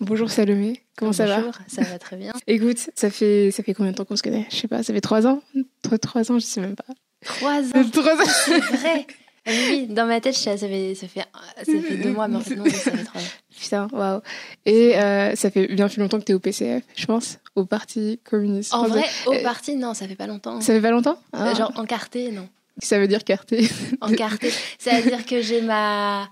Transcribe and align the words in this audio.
Bonjour 0.00 0.30
Salomé, 0.30 0.82
comment 0.96 1.12
ça 1.12 1.26
va 1.26 1.36
Bonjour, 1.36 1.54
ça 1.66 1.82
va 1.82 1.98
très 1.98 2.16
bien. 2.16 2.32
Écoute, 2.46 2.78
ça 2.94 3.10
fait, 3.10 3.50
ça 3.50 3.62
fait 3.62 3.74
combien 3.74 3.92
de 3.92 3.96
temps 3.96 4.06
qu'on 4.06 4.16
se 4.16 4.22
connaît? 4.22 4.46
Je 4.50 4.56
sais 4.56 4.68
pas, 4.68 4.82
ça 4.82 4.94
fait 4.94 5.02
trois 5.02 5.26
ans? 5.26 5.42
Trois, 5.82 5.98
trois 5.98 6.32
ans, 6.32 6.38
je 6.38 6.46
sais 6.46 6.62
même 6.62 6.74
pas. 6.74 6.86
Trois 7.22 7.60
ans, 7.60 7.88
Trois 7.92 8.14
ans 8.14 8.30
c'est 8.46 8.58
vrai. 8.60 9.06
Oui, 9.46 9.86
dans 9.90 10.06
ma 10.06 10.22
tête, 10.22 10.34
ça 10.34 10.56
fait, 10.56 10.94
ça 10.94 11.06
fait, 11.06 11.20
ça 11.20 11.64
fait 11.64 11.96
deux 11.96 12.12
mois, 12.12 12.28
mais 12.28 12.36
en 12.36 12.40
fait, 12.40 12.56
non, 12.56 12.64
ça 12.64 12.92
fait 12.92 13.04
trois 13.04 13.20
ans. 13.20 13.24
Putain, 13.60 13.88
waouh. 13.92 14.20
Et 14.64 14.98
euh, 14.98 15.34
ça 15.34 15.50
fait 15.50 15.66
bien 15.66 15.88
plus 15.88 16.00
longtemps 16.00 16.18
que 16.18 16.24
tu 16.24 16.32
es 16.32 16.34
au 16.34 16.40
PCF, 16.40 16.82
je 16.96 17.04
pense, 17.04 17.38
au 17.54 17.66
Parti 17.66 18.20
communiste. 18.24 18.72
En 18.72 18.86
vrai, 18.86 19.04
au 19.26 19.34
euh, 19.34 19.42
parti, 19.42 19.76
non, 19.76 19.92
ça 19.92 20.08
fait 20.08 20.14
pas 20.14 20.26
longtemps. 20.26 20.62
Ça 20.62 20.72
fait 20.72 20.80
pas 20.80 20.90
longtemps? 20.90 21.18
Ah. 21.34 21.52
Genre 21.52 21.72
encarté, 21.76 22.30
non. 22.30 22.48
Ça 22.82 22.98
veut 22.98 23.08
dire 23.08 23.24
carté. 23.24 23.68
Encarté. 24.00 24.50
Ça 24.78 24.98
veut 24.98 25.10
dire 25.10 25.26
que 25.26 25.42
j'ai 25.42 25.60
ma, 25.60 26.30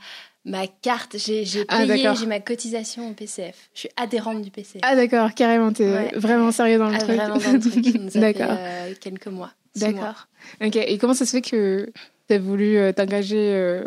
ma 0.48 0.66
carte, 0.66 1.16
j'ai 1.18 1.44
Ah, 1.68 1.84
payé, 1.86 2.08
j'ai 2.18 2.26
ma 2.26 2.40
cotisation 2.40 3.10
au 3.10 3.12
PCF. 3.12 3.70
Je 3.74 3.80
suis 3.80 3.88
adhérente 3.96 4.42
du 4.42 4.50
PCF. 4.50 4.80
Ah 4.82 4.96
d'accord, 4.96 5.32
carrément, 5.34 5.72
t'es 5.72 5.84
Ouais. 5.93 6.11
vraiment 6.14 6.50
sérieux 6.50 6.79
dans 6.79 6.89
le 6.89 6.94
Ah, 6.96 6.98
truc. 6.98 7.16
vraiment 7.16 7.36
dans 7.39 7.52
le 7.52 7.61
truc. 7.61 7.84
D'accord. 8.14 8.46
euh, 8.58 8.94
quelques 9.00 9.26
mois. 9.29 9.53
D'accord. 9.76 10.26
Ok, 10.64 10.76
et 10.76 10.98
comment 10.98 11.14
ça 11.14 11.25
se 11.26 11.30
fait 11.32 11.40
que 11.42 11.90
tu 12.29 12.34
as 12.34 12.39
voulu 12.39 12.76
euh, 12.79 12.92
t'engager 12.92 13.53
euh, 13.54 13.84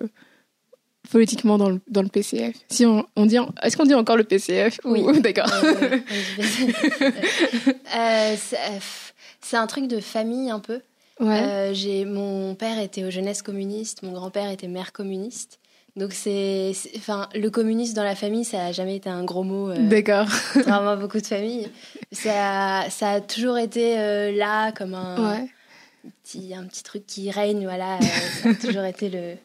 politiquement 1.12 1.58
dans 1.58 1.70
le, 1.70 1.82
dans 1.90 2.02
le 2.04 2.08
PCF 2.08 2.56
si 2.70 2.86
on, 2.86 3.06
on 3.18 3.26
dit, 3.26 3.38
Est-ce 3.64 3.76
qu'on 3.76 3.84
dit 3.86 3.94
encore 3.96 4.16
le 4.16 4.24
PCF 4.24 4.80
ou- 4.86 4.92
Oui. 4.92 5.20
D'accord. 5.22 5.52
Euh, 7.96 8.36
c'est 9.42 9.58
un 9.58 9.68
truc 9.68 9.88
de 9.88 10.00
famille 10.00 10.50
un 10.50 10.60
peu. 10.60 10.80
Ouais. 11.20 11.72
J'ai 11.74 12.06
mon 12.06 12.56
père 12.56 12.80
était 12.80 13.04
aux 13.04 13.12
jeunesses 13.12 13.42
communistes, 13.42 14.02
mon 14.02 14.12
grand-père 14.14 14.50
était 14.50 14.68
maire 14.68 14.92
communiste. 14.94 15.60
Donc 15.98 16.14
c'est, 16.14 16.72
enfin, 16.96 17.28
le 17.36 17.50
communisme 17.50 17.96
dans 17.96 18.04
la 18.04 18.16
famille, 18.16 18.46
ça 18.46 18.66
a 18.68 18.72
jamais 18.72 18.96
été 18.96 19.10
un 19.10 19.24
gros 19.26 19.44
mot. 19.44 19.70
euh, 19.70 19.90
D'accord. 19.90 20.26
vraiment 20.56 20.96
beaucoup 20.96 21.20
de 21.20 21.26
familles. 21.26 21.70
Ça, 22.12 22.86
ça 22.90 23.12
a 23.12 23.22
toujours 23.22 23.58
été 23.58 24.00
euh, 24.00 24.32
là 24.32 24.72
comme 24.72 24.94
un 24.94 25.32
Ouais. 25.34 25.50
petit, 26.24 26.54
un 26.56 26.64
petit 26.66 26.84
truc 26.84 27.06
qui 27.06 27.30
règne. 27.30 27.64
Voilà, 27.64 27.96
euh, 27.96 28.00
ça 28.42 28.50
a 28.50 28.54
toujours 28.56 28.84
été 28.86 29.10
le, 29.10 29.36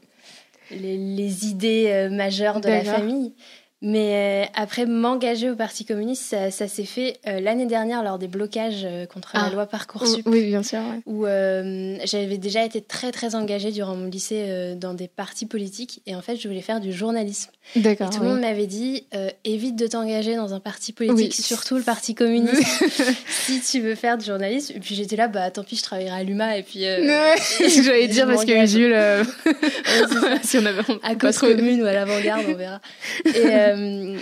les, 0.71 0.97
les 0.97 1.47
idées 1.47 1.87
euh, 1.89 2.11
majeures 2.11 2.61
de 2.61 2.69
la 2.69 2.85
famille. 2.85 3.35
Mais 3.83 4.45
euh, 4.47 4.51
après 4.55 4.87
m'engager 4.87 5.51
au 5.51 5.55
Parti 5.55 5.85
communiste, 5.85 6.23
ça, 6.23 6.51
ça 6.51 6.67
s'est 6.67 6.87
fait 6.87 7.19
euh, 7.27 7.41
l'année 7.41 7.67
dernière 7.67 8.03
lors 8.03 8.19
des 8.19 8.27
blocages 8.27 8.85
euh, 8.87 9.05
contre 9.05 9.33
Ah. 9.35 9.45
la 9.49 9.51
loi 9.55 9.67
Parcoursup 9.67 10.23
Oui, 10.27 10.47
bien 10.47 10.63
sûr. 10.63 10.79
ouais. 10.79 11.01
où 11.05 11.27
euh, 11.27 11.99
j'avais 12.05 12.39
déjà 12.39 12.65
été 12.65 12.81
très 12.81 13.13
très 13.13 13.35
engagée 13.35 13.73
durant 13.73 13.95
mon 13.95 14.07
lycée 14.07 14.75
dans 14.77 14.95
des 14.95 15.09
partis 15.09 15.45
politiques 15.45 16.01
et 16.07 16.15
en 16.17 16.23
fait 16.23 16.37
je 16.37 16.49
voulais 16.49 16.63
faire 16.63 16.81
du 16.81 16.91
journalisme. 16.93 17.51
D'accord. 17.77 18.07
et 18.07 18.11
tout 18.11 18.21
oui. 18.21 18.27
le 18.27 18.33
monde 18.33 18.41
m'avait 18.41 18.67
dit 18.67 19.05
évite 19.45 19.77
de 19.77 19.87
t'engager 19.87 20.37
dans 20.37 20.55
un 20.55 20.61
parti 20.61 20.93
politique, 20.93 21.35
Oui. 21.37 21.43
surtout 21.43 21.77
le 21.77 21.83
parti 21.83 22.15
communiste, 22.15 22.63
si 23.29 23.61
tu 23.61 23.81
veux 23.81 23.95
faire 23.95 24.17
du 24.17 24.25
journalisme. 24.25 24.73
Et 24.77 24.81
puis 24.81 24.95
j'étais 24.95 25.17
là, 25.17 25.29
bah 25.29 25.51
tant 25.51 25.65
pis, 25.65 25.77
je 25.77 25.83
travaillerai 25.83 26.21
à 26.21 26.23
l'UMA 26.23 26.57
et 26.57 26.63
puis 26.63 26.81
J'allais 27.85 28.09
dire 28.09 28.27
parce 28.27 28.45
que. 28.47 28.67
Jules, 28.67 28.93
ouais, 28.95 30.39
si 30.43 30.57
on 30.59 30.65
avait 30.65 30.81
à 31.03 31.09
pas 31.11 31.15
cause 31.17 31.39
commune 31.39 31.83
ou 31.83 31.87
à 31.87 31.93
l'avant-garde, 31.93 32.45
on 32.49 32.55
verra. 32.55 32.81
Et, 33.27 33.66
euh, 33.75 34.19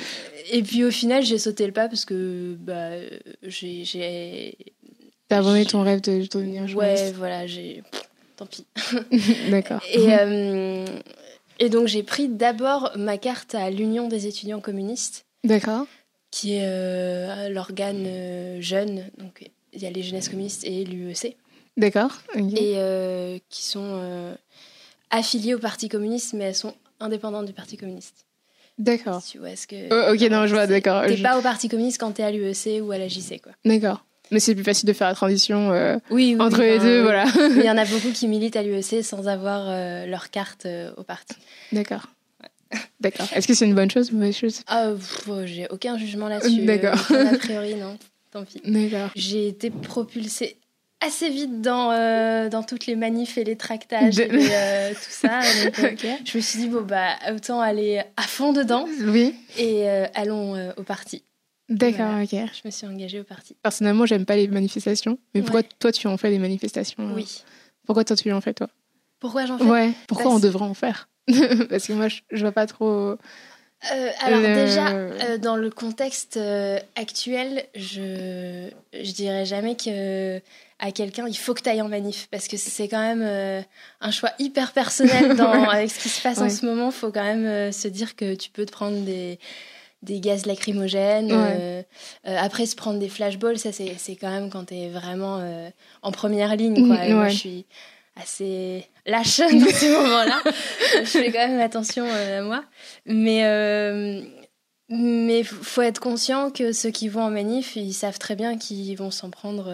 et 0.52 0.62
puis 0.62 0.84
au 0.84 0.90
final, 0.90 1.24
j'ai 1.24 1.38
sauté 1.38 1.66
le 1.66 1.72
pas 1.72 1.88
parce 1.88 2.04
que 2.04 2.56
bah, 2.60 2.90
j'ai- 3.42 4.56
T'as 5.28 5.38
abandonné 5.38 5.64
ton 5.64 5.82
rêve 5.82 6.00
de 6.02 6.26
devenir 6.26 6.62
Ouais, 6.62 6.68
journaliste. 6.68 7.14
voilà, 7.16 7.46
j'ai. 7.46 7.82
Tant 8.36 8.46
pis. 8.46 8.66
D'accord. 9.50 9.80
Et, 9.92 10.06
euh, 10.18 10.84
et 11.58 11.68
donc, 11.68 11.86
j'ai 11.88 12.02
pris 12.02 12.28
d'abord 12.28 12.92
ma 12.96 13.16
carte 13.16 13.54
à 13.54 13.70
l'Union 13.70 14.08
des 14.08 14.26
étudiants 14.26 14.60
communistes, 14.60 15.24
D'accord. 15.44 15.86
qui 16.30 16.54
est 16.54 16.66
euh, 16.66 17.48
l'organe 17.48 18.60
jeune. 18.60 19.08
Donc, 19.18 19.48
il 19.72 19.80
y 19.82 19.86
a 19.86 19.90
les 19.90 20.02
jeunesses 20.02 20.28
communistes 20.28 20.64
et 20.64 20.84
l'UEC, 20.84 21.36
D'accord. 21.76 22.20
et 22.36 22.74
euh, 22.76 23.38
qui 23.48 23.62
sont 23.62 24.34
affiliées 25.10 25.54
au 25.54 25.58
Parti 25.58 25.88
communiste, 25.88 26.32
mais 26.34 26.44
elles 26.44 26.54
sont 26.54 26.74
indépendantes 27.00 27.46
du 27.46 27.52
Parti 27.52 27.76
communiste. 27.76 28.26
D'accord. 28.78 29.22
Si 29.22 29.32
tu 29.32 29.38
vois 29.38 29.54
ce 29.56 29.66
que. 29.66 29.76
Oh, 29.90 30.14
ok, 30.14 30.20
non, 30.30 30.46
je 30.46 30.54
vois, 30.54 30.66
d'accord. 30.66 31.04
T'es 31.06 31.16
Je- 31.16 31.22
pas 31.22 31.38
au 31.38 31.42
Parti 31.42 31.68
communiste 31.68 31.98
quand 32.00 32.10
t'es 32.12 32.22
à 32.24 32.30
l'UEC 32.30 32.80
ou 32.82 32.90
à 32.92 32.98
la 32.98 33.08
JC, 33.08 33.40
quoi. 33.42 33.52
D'accord. 33.64 34.04
Mais 34.30 34.40
c'est 34.40 34.54
plus 34.54 34.64
facile 34.64 34.88
de 34.88 34.92
faire 34.94 35.06
la 35.08 35.14
transition 35.14 35.70
euh, 35.72 35.96
Oui, 36.10 36.34
oui, 36.36 36.40
entre 36.44 36.58
oui, 36.60 36.66
les 36.66 36.78
deux, 36.78 37.02
voilà. 37.02 37.26
Mais 37.36 37.60
Il 37.60 37.64
y 37.64 37.70
en 37.70 37.76
a 37.76 37.84
beaucoup 37.84 38.10
qui 38.12 38.26
militent 38.26 38.56
à 38.56 38.62
l'UEC 38.62 39.04
sans 39.04 39.28
avoir 39.28 39.66
euh, 39.68 40.06
leur 40.06 40.30
carte 40.30 40.66
euh, 40.66 40.90
au 40.96 41.02
parti. 41.02 41.34
D'accord. 41.72 42.06
D'accord. 43.00 43.26
Est-ce 43.34 43.46
que 43.46 43.54
c'est 43.54 43.66
une 43.66 43.74
bonne 43.74 43.90
chose 43.90 44.08
ou 44.10 44.14
une 44.14 44.20
mauvaise 44.20 44.36
chose? 44.36 44.62
Ah, 44.66 44.90
oh, 45.28 45.40
j'ai 45.44 45.66
aucun 45.70 45.96
jugement 45.98 46.28
là-dessus. 46.28 46.64
D'accord. 46.64 46.98
A 47.12 47.36
priori, 47.38 47.74
non. 47.74 47.96
Tant 48.32 48.44
pis. 48.44 48.60
D'accord. 48.64 49.10
J'ai 49.14 49.46
été 49.48 49.70
propulsée 49.70 50.56
assez 51.00 51.28
vite 51.30 51.60
dans, 51.60 51.92
euh, 51.92 52.48
dans 52.48 52.62
toutes 52.62 52.86
les 52.86 52.96
manifs 52.96 53.36
et 53.38 53.44
les 53.44 53.56
tractages 53.56 54.16
De- 54.16 54.22
et 54.22 54.48
euh, 54.50 54.90
tout 54.94 55.10
ça. 55.10 55.40
Donc, 55.82 56.04
euh, 56.04 56.14
je 56.24 56.36
me 56.38 56.42
suis 56.42 56.58
dit, 56.60 56.68
bon, 56.68 56.82
bah, 56.82 57.10
autant 57.34 57.60
aller 57.60 58.02
à 58.16 58.22
fond 58.22 58.52
dedans 58.52 58.86
Oui. 59.06 59.34
et 59.58 59.88
euh, 59.88 60.06
allons 60.14 60.72
au 60.76 60.82
parti. 60.82 61.22
D'accord, 61.68 62.06
Voilà. 62.10 62.24
ok. 62.24 62.30
Je 62.30 62.60
me 62.66 62.70
suis 62.70 62.86
engagée 62.86 63.20
au 63.20 63.24
parti. 63.24 63.56
Personnellement, 63.62 64.04
j'aime 64.06 64.26
pas 64.26 64.36
les 64.36 64.48
manifestations. 64.48 65.18
Mais 65.34 65.40
pourquoi 65.42 65.60
Ouais. 65.60 65.68
toi, 65.78 65.92
tu 65.92 66.06
en 66.08 66.16
fais 66.16 66.30
des 66.30 66.38
manifestations 66.38 67.12
Oui. 67.14 67.42
Pourquoi 67.86 68.04
toi, 68.04 68.16
tu 68.16 68.30
en 68.32 68.40
fais, 68.40 68.52
toi? 68.54 68.68
Pourquoi 69.20 69.46
j'en 69.46 69.56
fais? 69.58 69.64
Ouais. 69.64 69.92
Pourquoi 70.06 70.24
Parce- 70.24 70.36
on 70.36 70.40
devrait 70.40 70.64
en 70.66 70.74
faire 70.74 71.08
Parce 71.70 71.86
que 71.86 71.92
moi, 71.94 72.08
je, 72.08 72.20
je 72.30 72.40
vois 72.42 72.52
pas 72.52 72.66
trop. 72.66 73.16
Euh, 73.92 74.10
alors 74.22 74.40
déjà, 74.40 74.88
euh, 74.92 75.36
dans 75.38 75.56
le 75.56 75.68
contexte 75.70 76.38
actuel, 76.96 77.64
je 77.74 78.68
je 78.94 79.12
dirais 79.12 79.44
jamais 79.46 79.74
que 79.76 80.40
à 80.78 80.92
quelqu'un 80.92 81.26
il 81.28 81.36
faut 81.36 81.54
que 81.54 81.62
tu 81.62 81.68
ailles 81.68 81.82
en 81.82 81.88
manif 81.88 82.28
parce 82.30 82.48
que 82.48 82.56
c'est 82.56 82.88
quand 82.88 83.00
même 83.00 83.22
euh, 83.22 83.62
un 84.00 84.10
choix 84.10 84.30
hyper 84.38 84.72
personnel 84.72 85.36
dans, 85.36 85.52
avec 85.70 85.90
ce 85.90 86.00
qui 86.00 86.08
se 86.08 86.20
passe 86.20 86.38
en 86.38 86.50
ce 86.50 86.66
moment. 86.66 86.90
faut 86.90 87.10
quand 87.10 87.22
même 87.22 87.46
euh, 87.46 87.72
se 87.72 87.88
dire 87.88 88.16
que 88.16 88.34
tu 88.34 88.50
peux 88.50 88.66
te 88.66 88.72
prendre 88.72 88.98
des 89.04 89.38
des 90.02 90.20
gaz 90.20 90.44
lacrymogènes. 90.44 91.32
Ouais. 91.32 91.86
euh, 92.26 92.36
après, 92.36 92.66
se 92.66 92.76
prendre 92.76 92.98
des 92.98 93.08
flashballs, 93.08 93.58
ça 93.58 93.72
c'est 93.72 93.94
c'est 93.96 94.16
quand 94.16 94.30
même 94.30 94.50
quand 94.50 94.66
tu 94.66 94.74
es 94.74 94.88
vraiment 94.90 95.42
en 96.02 96.12
première 96.12 96.56
ligne. 96.56 96.86
Quoi. 96.86 97.06
Mm, 97.06 97.12
moi, 97.14 97.28
je 97.30 97.36
suis 97.36 97.66
assez 98.20 98.86
lâche 99.06 99.38
dans 99.52 99.72
ces 99.72 99.88
moments-là. 99.88 100.42
je 100.98 101.04
fais 101.04 101.32
quand 101.32 101.48
même 101.48 101.60
attention 101.60 102.04
à 102.04 102.42
moi. 102.42 102.64
Mais 103.06 103.42
mais 104.90 105.42
faut 105.42 105.80
être 105.80 106.00
conscient 106.00 106.50
que 106.50 106.72
ceux 106.72 106.90
qui 106.90 107.08
vont 107.08 107.22
en 107.22 107.30
manif, 107.30 107.74
ils 107.74 107.94
savent 107.94 108.18
très 108.18 108.36
bien 108.36 108.58
qu'ils 108.58 108.94
vont 108.98 109.10
s'en 109.10 109.30
prendre 109.30 109.72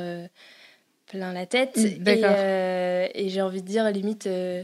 plein 1.11 1.33
la 1.33 1.47
tête. 1.47 1.77
Mm, 1.77 2.09
Et, 2.09 2.21
euh, 2.25 3.07
et 3.15 3.29
j'ai 3.29 3.43
envie 3.43 3.63
de 3.63 3.67
dire, 3.67 3.91
limite, 3.91 4.27
euh, 4.27 4.63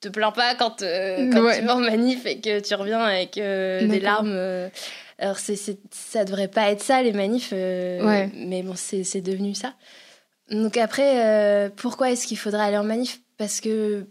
te 0.00 0.08
plains 0.08 0.32
pas 0.32 0.54
quand, 0.54 0.82
euh, 0.82 1.30
quand 1.32 1.42
Ouais. 1.44 1.60
tu 1.60 1.66
vas 1.66 1.76
en 1.76 1.80
manif 1.80 2.26
et 2.26 2.40
que 2.40 2.60
tu 2.60 2.74
reviens 2.74 3.00
avec 3.00 3.34
des 3.34 4.00
larmes. 4.00 4.32
euh. 4.34 4.68
alors, 5.18 5.38
c'est, 5.38 5.56
c'est- 5.56 5.78
ça 5.90 6.24
devrait 6.24 6.48
pas 6.48 6.70
être 6.70 6.82
ça, 6.82 7.02
les 7.02 7.12
manifs. 7.12 7.52
Ouais. 7.52 8.30
Mais 8.34 8.62
bon, 8.62 8.74
c'est, 8.76 9.04
c'est 9.04 9.20
devenu 9.20 9.54
ça. 9.54 9.74
Donc 10.50 10.76
après, 10.76 11.70
pourquoi 11.76 12.10
est-ce 12.10 12.26
qu'il 12.26 12.38
faudrait 12.38 12.64
aller 12.64 12.78
en 12.78 12.84
manif? 12.84 13.20
Parce 13.36 13.60
que 13.60 14.06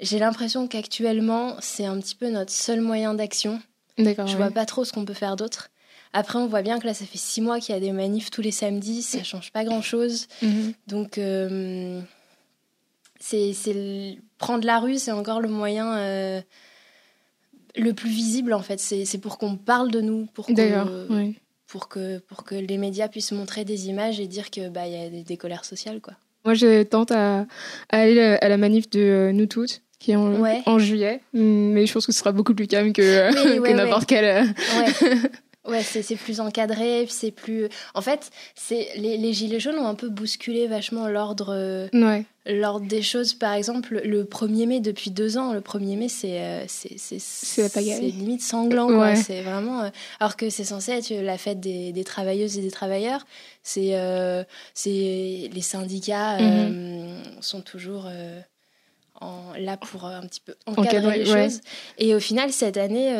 j'ai 0.00 0.18
l'impression 0.18 0.66
qu'actuellement, 0.66 1.56
c'est 1.60 1.84
un 1.84 1.98
petit 2.00 2.14
peu 2.14 2.28
notre 2.30 2.52
seul 2.52 2.80
moyen 2.80 3.14
d'action. 3.14 3.60
D'accord. 3.98 4.26
Je 4.26 4.32
ouais. 4.32 4.38
vois 4.38 4.50
pas 4.50 4.64
trop 4.66 4.84
ce 4.84 4.92
qu'on 4.92 5.04
peut 5.04 5.12
faire 5.14 5.36
d'autre. 5.36 5.70
Après, 6.12 6.38
on 6.38 6.46
voit 6.48 6.62
bien 6.62 6.78
que 6.80 6.86
là, 6.86 6.94
ça 6.94 7.04
fait 7.04 7.18
six 7.18 7.40
mois 7.40 7.60
qu'il 7.60 7.74
y 7.74 7.78
a 7.78 7.80
des 7.80 7.92
manifs 7.92 8.30
tous 8.30 8.42
les 8.42 8.50
samedis, 8.50 9.02
ça 9.02 9.22
change 9.22 9.52
pas 9.52 9.64
grand-chose. 9.64 10.26
Mhm. 10.42 10.72
Donc, 10.88 11.18
euh, 11.18 12.00
c'est 13.20 13.52
prendre 14.38 14.66
la 14.66 14.80
rue, 14.80 14.98
c'est 14.98 15.12
encore 15.12 15.40
le 15.40 15.48
moyen 15.48 15.96
euh, 15.96 16.40
le 17.76 17.92
plus 17.92 18.10
visible 18.10 18.52
en 18.54 18.62
fait. 18.62 18.80
C'est 18.80 19.04
c'est 19.04 19.18
pour 19.18 19.38
qu'on 19.38 19.56
parle 19.56 19.90
de 19.90 20.00
nous, 20.00 20.26
pour 20.34 20.46
que, 20.46 21.06
oui. 21.12 21.36
pour 21.66 21.88
que 21.88 22.18
pour 22.18 22.44
que 22.44 22.54
les 22.54 22.78
médias 22.78 23.08
puissent 23.08 23.32
montrer 23.32 23.64
des 23.64 23.88
images 23.88 24.18
et 24.20 24.26
dire 24.26 24.50
que 24.50 24.68
bah 24.68 24.86
y 24.88 24.96
a 24.96 25.08
des, 25.10 25.22
des 25.22 25.36
colères 25.36 25.64
sociales 25.64 26.00
quoi. 26.00 26.14
Moi, 26.46 26.54
je 26.54 26.82
tente 26.84 27.12
à, 27.12 27.40
à 27.90 27.98
aller 27.98 28.18
à 28.40 28.48
la 28.48 28.56
manif 28.56 28.88
de 28.88 28.98
euh, 29.00 29.32
Nous 29.32 29.44
Toutes, 29.44 29.82
qui 29.98 30.12
est 30.12 30.16
en, 30.16 30.40
Ouais. 30.40 30.62
en 30.64 30.78
juillet. 30.78 31.20
Mais 31.34 31.84
je 31.84 31.92
pense 31.92 32.06
que 32.06 32.12
ce 32.12 32.18
sera 32.18 32.32
beaucoup 32.32 32.54
plus 32.54 32.66
calme 32.66 32.94
que, 32.94 33.28
Oui, 33.28 33.56
que 33.56 33.60
ouais, 33.60 33.74
n'importe 33.74 34.06
quel. 34.06 34.24
euh, 34.24 35.14
Ouais. 35.70 35.82
C'est 35.82 36.16
plus 36.16 36.40
encadré, 36.40 37.06
c'est 37.08 37.30
plus. 37.30 37.68
En 37.94 38.02
fait, 38.02 38.30
c'est 38.54 38.88
les, 38.96 39.16
les 39.16 39.32
gilets 39.32 39.60
jaunes 39.60 39.78
ont 39.78 39.86
un 39.86 39.94
peu 39.94 40.08
bousculé 40.08 40.66
vachement 40.66 41.06
l'ordre 41.08 41.88
Ouais. 41.92 42.24
l'ordre 42.46 42.86
des 42.86 43.02
choses. 43.02 43.34
Par 43.34 43.54
exemple, 43.54 44.00
le 44.04 44.24
1er 44.24 44.66
mai 44.66 44.80
depuis 44.80 45.10
deux 45.10 45.38
ans, 45.38 45.52
le 45.52 45.60
1er 45.60 45.96
mai 45.96 46.08
c'est 46.08 46.40
euh, 46.40 46.64
c'est 46.66 48.00
limite 48.00 48.42
sanglant 48.42 48.86
quoi. 48.88 48.98
Ouais. 49.10 49.16
C'est 49.16 49.42
vraiment 49.42 49.82
euh, 49.82 49.88
alors 50.18 50.36
que 50.36 50.50
c'est 50.50 50.64
censé 50.64 50.92
être 50.92 51.10
la 51.10 51.38
fête 51.38 51.60
des, 51.60 51.92
des 51.92 52.04
travailleuses 52.04 52.58
et 52.58 52.62
des 52.62 52.70
travailleurs. 52.70 53.24
C'est 53.62 53.90
euh, 53.94 54.42
c'est 54.74 55.48
les 55.52 55.60
syndicats 55.62 56.38
euh, 56.40 57.22
sont 57.40 57.60
toujours 57.60 58.06
euh, 58.08 58.40
en, 59.20 59.52
là 59.58 59.76
pour 59.76 60.04
un 60.06 60.26
petit 60.26 60.40
peu 60.40 60.54
encadrer, 60.66 61.18
les 61.18 61.26
choses. 61.26 61.60
Et 61.98 62.14
au 62.14 62.20
final, 62.20 62.52
cette 62.52 62.76
année, 62.76 63.14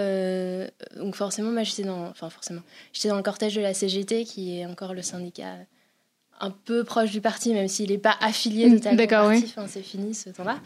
donc 0.97 1.15
forcément, 1.15 1.51
moi 1.51 1.63
j'étais 1.63 1.85
dans, 1.85 2.09
enfin 2.09 2.31
forcément, 2.31 2.63
j'étais 2.93 3.09
dans 3.09 3.17
le 3.17 3.23
cortège 3.23 3.55
de 3.55 3.61
la 3.61 3.75
CGT, 3.75 4.25
qui 4.25 4.59
est 4.59 4.67
encore 4.67 4.95
le 4.95 5.03
syndicat 5.03 5.57
un 6.41 6.51
peu 6.51 6.85
proche 6.85 7.11
du 7.11 7.21
parti, 7.21 7.53
même 7.53 7.69
s'il 7.69 7.91
n'est 7.91 7.99
pas 7.99 8.17
affilié 8.21 8.69
mm, 8.69 8.77
totalement 8.77 9.05
au 9.05 9.07
parti. 9.07 9.45
Enfin, 9.45 9.67
c'est 9.69 9.83
fini 9.83 10.15
ce 10.15 10.31
temps-là. 10.31 10.59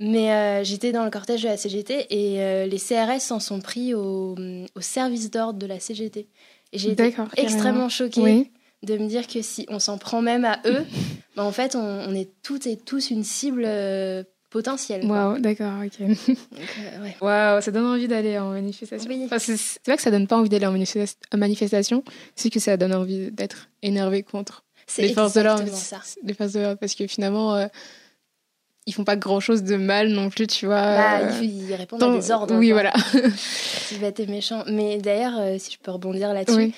Mais 0.00 0.32
euh, 0.32 0.64
j'étais 0.64 0.90
dans 0.90 1.04
le 1.04 1.10
cortège 1.10 1.42
de 1.42 1.48
la 1.48 1.56
CGT 1.56 2.06
et 2.10 2.42
euh, 2.42 2.66
les 2.66 2.78
CRS 2.78 3.20
s'en 3.20 3.40
sont 3.40 3.60
pris 3.60 3.94
au, 3.94 4.34
au 4.74 4.80
service 4.80 5.30
d'ordre 5.30 5.58
de 5.58 5.66
la 5.66 5.78
CGT. 5.78 6.28
Et 6.72 6.78
j'ai 6.78 6.90
été 6.90 7.14
extrêmement 7.36 7.88
choquée 7.88 8.50
de 8.82 8.96
me 8.96 9.06
dire 9.08 9.26
que 9.26 9.42
si 9.42 9.66
on 9.68 9.78
s'en 9.78 9.98
prend 9.98 10.22
même 10.22 10.44
à 10.44 10.60
eux, 10.66 10.84
bah, 11.36 11.44
en 11.44 11.52
fait, 11.52 11.76
on, 11.76 12.14
est 12.14 12.30
toutes 12.42 12.66
et 12.66 12.76
tous 12.76 13.10
une 13.10 13.24
cible 13.24 13.64
euh, 14.48 14.50
potentielle. 14.50 15.04
Waouh, 15.04 15.38
d'accord, 15.38 15.72
ok. 15.84 16.06
Waouh, 17.20 17.60
ça 17.60 17.70
donne 17.70 17.86
envie 17.86 18.08
d'aller 18.08 18.38
en 18.38 18.50
manifestation. 18.50 19.10
c'est 19.38 19.86
vrai 19.86 19.96
que 19.96 20.02
ça 20.02 20.10
donne 20.10 20.26
pas 20.26 20.36
envie 20.36 20.48
d'aller 20.48 20.66
en 20.66 21.38
manifestation, 21.38 22.02
c'est 22.34 22.50
que 22.50 22.60
ça 22.60 22.76
donne 22.76 22.94
envie 22.94 23.30
d'être 23.30 23.68
énervé 23.82 24.22
contre 24.22 24.64
les 24.96 25.12
forces 25.12 25.34
de 25.34 25.40
l'ordre. 25.42 25.64
Les 26.24 26.34
forces 26.34 26.52
de 26.52 26.60
l'ordre, 26.60 26.78
parce 26.78 26.94
que 26.94 27.06
finalement, 27.06 27.54
euh, 27.54 27.66
ils 28.88 28.92
font 28.92 29.04
pas 29.04 29.16
grand 29.16 29.38
chose 29.38 29.62
de 29.62 29.76
mal 29.76 30.08
non 30.08 30.30
plus, 30.30 30.46
tu 30.46 30.64
vois. 30.64 30.80
Bah, 30.80 31.18
euh, 31.18 31.42
ils, 31.42 31.74
répondent 31.74 32.02
à 32.02 32.10
des 32.10 32.30
ordres. 32.30 32.54
Oui, 32.56 32.72
voilà. 32.72 32.92
Tu 33.88 33.94
vas 33.96 34.08
être 34.08 34.28
méchant. 34.28 34.64
Mais 34.66 34.98
d'ailleurs, 34.98 35.38
euh, 35.38 35.56
si 35.58 35.72
je 35.72 35.78
peux 35.78 35.90
rebondir 35.90 36.32
là-dessus, 36.34 36.72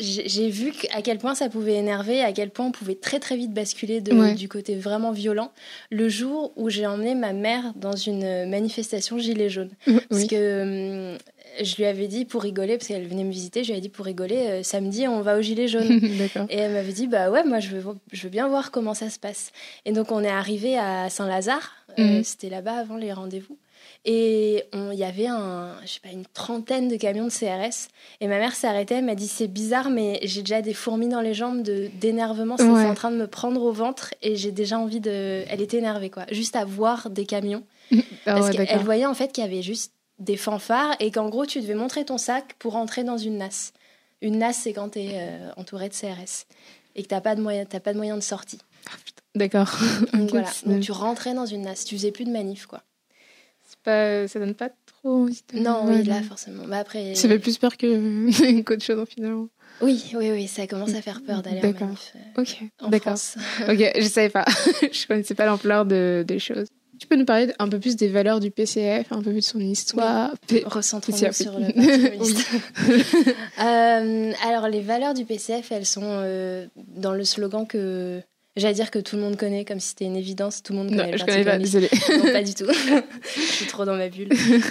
j'ai 0.00 0.50
vu 0.50 0.72
à 0.94 1.02
quel 1.02 1.18
point 1.18 1.34
ça 1.34 1.48
pouvait 1.48 1.74
énerver, 1.74 2.22
à 2.22 2.32
quel 2.32 2.50
point 2.50 2.66
on 2.66 2.72
pouvait 2.72 2.94
très 2.94 3.20
très 3.20 3.36
vite 3.36 3.52
basculer 3.52 4.00
de, 4.00 4.34
du 4.34 4.48
côté 4.48 4.76
vraiment 4.76 5.12
violent. 5.12 5.52
Le 5.90 6.08
jour 6.08 6.52
où 6.56 6.70
j'ai 6.70 6.86
emmené 6.86 7.14
ma 7.14 7.32
mère 7.32 7.72
dans 7.76 7.96
une 7.96 8.48
manifestation 8.48 9.18
gilet 9.18 9.50
jaune, 9.50 9.70
parce 10.08 10.24
que 10.24 11.16
je 11.62 11.76
lui 11.76 11.84
avais 11.84 12.08
dit 12.08 12.24
pour 12.24 12.42
rigoler, 12.42 12.76
parce 12.76 12.88
qu'elle 12.88 13.06
venait 13.06 13.24
me 13.24 13.30
visiter, 13.30 13.62
je 13.62 13.68
lui 13.68 13.74
avais 13.74 13.80
dit 13.80 13.88
pour 13.88 14.04
rigoler, 14.04 14.46
euh, 14.46 14.62
samedi 14.62 15.06
on 15.06 15.20
va 15.20 15.38
au 15.38 15.42
Gilet 15.42 15.68
jaune. 15.68 16.00
et 16.50 16.56
elle 16.56 16.72
m'avait 16.72 16.92
dit, 16.92 17.06
bah 17.06 17.30
ouais, 17.30 17.44
moi 17.44 17.60
je 17.60 17.76
veux, 17.76 17.84
je 18.12 18.22
veux 18.22 18.28
bien 18.28 18.48
voir 18.48 18.70
comment 18.70 18.94
ça 18.94 19.10
se 19.10 19.18
passe. 19.18 19.52
Et 19.84 19.92
donc 19.92 20.10
on 20.10 20.22
est 20.22 20.30
arrivé 20.30 20.76
à 20.78 21.08
Saint-Lazare, 21.10 21.72
euh, 21.98 22.18
mhm. 22.18 22.24
c'était 22.24 22.50
là-bas 22.50 22.74
avant 22.74 22.96
les 22.96 23.12
rendez-vous. 23.12 23.58
Et 24.06 24.64
il 24.74 24.98
y 24.98 25.04
avait 25.04 25.28
un, 25.28 25.76
je 25.82 25.92
sais 25.92 26.00
pas, 26.00 26.10
une 26.10 26.26
trentaine 26.26 26.88
de 26.88 26.96
camions 26.96 27.24
de 27.24 27.30
CRS. 27.30 27.88
Et 28.20 28.28
ma 28.28 28.38
mère 28.38 28.54
s'est 28.54 28.66
arrêtée, 28.66 28.96
elle 28.96 29.04
m'a 29.04 29.14
dit 29.14 29.28
c'est 29.28 29.48
bizarre, 29.48 29.88
mais 29.88 30.20
j'ai 30.22 30.40
déjà 30.40 30.60
des 30.60 30.74
fourmis 30.74 31.08
dans 31.08 31.22
les 31.22 31.32
jambes 31.32 31.62
d'énervement. 31.62 32.56
C'est 32.58 32.64
en 32.64 32.94
train 32.94 33.10
de 33.10 33.16
me 33.16 33.26
prendre 33.26 33.62
au 33.62 33.72
ventre 33.72 34.12
et 34.20 34.36
j'ai 34.36 34.52
déjà 34.52 34.78
envie 34.78 35.00
de. 35.00 35.44
Elle 35.48 35.62
était 35.62 35.78
énervée, 35.78 36.10
quoi. 36.10 36.24
Juste 36.30 36.54
à 36.56 36.66
voir 36.66 37.08
des 37.10 37.24
camions. 37.24 37.62
Ah 38.26 38.36
parce 38.36 38.50
qu'elle 38.56 38.78
voyait 38.78 39.04
en 39.04 39.12
fait 39.12 39.32
qu'il 39.32 39.44
y 39.44 39.46
avait 39.46 39.60
juste 39.60 39.92
des 40.18 40.36
fanfares 40.36 40.96
et 41.00 41.10
qu'en 41.10 41.28
gros, 41.28 41.46
tu 41.46 41.60
devais 41.60 41.74
montrer 41.74 42.04
ton 42.04 42.18
sac 42.18 42.54
pour 42.58 42.76
entrer 42.76 43.04
dans 43.04 43.18
une 43.18 43.38
NAS. 43.38 43.72
Une 44.22 44.38
NAS, 44.38 44.54
c'est 44.54 44.72
quand 44.72 44.90
tu 44.90 45.00
es 45.00 45.10
euh, 45.14 45.50
entouré 45.56 45.88
de 45.88 45.94
CRS 45.94 46.46
et 46.94 47.02
que 47.02 47.08
tu 47.08 47.14
n'as 47.14 47.20
pas, 47.20 47.34
de 47.34 47.42
moyen, 47.42 47.64
pas 47.64 47.92
de 47.92 47.96
moyen 47.98 48.16
de 48.16 48.22
sortie. 48.22 48.58
Ah, 48.86 48.96
D'accord. 49.34 49.76
Donc, 50.12 50.30
voilà. 50.30 50.50
Donc 50.66 50.80
tu 50.80 50.92
rentrais 50.92 51.34
dans 51.34 51.46
une 51.46 51.62
NAS, 51.62 51.84
tu 51.86 51.96
faisais 51.96 52.12
plus 52.12 52.24
de 52.24 52.30
manif, 52.30 52.66
quoi. 52.66 52.82
Pas, 53.82 54.26
ça 54.28 54.38
donne 54.38 54.54
pas 54.54 54.70
trop 54.86 55.24
envie 55.24 55.42
Non, 55.52 55.82
oui, 55.84 56.04
là, 56.04 56.22
forcément. 56.22 56.64
Bah, 56.66 56.78
après... 56.78 57.14
Ça 57.14 57.28
fait 57.28 57.38
plus 57.38 57.58
peur 57.58 57.76
que 57.76 58.60
qu'autre 58.62 58.82
chose, 58.82 59.06
finalement. 59.08 59.48
Oui, 59.82 60.02
oui, 60.14 60.30
oui, 60.30 60.48
ça 60.48 60.66
commence 60.66 60.94
à 60.94 61.02
faire 61.02 61.20
peur 61.22 61.42
d'aller 61.42 61.60
en 61.60 61.84
manif. 61.84 62.14
Euh, 62.16 62.40
ok, 62.40 62.62
d'accord. 62.88 63.18
ok, 63.68 63.92
je 63.98 64.08
savais 64.08 64.30
pas. 64.30 64.44
je 64.80 65.06
connaissais 65.06 65.34
pas 65.34 65.44
l'ampleur 65.44 65.84
de, 65.84 66.24
des 66.26 66.38
choses. 66.38 66.68
Tu 66.98 67.06
peux 67.06 67.16
nous 67.16 67.24
parler 67.24 67.52
un 67.58 67.68
peu 67.68 67.78
plus 67.78 67.96
des 67.96 68.08
valeurs 68.08 68.40
du 68.40 68.50
PCF, 68.50 69.10
un 69.10 69.22
peu 69.22 69.30
plus 69.30 69.40
de 69.40 69.44
son 69.44 69.60
histoire 69.60 70.32
oui. 70.50 70.62
Recentrons-nous 70.66 71.32
sur 71.32 71.58
le 71.58 71.72
Parti 71.72 72.44
euh, 73.62 74.32
alors, 74.46 74.68
les 74.68 74.80
valeurs 74.80 75.14
du 75.14 75.24
PCF, 75.24 75.72
elles 75.72 75.86
sont 75.86 76.02
euh, 76.04 76.66
dans 76.76 77.12
le 77.12 77.24
slogan 77.24 77.66
que 77.66 78.20
J'allais 78.56 78.74
dire 78.74 78.92
que 78.92 79.00
tout 79.00 79.16
le 79.16 79.22
monde 79.22 79.36
connaît, 79.36 79.64
comme 79.64 79.80
si 79.80 79.88
c'était 79.88 80.04
une 80.04 80.14
évidence. 80.14 80.62
Tout 80.62 80.74
le 80.74 80.78
monde 80.78 80.90
connaît 80.90 81.10
non, 81.10 81.16
je 81.16 81.24
connais 81.24 81.44
pas, 81.44 81.58
désolée. 81.58 81.90
Non, 82.08 82.32
pas 82.32 82.42
du 82.44 82.54
tout. 82.54 82.66
je 82.68 83.40
suis 83.40 83.66
trop 83.66 83.84
dans 83.84 83.96
ma 83.96 84.08
bulle. 84.08 84.28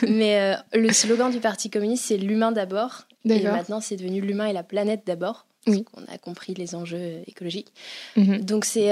Mais 0.08 0.40
euh, 0.40 0.56
le 0.74 0.94
slogan 0.94 1.30
du 1.30 1.40
Parti 1.40 1.70
communiste, 1.70 2.06
c'est 2.06 2.16
l'humain 2.16 2.54
d'abord. 2.54 3.08
Et 3.26 3.44
maintenant, 3.44 3.82
c'est 3.82 3.98
devenu 3.98 4.22
l'humain 4.22 4.46
et 4.46 4.54
la 4.54 4.64
planète 4.64 5.02
d'abord. 5.06 5.48
Oui. 5.68 5.84
On 5.98 6.14
a 6.14 6.18
compris 6.18 6.54
les 6.54 6.76
enjeux 6.76 7.24
écologiques. 7.28 7.74
Mhm. 8.16 8.40
Donc, 8.40 8.64
c'est 8.64 8.90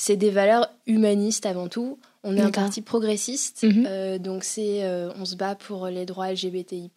c'est 0.00 0.16
des 0.16 0.30
valeurs 0.30 0.70
humanistes 0.86 1.44
avant 1.44 1.68
tout. 1.68 1.98
On 2.22 2.36
est 2.36 2.42
un 2.42 2.50
parti 2.50 2.82
progressiste, 2.82 3.62
mhm. 3.62 3.86
euh, 3.88 4.18
donc 4.18 4.44
c'est, 4.44 4.84
euh, 4.84 5.10
on 5.18 5.24
se 5.24 5.36
bat 5.36 5.54
pour 5.54 5.86
les 5.86 6.04
droits 6.04 6.30
LGBTI+, 6.30 6.90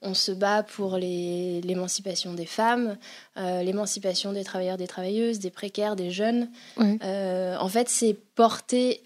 on 0.00 0.14
se 0.14 0.32
bat 0.32 0.62
pour 0.62 0.96
l'émancipation 0.96 2.32
des 2.32 2.46
femmes, 2.46 2.96
euh, 3.36 3.62
l'émancipation 3.62 4.32
des 4.32 4.44
travailleurs, 4.44 4.78
des 4.78 4.86
travailleuses, 4.86 5.38
des 5.38 5.50
précaires, 5.50 5.96
des 5.96 6.10
jeunes. 6.10 6.48
en 6.78 7.68
fait, 7.68 7.90
c'est 7.90 8.16
porter 8.34 9.02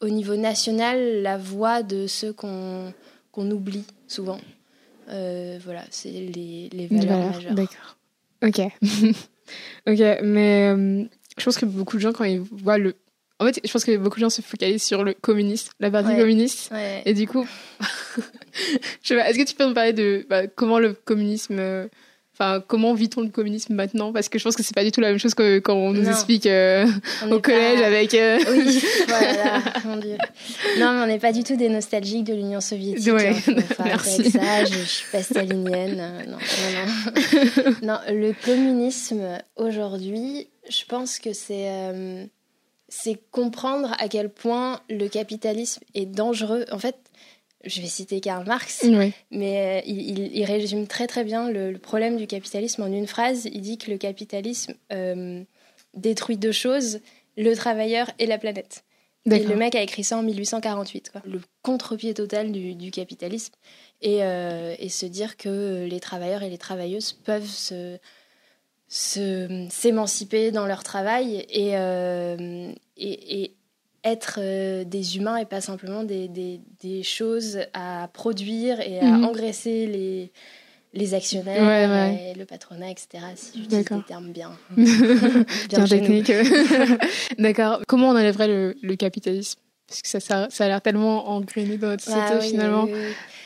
au 0.00 0.08
niveau 0.08 0.34
national 0.34 1.22
la 1.22 1.38
voix 1.38 1.84
de 1.84 2.08
ceux 2.08 2.32
qu'on 2.32 2.92
oublie 3.36 3.84
souvent. 4.08 4.40
voilà, 5.06 5.84
c'est 5.90 6.10
les, 6.10 6.70
les 6.72 6.86
valeurs, 6.88 7.30
majeures. 7.30 7.54
D'accord. 7.54 7.96
Ok. 8.42 8.58
ok, 9.86 10.22
mais 10.24 10.74
je 11.38 11.44
pense 11.44 11.56
que 11.56 11.66
beaucoup 11.66 11.98
de 11.98 12.02
gens, 12.02 12.12
quand 12.12 12.24
ils 12.24 12.40
voient 12.40 12.78
le 12.78 12.96
en 13.42 13.46
fait, 13.46 13.60
je 13.64 13.72
pense 13.72 13.84
que 13.84 13.96
beaucoup 13.96 14.16
de 14.16 14.24
gens 14.24 14.30
se 14.30 14.40
focalisent 14.42 14.84
sur 14.84 15.02
le 15.02 15.14
communiste, 15.14 15.72
la 15.80 15.90
partie 15.90 16.16
communiste. 16.16 16.72
Et 17.04 17.12
du 17.12 17.26
coup, 17.26 17.46
je 19.02 19.08
sais 19.08 19.16
pas, 19.16 19.28
est-ce 19.28 19.38
que 19.38 19.44
tu 19.44 19.54
peux 19.54 19.66
me 19.66 19.74
parler 19.74 19.92
de 19.92 20.24
bah, 20.28 20.46
comment 20.46 20.78
le 20.78 20.92
communisme. 20.92 21.58
Euh, 21.58 21.88
enfin, 22.34 22.62
comment 22.64 22.94
vit-on 22.94 23.22
le 23.22 23.30
communisme 23.30 23.74
maintenant? 23.74 24.12
Parce 24.12 24.28
que 24.28 24.38
je 24.38 24.44
pense 24.44 24.54
que 24.54 24.62
c'est 24.62 24.74
pas 24.74 24.84
du 24.84 24.92
tout 24.92 25.00
la 25.00 25.08
même 25.08 25.18
chose 25.18 25.34
que 25.34 25.58
quand 25.58 25.74
on 25.74 25.92
nous 25.92 26.08
explique 26.08 26.46
euh, 26.46 26.86
au 27.30 27.40
collège 27.40 27.80
avec. 27.80 28.14
Euh, 28.14 28.38
oui, 28.52 28.80
voilà, 29.08 29.60
mon 29.86 29.96
Dieu. 29.96 30.16
Non, 30.78 30.92
mais 30.92 31.02
on 31.02 31.06
n'est 31.06 31.18
pas 31.18 31.32
du 31.32 31.42
tout 31.42 31.56
des 31.56 31.68
nostalgiques 31.68 32.24
de 32.24 32.34
l'Union 32.34 32.60
soviétique. 32.60 33.12
Ouais, 33.12 33.34
hein. 33.48 33.54
merci. 33.84 34.30
ça, 34.30 34.64
je, 34.64 34.72
je, 34.72 34.84
suis 34.84 35.10
pas 35.10 35.22
stalinienne. 35.24 35.96
Non, 36.28 36.38
non, 36.38 37.64
non. 37.64 37.72
non, 37.82 37.98
le 38.08 38.32
communisme 38.44 39.40
aujourd'hui, 39.56 40.48
je 40.70 40.84
pense 40.86 41.18
que 41.18 41.32
c'est 41.32 41.68
c'est 42.94 43.18
comprendre 43.30 43.96
à 43.98 44.06
quel 44.06 44.28
point 44.28 44.82
le 44.90 45.08
capitalisme 45.08 45.82
est 45.94 46.04
dangereux. 46.04 46.66
En 46.70 46.78
fait, 46.78 46.96
je 47.64 47.80
vais 47.80 47.86
citer 47.86 48.20
Karl 48.20 48.46
Marx, 48.46 48.84
mais 49.30 49.82
euh, 49.86 49.90
il, 49.90 50.44
résume 50.44 50.86
très 50.86 51.06
très 51.06 51.24
bien 51.24 51.50
le, 51.50 51.78
problème 51.78 52.18
du 52.18 52.26
capitalisme 52.26 52.82
en 52.82 52.92
une 52.92 53.06
phrase. 53.06 53.48
Il 53.50 53.62
dit 53.62 53.78
que 53.78 53.90
le 53.90 53.96
capitalisme 53.96 54.74
euh, 54.92 55.42
détruit 55.94 56.36
deux 56.36 56.52
choses, 56.52 57.00
le 57.38 57.54
travailleur 57.54 58.10
et 58.18 58.26
la 58.26 58.36
planète. 58.36 58.84
Et 59.24 59.38
le 59.38 59.56
mec 59.56 59.74
a 59.74 59.80
écrit 59.80 60.04
ça 60.04 60.18
en 60.18 60.22
1848, 60.22 61.12
le 61.24 61.40
contre-pied 61.62 62.12
total 62.12 62.52
du, 62.52 62.90
capitalisme. 62.90 63.54
Et, 64.02 64.22
euh, 64.22 64.74
et, 64.78 64.90
se 64.90 65.06
dire 65.06 65.38
que 65.38 65.86
les 65.88 66.00
travailleurs 66.00 66.42
et 66.42 66.50
les 66.50 66.58
travailleuses 66.58 67.12
peuvent 67.12 67.46
se 67.46 67.98
s'émanciper 68.92 70.50
dans 70.50 70.66
leur 70.66 70.82
travail 70.82 71.46
et, 71.48 71.78
euh, 71.78 72.70
et, 72.98 73.54
être 74.04 74.40
euh, 74.42 74.84
des 74.84 75.16
humains 75.16 75.36
et 75.36 75.46
pas 75.46 75.60
simplement 75.60 76.02
des, 76.02 76.28
des, 76.28 77.02
choses 77.04 77.60
à 77.72 78.10
produire 78.12 78.80
et 78.80 78.98
à 78.98 79.04
mhm. 79.04 79.24
engraisser 79.24 79.86
les, 79.86 80.32
les 80.92 81.14
actionnaires 81.14 82.10
et 82.12 82.34
le 82.34 82.44
patronat, 82.44 82.90
etc. 82.90 83.24
Si 83.36 83.62
j'utilise 83.62 83.84
des 83.86 84.02
termes 84.02 84.32
bien, 84.32 84.50
bien, 84.76 85.84
techniques. 85.86 86.32
D'accord. 87.38 87.80
Comment 87.86 88.08
on 88.08 88.16
enlèverait 88.16 88.48
le, 88.48 88.76
le 88.82 88.96
capitalisme? 88.96 89.60
Parce 89.86 90.02
que 90.02 90.08
ça, 90.08 90.20
ça, 90.20 90.48
ça 90.50 90.64
a 90.64 90.68
l'air 90.68 90.82
tellement 90.82 91.30
engrainé 91.30 91.78
dans 91.78 91.88
notre 91.88 92.04
société 92.04 92.40
finalement. 92.40 92.88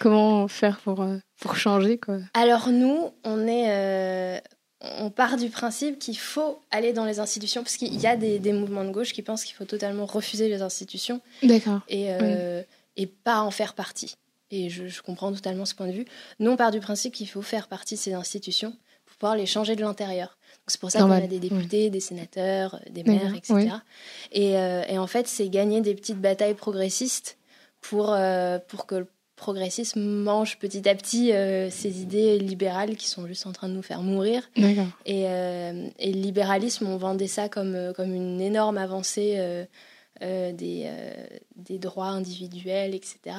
Comment 0.01 0.49
faire 0.49 0.79
pour, 0.79 1.03
euh, 1.03 1.19
pour 1.41 1.57
changer 1.57 1.99
quoi? 1.99 2.19
Alors 2.35 2.71
nous, 2.71 3.11
on 3.25 3.47
est 3.47 4.41
on 4.81 5.11
part 5.11 5.37
du 5.37 5.49
principe 5.49 5.99
qu'il 5.99 6.19
faut 6.19 6.61
aller 6.71 6.93
dans 6.93 7.05
les 7.05 7.19
institutions, 7.19 7.63
parce 7.63 7.77
qu'il 7.77 7.99
y 8.01 8.07
a 8.07 8.17
des, 8.17 8.53
mouvements 8.53 8.85
de 8.85 8.91
gauche 8.91 9.13
qui 9.13 9.23
pensent 9.23 9.45
qu'il 9.45 9.55
faut 9.55 9.65
totalement 9.65 10.07
refuser 10.07 10.49
les 10.49 10.63
institutions. 10.63 11.21
Et, 11.89 12.13
euh, 12.13 12.63
et 12.97 13.07
pas 13.07 13.41
en 13.41 13.51
faire 13.51 13.75
partie. 13.75 14.17
Et 14.51 14.69
je, 14.69 15.03
comprends 15.03 15.33
totalement 15.33 15.65
ce 15.65 15.75
point 15.75 15.89
de 15.89 15.93
vue. 15.93 16.05
Nous, 16.39 16.51
on 16.51 16.57
part 16.57 16.71
du 16.71 16.81
principe 16.81 17.15
qu'il 17.15 17.29
faut 17.29 17.43
faire 17.43 17.69
partie 17.69 17.95
de 17.95 18.01
ces 18.01 18.15
institutions 18.15 18.77
pour 19.07 19.17
pouvoir 19.17 19.37
les 19.37 19.47
changer 19.47 19.77
de 19.77 19.81
l'intérieur. 19.81 20.39
C'est 20.67 20.81
pour 20.81 20.91
ça 20.91 21.01
qu'on 21.01 21.11
a 21.11 21.21
des 21.21 21.39
députés, 21.39 21.91
des 21.91 22.01
sénateurs, 22.01 22.81
des 22.91 23.03
maires, 23.03 23.35
etc. 23.35 23.69
Euh, 24.37 24.83
et, 24.89 24.99
en 24.99 25.07
fait, 25.07 25.27
c'est 25.27 25.49
gagner 25.49 25.81
des 25.81 25.95
petites 25.95 26.21
batailles 26.21 26.55
progressistes 26.55 27.39
pour, 27.81 28.13
euh, 28.13 28.59
pour 28.59 28.87
que 28.87 29.07
progressisme 29.37 30.01
mange 30.01 30.59
petit 30.59 30.89
à 30.89 30.95
petit 30.95 31.33
euh, 31.33 31.71
ces 31.71 32.01
idées 32.01 32.39
libérales 32.39 32.97
qui 32.97 33.07
sont 33.07 33.27
juste 33.27 33.47
en 33.47 33.53
train 33.53 33.69
de 33.69 33.75
nous 33.75 33.83
faire 33.83 34.03
mourir. 34.03 34.43
Et, 35.05 35.27
euh, 35.29 35.89
et, 35.99 36.13
le 36.13 36.21
libéralisme, 36.21 36.87
on 36.87 36.97
vendait 36.97 37.27
ça 37.27 37.49
comme, 37.49 37.75
euh, 37.75 37.93
comme 37.93 38.15
une 38.15 38.41
énorme 38.41 38.79
avancée 38.79 39.39
des, 40.21 40.91
des 41.57 41.79
droits 41.79 42.07
individuels, 42.07 42.95
etc. 42.95 43.37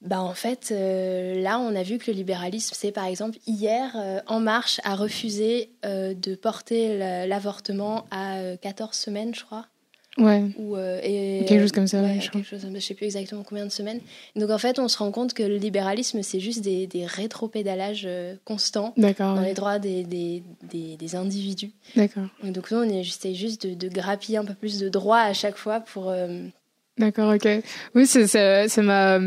Bah 0.00 0.20
en 0.20 0.34
fait, 0.34 0.70
là, 0.70 1.58
on 1.58 1.74
a 1.76 1.82
vu 1.82 1.98
que 1.98 2.10
le 2.10 2.16
libéralisme, 2.16 2.74
c'est 2.74 2.92
par 2.92 3.04
exemple 3.04 3.38
hier, 3.46 3.94
En 4.26 4.40
Marche 4.40 4.80
a 4.84 4.96
refusé 4.96 5.70
de 5.82 6.34
porter 6.34 6.96
l'avortement 7.26 8.06
à 8.10 8.56
14 8.56 8.96
semaines, 8.96 9.34
je 9.34 9.44
crois. 9.44 9.66
Ouais. 10.16 10.44
Ou, 10.58 10.76
euh, 10.76 11.00
et, 11.02 11.44
quelque 11.46 11.62
chose 11.62 11.72
comme 11.72 11.86
ça, 11.86 12.00
ouais, 12.00 12.18
quelque 12.18 12.46
chose, 12.46 12.66
je 12.72 12.80
sais 12.80 12.94
plus 12.94 13.06
exactement 13.06 13.42
combien 13.42 13.66
de 13.66 13.70
semaines. 13.70 14.00
Donc 14.36 14.50
en 14.50 14.58
fait, 14.58 14.78
on 14.78 14.86
se 14.86 14.98
rend 14.98 15.10
compte 15.10 15.34
que 15.34 15.42
le 15.42 15.56
libéralisme, 15.56 16.22
c'est 16.22 16.40
juste 16.40 16.60
des, 16.60 16.86
des 16.86 17.04
rétro-pédalages 17.04 18.04
euh, 18.06 18.36
constants 18.44 18.94
dans 18.96 19.40
les 19.40 19.54
droits 19.54 19.78
des, 19.78 20.04
des, 20.04 20.42
des, 20.62 20.96
des 20.96 21.16
individus. 21.16 21.72
D'accord. 21.96 22.26
Donc 22.44 22.70
nous, 22.70 22.78
on 22.78 22.88
essaye 22.88 23.34
juste 23.34 23.66
de, 23.66 23.74
de, 23.74 23.88
grappiller 23.88 24.38
un 24.38 24.44
peu 24.44 24.54
plus 24.54 24.78
de 24.78 24.88
droits 24.88 25.20
à 25.20 25.32
chaque 25.32 25.56
fois 25.56 25.80
pour... 25.80 26.10
Euh, 26.10 26.46
D'accord, 26.96 27.34
ok. 27.34 27.48
Oui, 27.96 28.06
ça 28.06 28.82
m'a 28.82 29.18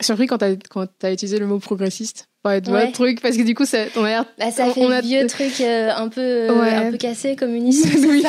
surpris 0.00 0.26
quand 0.26 0.38
tu 0.38 0.44
as, 0.44 1.06
as 1.06 1.12
utilisé 1.12 1.38
le 1.38 1.46
mot 1.46 1.58
progressiste. 1.58 2.28
Être 2.54 2.70
ouais. 2.70 2.92
truc 2.92 3.20
parce 3.20 3.36
que 3.36 3.42
du 3.42 3.54
coup 3.54 3.64
ça 3.64 3.78
on 3.96 4.04
a 4.04 4.24
bah, 4.38 4.50
ça 4.50 4.70
fait 4.70 4.80
on 4.80 4.90
a... 4.90 5.00
vieux 5.00 5.26
truc 5.26 5.60
euh, 5.60 5.90
un 5.94 6.08
peu 6.08 6.20
euh, 6.20 6.50
un 6.50 6.90
peu 6.90 6.96
cassé 6.96 7.34
communiste 7.36 7.86
oui. 8.08 8.22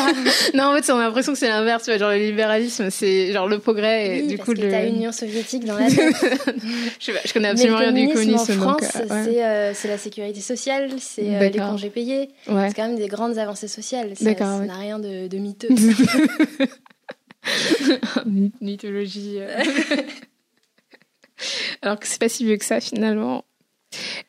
non 0.53 0.65
en 0.65 0.75
fait 0.75 0.91
on 0.91 0.97
a 0.97 1.03
l'impression 1.03 1.33
que 1.33 1.39
c'est 1.39 1.49
l'inverse 1.49 1.83
tu 1.83 1.91
vois 1.91 1.97
genre 1.99 2.11
le 2.11 2.17
libéralisme 2.17 2.89
c'est 2.89 3.31
genre 3.31 3.47
le 3.47 3.59
progrès 3.59 4.17
et 4.17 4.21
oui, 4.21 4.27
du 4.27 4.37
parce 4.37 4.49
coup 4.49 4.55
que 4.55 4.61
le... 4.61 4.71
t'as 4.71 4.83
l'Union 4.83 5.11
soviétique 5.11 5.65
dans 5.65 5.77
la 5.77 5.89
tête. 5.89 5.97
Je, 6.99 7.11
je 7.25 7.33
connais 7.33 7.49
absolument 7.49 7.77
rien 7.77 7.91
du 7.91 8.07
communisme 8.07 8.63
en 8.63 8.77
France 8.77 8.97
euh, 9.11 9.71
c'est 9.73 9.87
la 9.87 9.97
sécurité 9.97 10.41
sociale 10.41 10.89
c'est 10.99 11.51
les 11.51 11.59
congés 11.59 11.89
payés. 11.89 12.29
C'est 12.45 12.73
quand 12.75 12.87
même 12.87 12.97
des 12.97 13.07
grandes 13.07 13.37
avancées 13.37 13.67
sociales 13.67 14.13
ça 14.15 14.33
n'a 14.33 14.75
rien 14.77 14.99
de, 14.99 15.27
de 15.27 15.37
miteux 15.37 15.69
mythologie 18.61 19.39
alors 21.81 21.99
que 21.99 22.07
c'est 22.07 22.19
pas 22.19 22.29
si 22.29 22.45
vieux 22.45 22.57
que 22.57 22.65
ça 22.65 22.79
finalement 22.79 23.43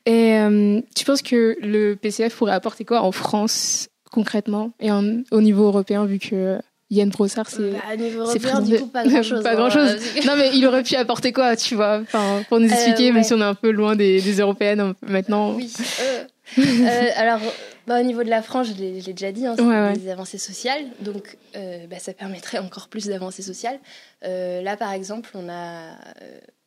et 0.07 0.37
euh, 0.39 0.81
tu 0.95 1.05
penses 1.05 1.23
que 1.23 1.57
le 1.61 1.95
PCF 1.95 2.35
pourrait 2.37 2.53
apporter 2.53 2.85
quoi 2.85 3.03
en 3.03 3.13
France 3.13 3.89
concrètement 4.11 4.73
et 4.81 4.91
au 4.93 5.41
niveau 5.41 5.65
européen 5.65 6.07
vu 6.07 6.19
que 6.19 6.59
Yann 6.91 7.11
Brossard, 7.11 7.49
c'est. 7.49 7.71
Bah, 7.71 7.97
niveau 7.97 8.23
européen, 8.23 8.61
du 8.63 8.79
coup, 8.79 8.87
pas 8.87 9.05
grand 9.05 9.23
chose. 9.23 9.43
pas 9.45 9.57
grand 9.57 9.71
chose. 9.71 9.91
Hein. 9.91 10.21
non, 10.27 10.37
mais 10.37 10.51
il 10.55 10.67
aurait 10.67 10.83
pu 10.83 10.95
apporter 10.97 11.33
quoi, 11.33 11.55
tu 11.55 11.75
vois, 11.75 12.01
enfin, 12.01 12.43
pour 12.49 12.61
nous 12.61 12.69
euh, 12.69 12.73
expliquer, 12.73 13.13
même 13.13 13.25
si 13.25 13.35
on 13.35 13.41
est 13.41 13.45
un 13.45 13.55
peu 13.55 13.71
loin 13.71 13.95
des, 13.95 14.21
des 14.23 14.41
européennes 14.41 14.95
maintenant. 15.03 15.53
Oui. 15.53 15.71
Euh, 16.01 16.25
euh, 16.59 17.09
alors, 17.17 17.41
bah, 17.87 18.01
au 18.01 18.03
niveau 18.03 18.25
de 18.25 18.31
la 18.31 18.41
France, 18.41 18.69
je 18.69 18.83
l'ai 18.83 19.13
déjà 19.13 19.33
dit, 19.33 19.45
hein, 19.45 19.55
c'est 19.57 20.01
des 20.01 20.11
avancées 20.11 20.39
sociales. 20.39 20.85
Donc, 21.01 21.37
bah, 21.55 21.99
ça 21.99 22.15
permettrait 22.15 22.59
encore 22.59 22.89
plus 22.89 23.07
d'avancées 23.07 23.43
sociales. 23.43 23.79
là, 24.23 24.77
par 24.79 24.93
exemple, 24.93 25.31
on 25.35 25.49
a 25.51 25.91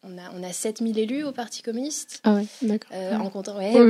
on 0.04 0.18
a, 0.18 0.32
on 0.36 0.44
a 0.44 0.52
7000 0.52 0.98
élus 0.98 1.24
au 1.24 1.32
Parti 1.32 1.62
communiste. 1.62 2.22
Ah 2.24 2.34
ouais, 2.34 2.46
d'accord. 2.64 2.90
Euh, 2.94 3.16
en 3.16 3.30
comptant, 3.30 3.56
ouais, 3.58 3.72
on 3.76 3.82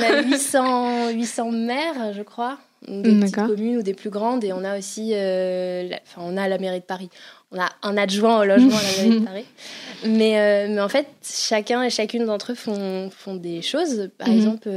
a 0.00 0.22
800, 0.22 1.10
800 1.10 1.50
maires, 1.52 2.12
je 2.12 2.22
crois, 2.22 2.58
des 2.88 3.20
petites 3.20 3.36
communes 3.36 3.76
ou 3.76 3.82
des 3.82 3.94
plus 3.94 4.10
grandes, 4.10 4.42
et 4.42 4.52
on 4.52 4.64
a 4.64 4.76
aussi, 4.76 5.12
euh, 5.14 5.88
enfin, 6.02 6.22
on 6.24 6.36
a 6.36 6.48
la 6.48 6.58
mairie 6.58 6.80
de 6.80 6.84
Paris. 6.84 7.08
On 7.52 7.60
a 7.60 7.68
un 7.82 7.96
adjoint 7.96 8.40
au 8.40 8.44
logement 8.44 8.76
à 8.76 8.82
la 8.82 9.04
mairie 9.04 9.20
de 9.20 9.24
Paris. 9.24 9.44
Mais, 10.04 10.40
euh, 10.40 10.66
mais 10.68 10.80
en 10.80 10.88
fait, 10.88 11.06
chacun 11.22 11.80
et 11.84 11.90
chacune 11.90 12.26
d'entre 12.26 12.50
eux 12.50 12.54
font, 12.56 13.08
font 13.10 13.36
des 13.36 13.62
choses. 13.62 14.10
Par 14.18 14.26
mhm. 14.26 14.34
exemple, 14.34 14.68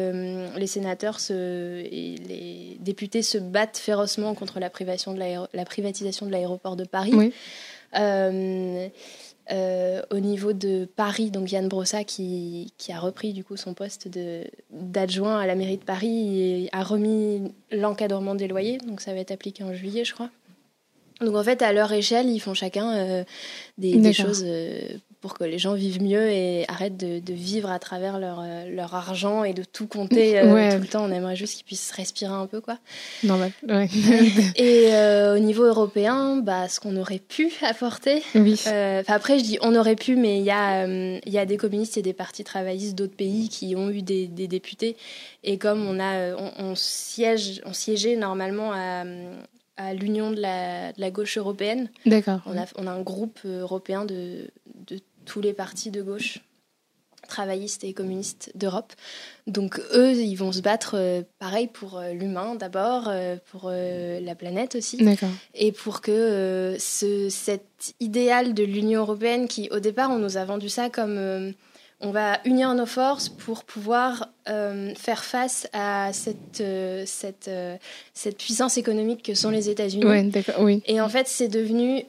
les 0.55 0.67
sénateurs 0.67 1.19
se, 1.19 1.33
et 1.79 2.15
les 2.29 2.77
députés 2.79 3.23
se 3.23 3.39
battent 3.39 3.79
férocement 3.79 4.35
contre 4.35 4.59
la, 4.59 4.69
privation 4.69 5.15
de 5.15 5.19
la 5.19 5.65
privatisation 5.65 6.27
de 6.27 6.31
l'aéroport 6.31 6.75
de 6.75 6.83
Paris. 6.83 7.15
Oui. 7.15 7.33
Euh, 7.97 8.87
euh, 9.51 10.01
au 10.09 10.19
niveau 10.19 10.53
de 10.53 10.85
Paris, 10.85 11.29
donc 11.29 11.51
Yann 11.51 11.67
Brossa 11.67 12.03
qui, 12.03 12.73
qui, 12.77 12.91
a 12.91 12.99
repris 12.99 13.31
du 13.31 13.43
coup 13.43 13.57
son 13.57 13.75
poste 13.75 14.09
d'adjoint 14.71 15.39
à 15.39 15.45
la 15.45 15.53
mairie 15.53 15.77
de 15.77 15.83
Paris 15.83 16.63
et 16.63 16.69
a 16.71 16.83
remis 16.83 17.51
l'encadrement 17.71 18.33
des 18.33 18.47
loyers, 18.47 18.79
donc 18.79 19.01
ça 19.01 19.13
va 19.13 19.19
être 19.19 19.31
appliqué 19.31 19.63
en 19.63 19.73
juillet 19.73 20.03
je 20.03 20.13
crois. 20.13 20.31
Donc 21.21 21.35
en 21.35 21.43
fait 21.43 21.61
à 21.61 21.73
leur 21.73 21.93
échelle 21.93 22.27
ils 22.27 22.39
font 22.39 22.53
chacun 22.55 22.97
euh, 22.97 23.23
des, 23.77 23.97
des, 23.97 24.13
choses 24.13 24.43
euh, 24.45 24.97
pour 25.25 25.33
que 25.33 25.43
les 25.43 25.57
gens 25.57 25.73
vivent 25.73 26.03
mieux 26.03 26.29
et 26.29 26.65
arrêtent 26.67 26.97
de, 26.97 27.33
vivre 27.33 27.71
à 27.71 27.79
travers 27.79 28.19
leur, 28.19 28.41
euh, 28.41 28.69
leur, 28.69 28.93
argent 28.93 29.43
et 29.43 29.53
de 29.53 29.63
tout 29.63 29.87
compter 29.87 30.37
euh, 30.37 30.71
tout 30.75 30.81
le 30.81 30.85
temps. 30.85 31.03
On 31.03 31.11
aimerait 31.11 31.35
juste 31.35 31.55
qu'ils 31.55 31.65
puissent 31.65 31.89
respirer 31.89 32.31
un 32.31 32.45
peu, 32.45 32.61
quoi. 32.61 32.77
Normal, 33.23 33.51
ouais. 33.67 33.89
et 34.55 34.93
euh, 34.93 35.35
au 35.35 35.39
niveau 35.39 35.63
européen, 35.63 36.37
bah, 36.43 36.69
ce 36.69 36.79
qu'on 36.79 36.95
aurait 36.95 37.17
pu 37.17 37.51
apporter. 37.63 38.21
Oui. 38.35 38.61
après, 39.07 39.39
je 39.39 39.43
dis 39.43 39.57
on 39.63 39.75
aurait 39.75 39.95
pu, 39.95 40.15
mais 40.15 40.37
il 40.37 40.45
y, 40.45 40.51
a, 40.51 40.85
y 40.85 41.39
a 41.39 41.45
des 41.47 41.57
communistes 41.57 41.97
et 41.97 42.03
des 42.03 42.13
partis 42.13 42.43
travaillistes 42.43 42.93
d'autres 42.93 43.15
pays 43.15 43.49
qui 43.49 43.75
ont 43.75 43.89
eu 43.89 44.03
des, 44.03 44.27
des, 44.27 44.47
députés. 44.47 44.95
Et 45.43 45.57
comme 45.57 45.87
on, 45.87 45.99
a, 45.99 46.35
on, 46.35 46.75
siège, 46.75 47.63
on 47.65 47.73
siégeait 47.73 48.15
normalement 48.15 48.73
à, 48.73 49.05
à 49.77 49.93
l'Union 49.93 50.31
de 50.31 50.39
la, 50.39 50.93
de 50.93 51.01
la, 51.01 51.11
gauche 51.11 51.37
européenne. 51.37 51.89
D'accord. 52.05 52.41
On 52.45 52.57
a, 52.57 52.65
on 52.75 52.87
a 52.87 52.91
un 52.91 53.01
groupe 53.01 53.39
européen 53.43 54.05
de, 54.05 54.49
de 54.87 54.99
tous 55.25 55.41
les 55.41 55.53
partis 55.53 55.91
de 55.91 56.01
gauche 56.01 56.39
travaillistes 57.25 57.83
et 57.83 57.93
communistes 57.93 58.51
d'Europe. 58.55 58.93
Donc 59.47 59.81
eux, 59.93 60.13
ils 60.13 60.35
vont 60.35 60.51
se 60.51 60.61
battre 60.61 60.95
euh, 60.95 61.23
pareil 61.39 61.67
pour 61.67 61.97
euh, 61.97 62.13
l'humain 62.13 62.55
d'abord, 62.55 63.07
euh, 63.07 63.35
pour 63.51 63.69
la 63.69 64.35
planète 64.35 64.75
aussi, 64.75 65.03
et 65.53 65.71
pour 65.71 66.01
que 66.01 66.75
ce, 66.79 67.29
cet 67.29 67.95
idéal 67.99 68.53
de 68.53 68.63
l'Union 68.63 69.01
européenne 69.01 69.47
qui 69.47 69.69
au 69.71 69.79
départ 69.79 70.11
on 70.11 70.19
nous 70.19 70.37
a 70.37 70.45
vendu 70.45 70.69
ça 70.69 70.89
comme 70.89 71.53
on 72.01 72.11
va 72.11 72.39
unir 72.45 72.73
nos 72.73 72.85
forces 72.85 73.29
pour 73.29 73.63
pouvoir 73.63 74.29
euh, 74.49 74.93
faire 74.95 75.23
face 75.23 75.67
à 75.73 76.11
cette, 76.13 76.59
euh, 76.61 77.03
cette, 77.05 77.47
euh, 77.47 77.77
cette 78.13 78.37
puissance 78.37 78.77
économique 78.77 79.23
que 79.23 79.33
sont 79.33 79.49
les 79.49 79.69
États-Unis. 79.69 80.03
oui. 80.59 80.83
Et 80.87 80.99
en 80.99 81.09
fait, 81.09 81.27
c'est 81.27 81.47
devenu, 81.47 82.03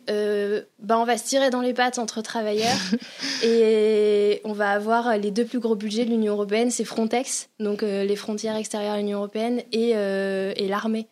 bah, 0.81 0.99
on 0.99 1.05
va 1.05 1.17
se 1.17 1.25
tirer 1.25 1.51
dans 1.51 1.61
les 1.61 1.73
pattes 1.73 1.99
entre 1.99 2.21
travailleurs 2.21 2.77
et 3.45 4.41
on 4.45 4.53
va 4.53 4.71
avoir 4.71 5.17
les 5.19 5.31
deux 5.31 5.45
plus 5.45 5.61
gros 5.61 5.77
budgets 5.77 6.05
de 6.05 6.11
l'Union 6.11 6.35
européenne, 6.35 6.71
c'est 6.71 6.85
Frontex, 6.85 7.49
donc 7.61 7.83
les 7.83 8.17
frontières 8.17 8.57
extérieures 8.57 8.95
de 8.95 9.01
l'Union 9.01 9.19
européenne, 9.19 9.63
et, 9.73 9.91
et 9.91 10.69
l'armée. 10.69 11.07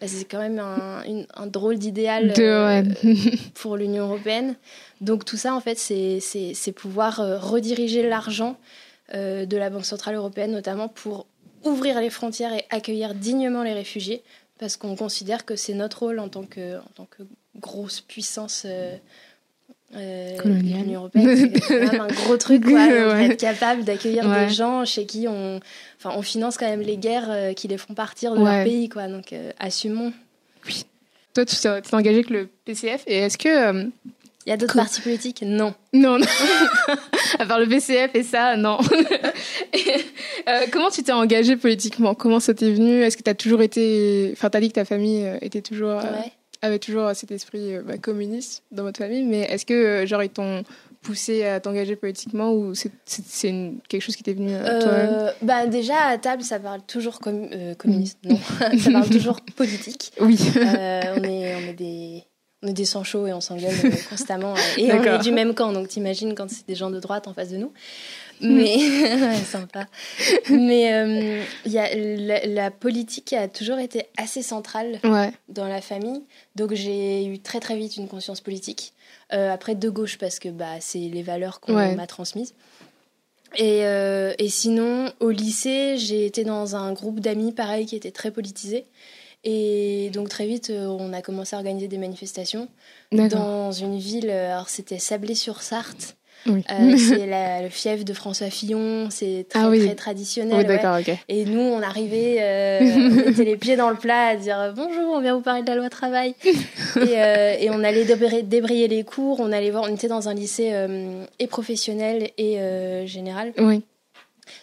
Bah, 0.00 0.08
c'est 0.08 0.24
quand 0.24 0.40
même 0.40 0.58
un, 0.58 1.02
un 1.34 1.46
drôle 1.46 1.78
d'idéal 1.78 2.32
pour 3.54 3.76
l'Union 3.76 4.04
européenne. 4.04 4.56
Donc 5.02 5.24
tout 5.24 5.36
ça, 5.36 5.54
en 5.54 5.60
fait, 5.60 5.76
c'est 5.78 6.72
pouvoir 6.72 7.20
euh, 7.20 7.36
rediriger 7.38 8.08
l'argent 8.08 8.56
euh, 9.14 9.44
de 9.44 9.56
la 9.56 9.68
Banque 9.68 9.84
Centrale 9.84 10.14
Européenne, 10.14 10.52
notamment 10.52 10.88
pour 10.88 11.26
ouvrir 11.64 12.00
les 12.00 12.08
frontières 12.08 12.52
et 12.54 12.64
accueillir 12.70 13.14
dignement 13.14 13.64
les 13.64 13.72
réfugiés, 13.72 14.22
parce 14.58 14.76
qu'on 14.76 14.94
considère 14.94 15.44
que 15.44 15.56
c'est 15.56 15.74
notre 15.74 16.04
rôle 16.04 16.20
en 16.20 16.28
tant 16.28 16.44
que, 16.44 16.78
en 16.78 16.90
tant 16.94 17.06
que 17.06 17.24
grosse 17.56 18.00
puissance 18.00 18.62
euh, 18.64 18.96
euh, 19.96 20.36
l'Union 20.44 21.00
européenne. 21.00 21.52
C'est 21.66 21.80
même 21.80 22.00
un 22.00 22.06
gros 22.06 22.36
truc, 22.36 22.64
quoi, 22.64 22.86
être 23.20 23.40
capable 23.40 23.82
d'accueillir 23.82 24.30
des 24.32 24.50
gens 24.50 24.84
chez 24.84 25.04
qui 25.04 25.26
on, 25.26 25.58
enfin, 25.98 26.16
on 26.16 26.22
finance 26.22 26.56
quand 26.56 26.68
même 26.68 26.80
les 26.80 26.96
guerres 26.96 27.54
qui 27.56 27.66
les 27.66 27.76
font 27.76 27.94
partir 27.94 28.36
de 28.36 28.44
leur 28.44 28.64
pays, 28.64 28.88
quoi. 28.88 29.08
Donc 29.08 29.34
assumons. 29.58 30.12
Oui. 30.64 30.86
Toi, 31.34 31.44
tu 31.44 31.56
t'es 31.56 31.94
engagé 31.94 32.18
avec 32.18 32.30
le 32.30 32.48
PCF, 32.64 33.02
et 33.08 33.16
est-ce 33.18 33.36
que 33.36 33.90
il 34.46 34.50
y 34.50 34.52
a 34.52 34.56
d'autres 34.56 34.74
partis 34.74 35.00
politiques? 35.00 35.42
Non. 35.46 35.74
Non, 35.92 36.18
non. 36.18 36.26
à 37.38 37.46
part 37.46 37.60
le 37.60 37.66
PCF 37.66 38.14
et 38.14 38.22
ça, 38.22 38.56
non. 38.56 38.78
Euh, 40.48 40.66
comment 40.72 40.90
tu 40.90 41.04
t'es 41.04 41.12
engagée 41.12 41.56
politiquement? 41.56 42.16
Comment 42.16 42.40
ça 42.40 42.52
t'est 42.52 42.72
venu? 42.72 43.00
Est-ce 43.00 43.16
que 43.16 43.22
tu 43.22 43.30
as 43.30 43.34
toujours 43.34 43.62
été. 43.62 44.30
Enfin, 44.32 44.50
tu 44.50 44.56
as 44.56 44.60
dit 44.60 44.68
que 44.70 44.74
ta 44.74 44.84
famille 44.84 45.24
euh, 45.24 45.38
était 45.40 45.60
toujours. 45.60 46.00
Euh, 46.00 46.20
avait 46.62 46.80
toujours 46.80 47.10
cet 47.14 47.30
esprit 47.30 47.76
bah, 47.84 47.96
communiste 47.96 48.64
dans 48.72 48.82
votre 48.82 48.98
famille, 48.98 49.24
mais 49.24 49.42
est-ce 49.42 49.64
que, 49.64 50.04
genre, 50.04 50.22
ils 50.22 50.30
t'ont 50.30 50.64
poussé 51.00 51.44
à 51.44 51.60
t'engager 51.60 51.94
politiquement 51.94 52.52
ou 52.52 52.74
c'est 52.74 52.90
quelque 53.88 54.02
chose 54.02 54.16
qui 54.16 54.24
t'est 54.24 54.34
venu 54.34 54.52
à 54.54 54.80
toi 54.80 55.32
bah 55.42 55.66
Déjà, 55.66 56.06
à 56.06 56.18
table, 56.18 56.42
ça 56.42 56.58
parle 56.58 56.82
toujours 56.82 57.20
communiste. 57.20 58.18
Non, 58.24 58.38
ça 58.78 58.90
parle 58.90 59.10
toujours 59.10 59.40
politique. 59.56 60.12
Oui. 60.20 60.38
on, 60.56 61.22
est, 61.22 61.54
on 61.54 61.68
est 61.68 61.76
des 61.76 62.24
on 62.62 62.68
est 62.68 62.72
des 62.72 62.84
sangs 62.84 63.04
chauds 63.04 63.26
et 63.26 63.32
on 63.32 63.40
s'engueule 63.40 63.74
euh, 63.84 63.90
constamment. 64.08 64.54
Et 64.76 64.92
on 64.92 65.02
est 65.02 65.18
du 65.22 65.32
même 65.32 65.54
camp, 65.54 65.72
donc 65.72 65.88
t'imagines 65.88 66.34
quand 66.34 66.48
c'est 66.48 66.66
des 66.66 66.74
gens 66.74 66.90
de 66.90 67.00
droite 67.00 67.26
en 67.28 67.34
face 67.34 67.50
de 67.50 67.56
nous. 67.56 67.72
Mm. 68.40 68.54
Mais 68.54 69.36
sympa. 69.44 69.86
Mais 70.50 70.92
euh, 70.94 71.42
y 71.66 71.78
a, 71.78 71.94
la, 72.46 72.70
politique 72.70 73.32
a 73.32 73.48
toujours 73.48 73.78
été 73.78 74.06
assez 74.16 74.42
centrale 74.42 75.00
dans 75.48 75.68
la 75.68 75.80
famille. 75.80 76.22
Donc 76.56 76.74
j'ai 76.74 77.26
eu 77.26 77.38
très 77.38 77.60
très 77.60 77.76
vite 77.76 77.96
une 77.96 78.08
conscience 78.08 78.40
politique. 78.40 78.92
Euh, 79.32 79.50
après 79.50 79.74
de 79.74 79.88
gauche 79.88 80.18
parce 80.18 80.38
que 80.38 80.50
bah, 80.50 80.80
c'est 80.80 80.98
les 80.98 81.22
valeurs 81.22 81.60
qu'on 81.60 81.72
m'a 81.72 82.06
transmises. 82.06 82.54
Et, 83.56 83.80
et, 83.80 84.48
sinon, 84.48 85.12
au 85.20 85.28
lycée, 85.28 85.98
j'ai 85.98 86.24
été 86.24 86.42
dans 86.42 86.74
un 86.74 86.94
groupe 86.94 87.20
d'amis 87.20 87.52
pareil 87.52 87.84
qui 87.84 87.96
était 87.96 88.10
très 88.10 88.30
politisé. 88.30 88.86
Et 89.44 90.10
donc 90.12 90.28
très 90.28 90.46
vite, 90.46 90.70
on 90.70 91.12
a 91.12 91.22
commencé 91.22 91.56
à 91.56 91.58
organiser 91.58 91.88
des 91.88 91.98
manifestations 91.98 92.68
dans 93.10 93.72
une 93.72 93.98
ville. 93.98 94.30
Alors 94.30 94.68
c'était 94.68 94.98
Sablé-sur-Sarthe. 94.98 96.16
Euh, 96.48 96.96
c'est 96.96 97.62
le 97.62 97.68
fief 97.68 98.04
de 98.04 98.12
François 98.12 98.50
Fillon, 98.50 99.08
c'est 99.10 99.46
très, 99.48 99.60
ah 99.60 99.68
très 99.68 99.94
traditionnel. 99.94 100.66
Et 101.28 101.44
nous, 101.44 101.60
on 101.60 101.82
arrivait, 101.82 102.38
euh, 102.40 102.80
on 102.82 103.26
mettait 103.26 103.44
les 103.44 103.56
pieds 103.56 103.76
dans 103.76 103.90
le 103.90 103.96
plat 103.96 104.28
à 104.28 104.36
dire 104.36 104.72
bonjour, 104.74 105.14
on 105.14 105.20
vient 105.20 105.36
vous 105.36 105.42
parler 105.42 105.62
de 105.62 105.68
la 105.68 105.76
loi 105.76 105.88
travail. 105.88 106.34
et, 106.44 106.52
euh, 106.98 107.54
et, 107.58 107.70
on 107.70 107.84
allait 107.84 108.04
débrayer, 108.42 108.88
les 108.88 109.04
cours, 109.04 109.40
on 109.40 109.52
allait 109.52 109.70
voir, 109.70 109.84
on 109.84 109.94
était 109.94 110.08
dans 110.08 110.28
un 110.28 110.34
lycée 110.34 110.72
et 111.38 111.46
professionnel 111.46 112.30
et 112.38 113.06
général. 113.06 113.52
Oui. 113.58 113.82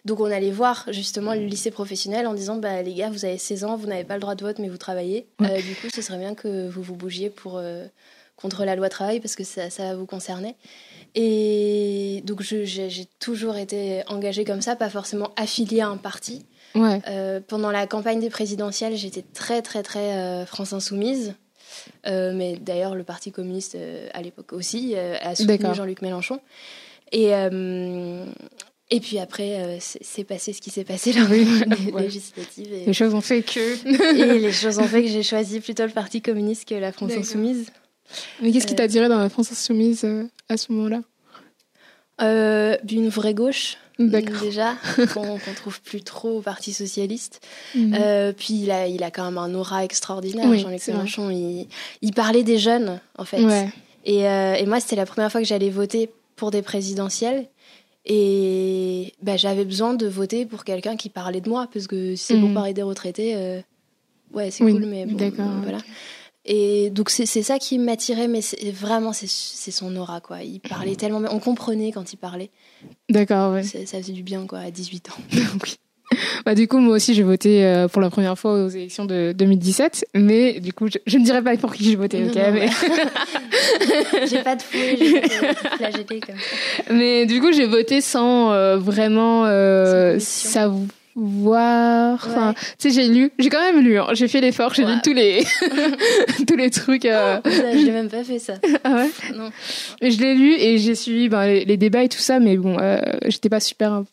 Donc 0.05 0.19
on 0.19 0.31
allait 0.31 0.51
voir 0.51 0.85
justement 0.89 1.33
le 1.33 1.45
lycée 1.45 1.71
professionnel 1.71 2.27
en 2.27 2.33
disant 2.33 2.57
bah, 2.57 2.81
les 2.81 2.93
gars, 2.93 3.09
vous 3.09 3.25
avez 3.25 3.37
16 3.37 3.63
ans, 3.63 3.75
vous 3.75 3.87
n'avez 3.87 4.03
pas 4.03 4.15
le 4.15 4.21
droit 4.21 4.35
de 4.35 4.43
vote, 4.43 4.59
mais 4.59 4.69
vous 4.69 4.77
travaillez. 4.77 5.27
du 5.39 5.75
coup, 5.75 5.87
ce 5.93 6.01
serait 6.01 6.17
bien 6.17 6.35
que 6.35 6.67
vous 6.69 6.81
vous 6.81 6.95
bougiez 6.95 7.29
pour, 7.29 7.61
contre 8.35 8.65
la 8.65 8.75
loi 8.75 8.89
travail 8.89 9.19
parce 9.19 9.35
que 9.35 9.43
ça, 9.43 9.69
ça 9.69 9.95
vous 9.95 10.05
concernait. 10.05 10.55
Et 11.15 12.21
donc 12.25 12.41
j'ai 12.41 13.05
toujours 13.19 13.57
été 13.57 14.03
engagée 14.07 14.45
comme 14.45 14.61
ça, 14.61 14.75
pas 14.75 14.89
forcément 14.89 15.31
affiliée 15.35 15.81
à 15.81 15.87
un 15.87 15.97
parti. 15.97 16.45
Euh, 16.75 17.39
pendant 17.45 17.71
la 17.71 17.87
campagne 17.87 18.19
des 18.19 18.29
présidentielles, 18.29 18.95
j'étais 18.95 19.23
très 19.33 19.61
très 19.61 19.83
très 19.83 20.17
euh, 20.17 20.45
France 20.45 20.73
insoumise. 20.73 21.35
Euh, 22.07 22.33
mais 22.33 22.57
d'ailleurs, 22.57 22.95
le 22.95 23.03
Parti 23.03 23.31
communiste 23.31 23.77
à 24.13 24.21
l'époque 24.21 24.53
aussi 24.53 24.95
a 24.95 25.35
soutenu 25.35 25.73
Jean-Luc 25.73 26.01
Mélenchon. 26.01 26.39
Et, 27.11 27.31
et 28.91 28.99
puis 28.99 29.19
après, 29.19 29.77
c'est 29.79 30.23
passé 30.23 30.51
ce 30.53 30.61
qui 30.61 30.71
s'est 30.71 30.83
passé 30.83 31.13
là, 31.13 31.25
les 31.29 31.91
législatives. 32.01 32.67
Les 32.87 32.93
choses 32.93 33.13
ont 33.13 33.21
fait 33.21 33.43
que. 33.43 33.59
et 34.35 34.39
les 34.39 34.51
choses 34.51 34.79
ont 34.79 34.87
fait 34.87 35.03
que 35.03 35.09
j'ai 35.09 35.23
choisi 35.23 35.59
plutôt 35.59 35.83
le 35.83 35.91
Parti 35.91 36.21
communiste 36.21 36.67
que 36.67 36.75
la 36.75 36.91
France 36.91 37.11
insoumise. 37.11 37.67
Mais 38.41 38.51
qu'est-ce 38.51 38.67
qui 38.67 38.75
t'a 38.75 38.83
attiré 38.83 39.07
dans 39.07 39.19
la 39.19 39.29
France 39.29 39.51
insoumise 39.51 40.03
euh, 40.03 40.23
à 40.47 40.57
ce 40.57 40.71
moment-là? 40.71 41.01
Euh, 42.21 42.77
Une 42.91 43.09
vraie 43.09 43.33
gauche, 43.33 43.77
déjà, 43.97 44.75
qu'on 45.13 45.35
ne 45.35 45.55
trouve 45.55 45.81
plus 45.81 46.01
trop 46.01 46.39
au 46.39 46.41
Parti 46.41 46.73
Socialiste. 46.73 47.41
Mhm. 47.75 47.95
Euh, 47.97 48.33
puis 48.33 48.55
il 48.55 48.71
a, 48.71 48.87
il 48.87 49.03
a 49.03 49.11
quand 49.11 49.25
même 49.25 49.37
un 49.37 49.53
aura 49.53 49.85
extraordinaire, 49.85 50.53
Jean-Luc 50.57 50.85
Mélenchon. 50.87 51.29
Il, 51.29 51.67
il, 52.01 52.13
parlait 52.13 52.43
des 52.43 52.57
jeunes, 52.57 52.99
en 53.17 53.25
fait. 53.25 53.41
Et, 54.05 54.21
et, 54.21 54.65
moi, 54.65 54.79
c'était 54.79 54.95
la 54.95 55.05
première 55.05 55.31
fois 55.31 55.41
que 55.41 55.47
j'allais 55.47 55.69
voter 55.69 56.09
pour 56.35 56.51
des 56.51 56.61
présidentielles. 56.61 57.47
Et 58.09 59.13
bah, 59.21 59.37
j'avais 59.37 59.63
besoin 59.63 59.93
de 59.93 60.07
voter 60.07 60.45
pour 60.45 60.63
quelqu'un 60.63 60.97
qui 60.97 61.09
parlait 61.09 61.41
de 61.41 61.49
moi, 61.49 61.69
parce 61.71 61.87
que 61.87 62.15
c'est 62.15 62.35
bon 62.35 62.49
mhm. 62.49 62.53
parler 62.55 62.73
des 62.73 62.81
retraités. 62.81 63.61
ouais, 64.33 64.51
c'est 64.51 64.63
cool, 64.63 64.85
mais 64.85 65.05
bon, 65.05 65.31
voilà. 65.63 65.79
Et 66.45 66.89
donc 66.89 67.11
c'est 67.11 67.25
ça 67.25 67.59
qui 67.59 67.77
m'attirait, 67.77 68.27
mais 68.27 68.41
vraiment 68.71 69.13
c'est 69.13 69.27
son 69.71 69.95
aura 69.95 70.19
quoi. 70.19 70.41
Il 70.41 70.59
parlait 70.59 70.95
tellement, 70.95 71.21
on 71.31 71.39
comprenait 71.39 71.91
quand 71.91 72.11
il 72.11 72.17
parlait. 72.17 72.49
D'accord, 73.09 73.53
ouais. 73.53 73.63
Ça 73.63 74.01
faisait 74.01 74.13
du 74.13 74.23
bien 74.23 74.47
quoi 74.47 74.59
à 74.59 74.71
18 74.71 75.09
ans. 75.09 75.21
oui. 75.63 75.75
Bah, 76.45 76.55
du 76.55 76.67
coup, 76.67 76.79
moi 76.79 76.95
aussi, 76.95 77.13
j'ai 77.13 77.23
voté 77.23 77.65
euh, 77.65 77.87
pour 77.87 78.01
la 78.01 78.09
première 78.09 78.37
fois 78.37 78.63
aux 78.63 78.69
élections 78.69 79.05
de 79.05 79.33
2017, 79.33 80.05
mais 80.15 80.59
du 80.59 80.73
coup, 80.73 80.87
je, 81.05 81.17
ne 81.17 81.23
dirais 81.23 81.41
pas 81.41 81.55
pour 81.57 81.73
qui 81.73 81.83
j'ai 81.83 81.95
voté, 81.95 82.23
ok 82.25 82.35
mais... 82.53 82.69
j'ai 84.27 84.39
pas 84.39 84.55
de 84.55 84.61
fouet, 84.61 84.97
j'ai 84.97 85.21
flageller 85.77 86.19
comme 86.19 86.35
ça. 86.35 86.93
Mais 86.93 87.25
du 87.25 87.39
coup, 87.41 87.51
j'ai 87.51 87.65
voté 87.65 88.01
sans 88.01 88.51
euh, 88.51 88.77
vraiment 88.77 89.45
euh, 89.45 90.17
savoir 90.19 90.87
voir. 91.19 92.15
Enfin, 92.25 92.53
tu 92.77 92.89
sais, 92.89 93.01
j'ai 93.01 93.09
lu, 93.09 93.31
j'ai 93.39 93.49
quand 93.49 93.61
même 93.61 93.83
lu. 93.83 93.99
Hein. 93.99 94.07
J'ai 94.13 94.27
fait 94.27 94.41
l'effort, 94.41 94.73
j'ai 94.73 94.85
lu 94.85 94.93
tous 95.03 95.13
les 95.13 95.43
tous 96.47 96.55
les 96.55 96.69
trucs. 96.69 97.05
Euh... 97.05 97.39
Oh, 97.45 97.49
j'ai 97.73 97.91
même 97.91 98.09
pas 98.09 98.23
fait 98.23 98.39
ça. 98.39 98.53
ah 98.83 98.95
ouais. 98.95 99.09
Non. 99.35 99.49
je 100.01 100.17
l'ai 100.19 100.35
lu 100.35 100.53
et 100.53 100.77
j'ai 100.77 100.95
suivi 100.95 101.29
ben, 101.29 101.45
les, 101.45 101.77
débats 101.77 102.03
et 102.03 102.09
tout 102.09 102.19
ça, 102.19 102.39
mais 102.39 102.57
bon, 102.57 102.77
euh, 102.79 102.99
j'étais 103.27 103.49
pas 103.49 103.59
super 103.59 104.03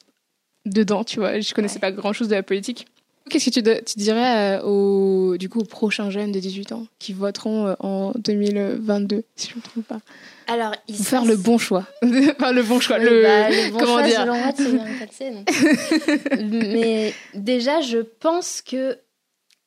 dedans, 0.66 1.04
tu 1.04 1.20
vois. 1.20 1.40
Je 1.40 1.54
connaissais 1.54 1.78
pas 1.78 1.92
grand 1.92 2.12
chose 2.12 2.28
de 2.28 2.34
la 2.34 2.42
politique. 2.42 2.86
Qu'est-ce 3.28 3.50
que 3.50 3.60
tu, 3.60 3.84
tu 3.84 3.98
dirais 3.98 4.58
euh, 4.58 4.62
aux, 4.62 5.36
du 5.36 5.48
coup, 5.48 5.60
aux 5.60 5.64
prochains 5.64 6.10
jeunes 6.10 6.30
de 6.30 6.38
18 6.38 6.72
ans 6.72 6.86
qui 7.00 7.12
voteront 7.12 7.66
euh, 7.66 7.74
en 7.80 8.12
2022, 8.14 9.24
si 9.34 9.48
je 9.48 9.54
ne 9.54 9.56
me 9.56 9.62
trompe 9.62 9.86
pas? 9.86 9.98
Alors, 10.46 10.72
ils 10.86 10.94
faire 11.04 11.24
le 11.24 11.36
bon 11.36 11.58
choix. 11.58 11.86
enfin, 12.04 12.52
le 12.52 12.62
bon 12.62 12.78
choix. 12.78 12.98
le, 12.98 13.22
bah, 13.22 13.50
le 13.50 13.72
bon 13.72 13.78
comment 13.78 13.98
choix, 13.98 14.06
dire? 14.06 14.24
bien 14.24 15.44
Mais 16.70 17.14
déjà, 17.34 17.80
je 17.80 17.98
pense 17.98 18.62
que. 18.62 18.96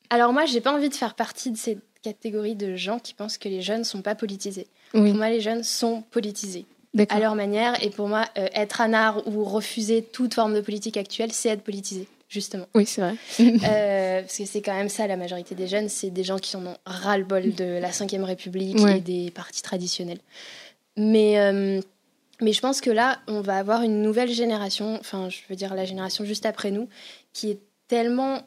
Alors, 0.08 0.32
moi, 0.32 0.46
j'ai 0.46 0.62
pas 0.62 0.72
envie 0.72 0.88
de 0.88 0.94
faire 0.94 1.14
partie 1.14 1.50
de 1.50 1.58
cette 1.58 1.82
catégorie 2.02 2.56
de 2.56 2.76
gens 2.76 2.98
qui 2.98 3.12
pensent 3.12 3.36
que 3.36 3.48
les 3.50 3.60
jeunes 3.60 3.84
sont 3.84 4.00
pas 4.00 4.14
politisés. 4.14 4.68
Pour 4.92 5.02
moi, 5.02 5.28
les 5.28 5.42
jeunes 5.42 5.62
sont 5.62 6.00
politisés 6.10 6.64
à 7.08 7.20
leur 7.20 7.34
manière. 7.34 7.82
Et 7.82 7.90
pour 7.90 8.08
moi, 8.08 8.26
euh, 8.38 8.48
être 8.54 8.80
un 8.80 8.92
art 8.92 9.26
ou 9.26 9.44
refuser 9.44 10.02
toute 10.02 10.34
forme 10.34 10.54
de 10.54 10.60
politique 10.60 10.96
actuelle, 10.96 11.32
c'est 11.32 11.50
être 11.50 11.62
politisé 11.62 12.06
justement. 12.30 12.66
Oui, 12.74 12.86
c'est 12.86 13.00
vrai. 13.00 13.14
euh, 13.40 14.20
parce 14.22 14.38
que 14.38 14.44
c'est 14.46 14.62
quand 14.62 14.74
même 14.74 14.88
ça, 14.88 15.06
la 15.06 15.16
majorité 15.16 15.54
des 15.54 15.66
jeunes, 15.66 15.88
c'est 15.88 16.10
des 16.10 16.24
gens 16.24 16.38
qui 16.38 16.56
en 16.56 16.64
ont 16.64 16.76
ras-le-bol 16.86 17.52
de 17.54 17.78
la 17.78 17.88
Ve 17.88 18.24
République 18.24 18.80
et 18.80 19.00
des 19.00 19.30
partis 19.32 19.62
traditionnels. 19.62 20.20
Mais, 20.96 21.38
euh, 21.40 21.80
mais 22.40 22.52
je 22.52 22.60
pense 22.60 22.80
que 22.80 22.90
là, 22.90 23.18
on 23.26 23.40
va 23.40 23.56
avoir 23.58 23.82
une 23.82 24.00
nouvelle 24.00 24.30
génération, 24.30 24.96
enfin, 25.00 25.28
je 25.28 25.38
veux 25.48 25.56
dire 25.56 25.74
la 25.74 25.84
génération 25.84 26.24
juste 26.24 26.46
après 26.46 26.70
nous, 26.70 26.88
qui 27.32 27.50
est 27.50 27.58
tellement. 27.88 28.42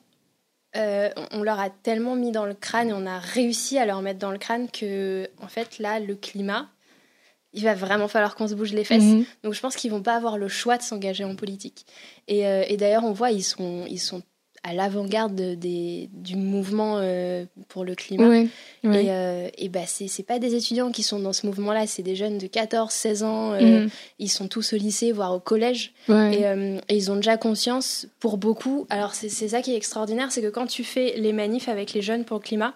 Euh, 0.75 1.09
on 1.31 1.43
leur 1.43 1.59
a 1.59 1.69
tellement 1.69 2.15
mis 2.15 2.31
dans 2.31 2.47
le 2.47 2.55
crâne 2.55 2.89
et 2.89 2.93
on 2.93 3.05
a 3.05 3.19
réussi 3.19 3.77
à 3.77 3.85
leur 3.85 4.01
mettre 4.01 4.17
dans 4.17 4.31
le 4.31 4.39
crâne 4.39 4.67
que, 4.71 5.29
en 5.39 5.47
fait, 5.47 5.77
là, 5.77 5.99
le 5.99 6.15
climat, 6.15 6.67
il 7.53 7.63
va 7.63 7.75
vraiment 7.75 8.07
falloir 8.07 8.35
qu'on 8.35 8.47
se 8.47 8.55
bouge 8.55 8.73
les 8.73 8.83
fesses. 8.83 9.03
Mhm. 9.03 9.25
Donc 9.43 9.53
je 9.53 9.61
pense 9.61 9.75
qu'ils 9.75 9.91
vont 9.91 10.01
pas 10.01 10.15
avoir 10.15 10.37
le 10.37 10.47
choix 10.47 10.77
de 10.77 10.83
s'engager 10.83 11.23
en 11.23 11.35
politique. 11.35 11.85
Et, 12.27 12.47
euh, 12.47 12.63
et 12.67 12.77
d'ailleurs, 12.77 13.03
on 13.03 13.11
voit, 13.11 13.31
ils 13.31 13.43
sont, 13.43 13.85
ils 13.89 13.99
sont 13.99 14.21
à 14.65 14.73
l'avant-garde 14.73 15.35
des, 15.35 16.09
du 16.13 16.37
mouvement 16.37 16.97
euh, 16.97 17.43
pour 17.67 17.83
le 17.83 17.95
climat. 17.95 18.33
Et, 18.37 18.49
euh, 18.85 19.49
et 19.57 19.67
bah, 19.67 19.81
c'est 19.85 20.23
pas 20.23 20.39
des 20.39 20.55
étudiants 20.55 20.89
qui 20.89 21.03
sont 21.03 21.19
dans 21.19 21.33
ce 21.33 21.45
mouvement-là, 21.45 21.85
c'est 21.85 22.01
des 22.01 22.15
jeunes 22.15 22.37
de 22.37 22.47
14, 22.47 22.89
16 22.89 23.23
ans. 23.23 23.51
Mhm. 23.61 23.89
Ils 24.19 24.29
sont 24.29 24.47
tous 24.47 24.71
au 24.71 24.77
lycée, 24.77 25.11
voire 25.11 25.33
au 25.33 25.41
collège. 25.41 25.93
Et, 26.07 26.43
et, 26.43 26.95
ils 26.95 27.11
ont 27.11 27.17
déjà 27.17 27.35
conscience, 27.35 28.07
pour 28.21 28.37
beaucoup. 28.37 28.87
Alors, 28.89 29.13
c'est 29.13 29.29
ça 29.29 29.61
qui 29.61 29.73
est 29.73 29.77
extraordinaire, 29.77 30.31
c'est 30.31 30.41
que 30.41 30.47
quand 30.49 30.67
tu 30.67 30.85
fais 30.85 31.15
les 31.17 31.33
manifs 31.33 31.67
avec 31.67 31.91
les 31.91 32.01
jeunes 32.01 32.23
pour 32.23 32.37
le 32.37 32.43
climat, 32.43 32.73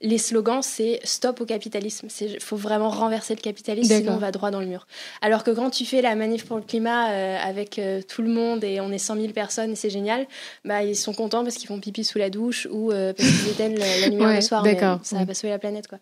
les 0.00 0.18
slogans, 0.18 0.62
c'est 0.62 1.00
stop 1.02 1.40
au 1.40 1.44
capitalisme. 1.44 2.06
Il 2.20 2.40
faut 2.40 2.56
vraiment 2.56 2.88
renverser 2.88 3.34
le 3.34 3.40
capitalisme, 3.40 3.96
sinon 3.96 4.12
on 4.12 4.18
va 4.18 4.30
droit 4.30 4.52
dans 4.52 4.60
le 4.60 4.66
mur. 4.66 4.86
Alors 5.22 5.42
que 5.42 5.50
quand 5.50 5.70
tu 5.70 5.84
fais 5.84 6.02
la 6.02 6.14
manif 6.14 6.44
pour 6.44 6.56
le 6.56 6.62
climat 6.62 7.10
euh, 7.10 7.36
avec 7.42 7.78
euh, 7.78 8.00
tout 8.02 8.22
le 8.22 8.28
monde 8.28 8.62
et 8.62 8.80
on 8.80 8.92
est 8.92 8.98
100 8.98 9.16
000 9.16 9.32
personnes 9.32 9.72
et 9.72 9.76
c'est 9.76 9.90
génial, 9.90 10.28
bah, 10.64 10.84
ils 10.84 10.94
sont 10.94 11.14
contents 11.14 11.42
parce 11.42 11.56
qu'ils 11.56 11.66
font 11.66 11.80
pipi 11.80 12.04
sous 12.04 12.18
la 12.18 12.30
douche 12.30 12.68
ou 12.70 12.92
euh, 12.92 13.12
parce 13.12 13.28
qu'ils 13.28 13.48
éteignent 13.50 13.78
la, 13.78 14.08
lumière 14.08 14.34
le 14.34 14.40
soir. 14.40 14.62
Mais 14.62 14.78
ça 14.78 15.18
va 15.18 15.26
pas 15.26 15.34
sauver 15.34 15.50
la 15.50 15.58
planète. 15.58 15.88
quoi. 15.88 15.98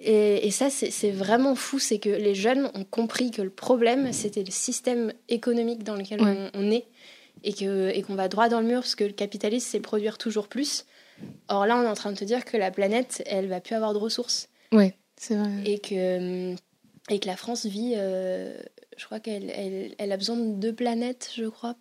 Et, 0.00 0.50
ça, 0.50 0.68
c'est 0.70 1.10
vraiment 1.10 1.54
fou, 1.54 1.78
c'est 1.78 1.98
que 1.98 2.08
les 2.08 2.34
jeunes 2.34 2.70
ont 2.74 2.84
compris 2.84 3.30
que 3.30 3.42
le 3.42 3.50
problème, 3.50 4.12
c'était 4.12 4.42
le 4.42 4.50
système 4.50 5.12
économique 5.28 5.84
dans 5.84 5.94
lequel 5.94 6.20
on, 6.54 6.70
est 6.70 6.86
et 7.44 7.52
qu'on 7.52 7.88
et 7.88 8.02
qu'on 8.02 8.14
va 8.14 8.28
droit 8.28 8.48
dans 8.48 8.60
le 8.60 8.66
mur 8.66 8.80
parce 8.80 8.94
que 8.94 9.04
le 9.04 9.12
capitalisme, 9.12 9.66
c'est 9.70 9.80
produire 9.80 10.16
toujours 10.16 10.48
plus. 10.48 10.84
Or 11.48 11.66
là, 11.66 11.76
on 11.76 11.82
est 11.82 11.88
en 11.88 11.94
train 11.94 12.12
de 12.12 12.16
te 12.16 12.24
dire 12.24 12.44
que 12.44 12.56
la 12.56 12.70
planète, 12.70 13.22
elle 13.26 13.48
va 13.48 13.60
plus 13.60 13.74
avoir 13.74 13.92
de 13.92 13.98
ressources. 13.98 14.48
Oui, 14.72 14.92
c'est 15.16 15.36
vrai. 15.36 15.50
Et 15.64 15.78
que, 15.78 16.54
et 17.08 17.18
que 17.18 17.26
la 17.26 17.36
France 17.36 17.66
vit, 17.66 17.94
euh, 17.96 18.56
je 18.96 19.04
crois 19.04 19.20
qu'elle 19.20 19.52
elle, 19.98 20.12
a 20.12 20.16
besoin 20.16 20.36
de 20.36 20.54
deux 20.54 20.72
planètes, 20.72 21.30
je 21.36 21.46
crois. 21.46 21.74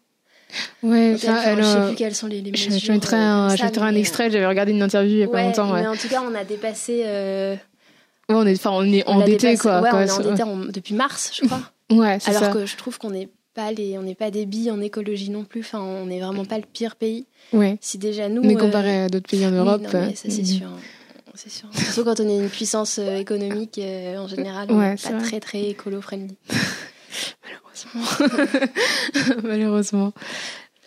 Ouais, 0.81 1.13
enfin, 1.13 1.55
je 1.55 1.61
sais 1.61 1.87
plus 1.87 1.95
quelles 1.95 2.15
sont 2.15 2.25
les, 2.25 2.41
les 2.41 2.51
mesures. 2.51 2.71
Je 2.71 2.91
mettrai 2.91 3.17
un, 3.17 3.55
je 3.55 3.79
un 3.79 3.95
extrait, 3.95 4.31
j'avais 4.31 4.47
regardé 4.47 4.71
une 4.71 4.81
interview 4.81 5.11
il 5.11 5.19
y 5.19 5.23
a 5.23 5.27
pas 5.27 5.43
longtemps. 5.43 5.71
Ouais. 5.71 5.81
Mais 5.81 5.87
en 5.87 5.95
tout 5.95 6.07
cas, 6.07 6.23
on 6.27 6.33
a 6.33 6.43
dépassé. 6.43 7.03
Euh... 7.05 7.55
Ouais, 8.29 8.35
on 8.35 8.45
est, 8.47 8.53
enfin, 8.53 8.71
on 8.71 8.83
est 8.83 9.07
endetté, 9.07 9.57
quoi. 9.57 9.81
Ouais, 9.81 9.89
on 9.93 10.01
est 10.01 10.11
endetté 10.11 10.71
depuis 10.71 10.95
mars, 10.95 11.31
je 11.39 11.45
crois. 11.45 11.61
ouais, 11.91 12.17
c'est 12.19 12.31
ça. 12.31 12.39
Alors 12.39 12.53
que 12.53 12.65
je 12.65 12.75
trouve 12.77 12.97
qu'on 12.97 13.11
n'est 13.11 13.29
pas 13.59 13.71
les, 13.71 13.97
on 13.97 14.03
n'est 14.03 14.15
pas 14.15 14.31
des 14.31 14.45
billes 14.45 14.71
en 14.71 14.79
écologie 14.79 15.29
non 15.29 15.43
plus. 15.43 15.61
Enfin, 15.61 15.81
on 15.81 16.05
n'est 16.05 16.19
vraiment 16.19 16.45
pas 16.45 16.57
le 16.57 16.63
pire 16.71 16.95
pays. 16.95 17.25
Ouais. 17.51 17.77
Si 17.81 17.97
déjà 17.97 18.29
nous. 18.29 18.41
Mais 18.41 18.55
comparé 18.55 19.03
à 19.03 19.09
d'autres 19.09 19.29
pays 19.29 19.45
en 19.45 19.51
Europe. 19.51 19.81
Oui, 19.85 19.99
non, 19.99 20.15
ça 20.15 20.29
c'est 20.29 20.45
sûr. 20.45 20.69
C'est 21.35 21.49
sûr. 21.49 21.69
Surtout 21.73 22.03
quand 22.03 22.19
on 22.19 22.27
est 22.27 22.37
une 22.37 22.49
puissance 22.49 22.99
euh, 22.99 23.17
économique 23.17 23.77
euh, 23.77 24.17
en 24.17 24.27
général, 24.27 24.67
on 24.69 24.81
n'est 24.81 24.95
pas 24.95 25.21
très 25.21 25.39
très 25.39 25.69
écolo-friendly. 25.69 26.35
Malheureusement. 27.93 28.67
Malheureusement. 29.43 30.13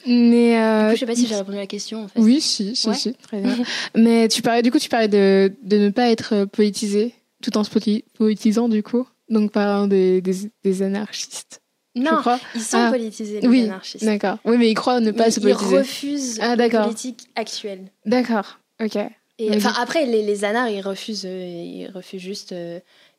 Mais 0.06 0.58
euh... 0.58 0.88
coup, 0.88 0.94
je 0.94 1.00
sais 1.00 1.06
pas 1.06 1.14
si 1.14 1.26
j'ai 1.26 1.36
répondu 1.36 1.56
à 1.56 1.60
la 1.60 1.66
question. 1.66 2.04
En 2.04 2.08
fait. 2.08 2.20
Oui, 2.20 2.40
si, 2.40 2.76
si, 2.76 2.94
si, 2.94 3.14
très 3.14 3.40
bien. 3.40 3.56
Mais 3.96 4.28
tu 4.28 4.42
parlais, 4.42 4.62
du 4.62 4.70
coup, 4.70 4.78
tu 4.78 4.90
parlais 4.90 5.08
de, 5.08 5.52
de 5.62 5.78
ne 5.78 5.88
pas 5.90 6.10
être 6.10 6.44
politisé, 6.46 7.14
tout 7.42 7.56
en 7.56 7.64
se 7.64 7.70
politisant, 8.18 8.68
du 8.68 8.82
coup. 8.82 9.06
Donc, 9.30 9.52
par 9.52 9.88
des, 9.88 10.20
des, 10.20 10.50
des 10.64 10.82
anarchistes. 10.82 11.61
Non, 11.94 12.22
ils 12.54 12.60
sont 12.60 12.78
ah. 12.78 12.90
politisés, 12.90 13.40
les 13.40 13.48
oui, 13.48 13.64
anarchistes. 13.64 14.04
D'accord. 14.04 14.38
Oui, 14.44 14.56
mais 14.56 14.70
ils 14.70 14.74
croient 14.74 15.00
ne 15.00 15.10
pas 15.10 15.30
se 15.30 15.40
politiser. 15.40 15.74
Ils 15.74 15.78
refusent 15.78 16.38
ah, 16.40 16.56
la 16.56 16.68
politique 16.68 17.28
actuelle. 17.36 17.90
D'accord. 18.06 18.58
Ok. 18.82 18.96
Et, 19.38 19.54
enfin, 19.54 19.74
après, 19.78 20.06
les, 20.06 20.22
les 20.22 20.44
anards, 20.44 20.68
ils 20.68 20.80
refusent, 20.80 21.24
ils 21.24 21.90
refusent 21.92 22.22
juste 22.22 22.54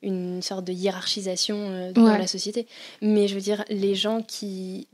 une 0.02 0.42
sorte 0.42 0.66
de 0.66 0.72
hiérarchisation 0.72 1.92
dans 1.92 2.18
la 2.18 2.28
société. 2.28 2.68
Mais 3.02 3.28
je 3.28 3.36
veux 3.36 3.42
dire, 3.42 3.64
les 3.70 3.94
gens 3.94 4.22
qui, 4.22 4.88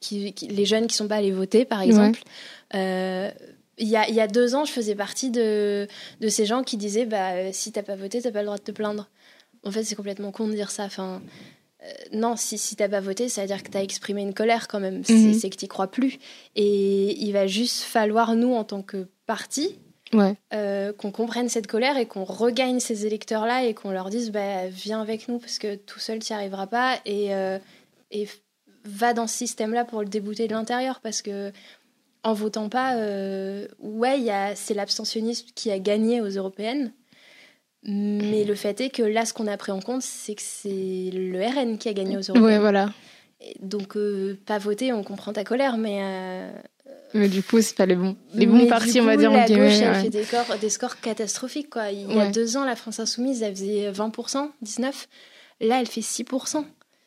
qui, 0.00 0.34
les 0.48 0.64
jeunes 0.64 0.86
qui 0.86 0.96
sont 0.96 1.08
pas 1.08 1.16
allés 1.16 1.32
voter, 1.32 1.64
par 1.64 1.82
exemple, 1.82 2.22
il 3.78 3.88
y, 3.88 3.96
a, 3.96 4.08
il 4.08 4.14
y 4.14 4.20
a, 4.20 4.28
deux 4.28 4.54
ans, 4.54 4.64
je 4.64 4.72
faisais 4.72 4.94
partie 4.94 5.30
de, 5.30 5.88
de 6.20 6.28
ces 6.28 6.46
gens 6.46 6.62
qui 6.62 6.76
disaient 6.76 7.06
bah, 7.06 7.52
si 7.52 7.72
t'as 7.72 7.82
pas 7.82 7.96
voté, 7.96 8.22
t'as 8.22 8.30
pas 8.30 8.40
le 8.40 8.46
droit 8.46 8.58
de 8.58 8.62
te 8.62 8.70
plaindre. 8.70 9.08
En 9.64 9.70
fait, 9.70 9.82
c'est 9.82 9.96
complètement 9.96 10.30
con 10.30 10.46
de 10.46 10.52
dire 10.52 10.70
ça. 10.70 10.84
Enfin, 10.84 11.14
euh, 11.14 11.28
non, 12.12 12.36
si, 12.36 12.58
si 12.58 12.76
t'as 12.76 12.88
pas 12.88 13.00
voté, 13.00 13.28
ça 13.28 13.42
veut 13.42 13.46
dire 13.46 13.62
que 13.62 13.70
t'as 13.70 13.82
exprimé 13.82 14.22
une 14.22 14.34
colère 14.34 14.68
quand 14.68 14.80
même. 14.80 15.04
C'est 15.04 15.14
mhm. 15.14 15.40
que 15.40 15.56
t'y 15.56 15.68
crois 15.68 15.88
plus. 15.88 16.18
Et 16.56 17.18
il 17.20 17.32
va 17.32 17.46
juste 17.46 17.82
falloir, 17.82 18.34
nous, 18.34 18.54
en 18.54 18.64
tant 18.64 18.82
que 18.82 19.08
parti, 19.26 19.78
euh, 20.52 20.92
qu'on 20.92 21.10
comprenne 21.10 21.48
cette 21.48 21.66
colère 21.66 21.96
et 21.96 22.06
qu'on 22.06 22.24
regagne 22.24 22.78
ces 22.78 23.04
électeurs-là 23.06 23.64
et 23.64 23.74
qu'on 23.74 23.90
leur 23.90 24.10
dise 24.10 24.30
bah, 24.30 24.68
viens 24.68 25.00
avec 25.00 25.28
nous 25.28 25.38
parce 25.38 25.58
que 25.58 25.74
tout 25.74 25.98
seul, 25.98 26.20
t'y 26.20 26.32
arriveras 26.32 26.66
pas. 26.66 26.98
Et, 27.04 27.34
euh, 27.34 27.58
et 28.10 28.28
va 28.84 29.12
dans 29.12 29.26
ce 29.26 29.36
système-là 29.36 29.84
pour 29.84 30.00
le 30.00 30.08
débouter 30.08 30.46
de 30.46 30.52
l'intérieur 30.52 31.00
parce 31.00 31.22
que 31.22 31.52
en 32.22 32.32
votant 32.32 32.70
pas, 32.70 32.96
ouais, 33.80 34.54
c'est 34.54 34.72
l'abstentionnisme 34.72 35.48
qui 35.54 35.70
a 35.70 35.78
gagné 35.78 36.22
aux 36.22 36.28
européennes. 36.28 36.92
Mais 37.86 38.44
le 38.44 38.54
fait 38.54 38.80
est 38.80 38.90
que 38.90 39.02
là, 39.02 39.26
ce 39.26 39.34
qu'on 39.34 39.46
a 39.46 39.56
pris 39.56 39.72
en 39.72 39.80
compte, 39.80 40.02
c'est 40.02 40.34
que 40.34 40.42
c'est 40.42 41.10
le 41.12 41.38
RN 41.38 41.78
qui 41.78 41.88
a 41.88 41.92
gagné 41.92 42.16
aux 42.16 42.20
européennes. 42.20 42.44
Ouais, 42.44 42.58
voilà. 42.58 42.90
donc, 43.60 43.96
euh, 43.96 44.38
pas 44.46 44.58
voter, 44.58 44.92
on 44.92 45.02
comprend 45.02 45.32
ta 45.32 45.44
colère, 45.44 45.76
mais. 45.76 45.98
Euh, 46.02 46.50
mais 47.12 47.28
du 47.28 47.42
coup, 47.42 47.60
c'est 47.60 47.76
pas 47.76 47.86
les 47.86 47.94
bons, 47.94 48.16
les 48.34 48.46
bons 48.46 48.66
partis, 48.66 49.00
on 49.00 49.04
va 49.04 49.16
dire. 49.16 49.30
La 49.30 49.46
gauche, 49.46 49.58
elle 49.58 50.02
fait 50.02 50.10
des 50.10 50.24
scores, 50.24 50.58
des 50.60 50.70
scores 50.70 51.00
catastrophiques. 51.00 51.70
Quoi. 51.70 51.90
Il 51.90 52.12
y 52.12 52.20
a 52.20 52.30
deux 52.30 52.56
ans, 52.56 52.64
la 52.64 52.74
France 52.74 53.00
Insoumise, 53.00 53.42
elle 53.42 53.54
faisait 53.54 53.92
20%, 53.92 54.50
19%. 54.64 54.92
Là, 55.60 55.80
elle 55.80 55.86
fait 55.86 56.00
6%. 56.00 56.64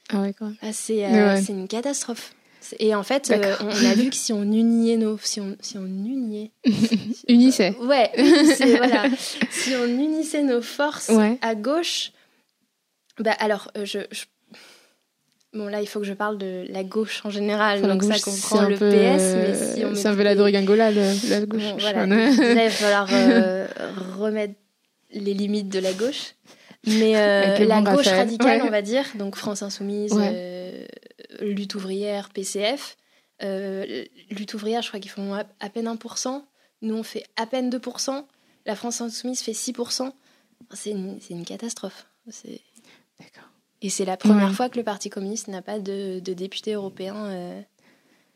Ah 0.09 0.21
ouais, 0.21 0.33
quoi. 0.33 0.51
Ah, 0.61 0.71
c'est 0.71 1.05
euh, 1.05 1.41
une 1.49 1.67
catastrophe. 1.67 2.33
Et 2.79 2.95
en 2.95 3.03
fait, 3.03 3.31
euh, 3.31 3.55
on 3.61 3.85
a 3.85 3.93
vu 3.93 4.09
que 4.09 4.15
si 4.15 4.33
on 4.33 4.43
uniait 4.43 4.97
nos. 4.97 5.17
Si 5.17 5.39
on, 5.41 5.55
si 5.61 5.77
on 5.77 5.85
uniait. 5.85 6.51
unissait. 7.27 7.75
ouais, 7.81 8.11
voilà. 8.77 9.05
Si 9.49 9.73
on 9.75 9.85
unissait 9.85 10.43
nos 10.43 10.61
forces 10.61 11.11
à 11.41 11.55
gauche. 11.55 12.11
Bah, 13.19 13.35
alors, 13.39 13.71
euh, 13.75 13.85
je, 13.85 13.99
Bon, 15.53 15.67
là, 15.67 15.81
il 15.81 15.87
faut 15.87 15.99
que 15.99 16.05
je 16.05 16.13
parle 16.13 16.37
de 16.37 16.65
la 16.69 16.83
gauche 16.83 17.21
en 17.23 17.29
général, 17.29 17.81
donc 17.81 18.03
ça 18.03 18.19
comprend 18.19 18.67
le 18.67 18.75
PS. 18.75 18.81
Mais 18.81 19.55
si 19.55 19.85
on 19.85 19.95
c'est 19.95 20.07
un 20.07 20.15
peu 20.15 20.23
la 20.23 20.35
Dorigangola, 20.35 20.91
la 20.91 21.45
gauche. 21.45 21.61
voilà. 21.79 22.05
là, 22.05 22.29
il 22.29 22.53
va 22.53 22.69
falloir 22.69 23.07
euh, 23.11 23.65
remettre 24.17 24.53
les 25.11 25.33
limites 25.33 25.69
de 25.69 25.79
la 25.79 25.93
gauche. 25.93 26.35
Mais 26.85 27.13
la 27.65 27.81
gauche 27.81 28.07
radicale, 28.07 28.61
on 28.63 28.69
va 28.69 28.81
dire, 28.81 29.05
donc 29.15 29.35
France 29.35 29.63
Insoumise, 29.63 30.13
lutte 31.39 31.75
ouvrière, 31.75 32.29
PCF. 32.29 32.97
Euh, 33.43 34.05
lutte 34.31 34.53
ouvrière, 34.53 34.81
je 34.81 34.87
crois 34.87 34.99
qu'ils 34.99 35.11
font 35.11 35.33
à, 35.33 35.69
peine 35.69 35.87
1%. 35.87 36.43
Nous, 36.81 36.95
on 36.95 37.03
fait 37.03 37.23
à 37.35 37.45
peine 37.45 37.69
2%. 37.69 38.25
La 38.65 38.75
France 38.75 39.01
Insoumise 39.01 39.41
fait 39.41 39.51
6%. 39.51 40.11
C'est 40.73 40.91
une, 40.91 41.19
une, 41.29 41.45
catastrophe. 41.45 42.07
D'accord. 43.19 43.49
Et 43.81 43.89
c'est 43.89 44.05
la 44.05 44.17
première 44.17 44.53
fois 44.53 44.69
que 44.69 44.77
le 44.77 44.83
Parti 44.83 45.09
communiste 45.09 45.47
n'a 45.47 45.61
pas 45.61 45.79
de, 45.79 46.19
de, 46.19 46.33
député 46.33 46.73
européen 46.73 47.15
euh, 47.15 47.61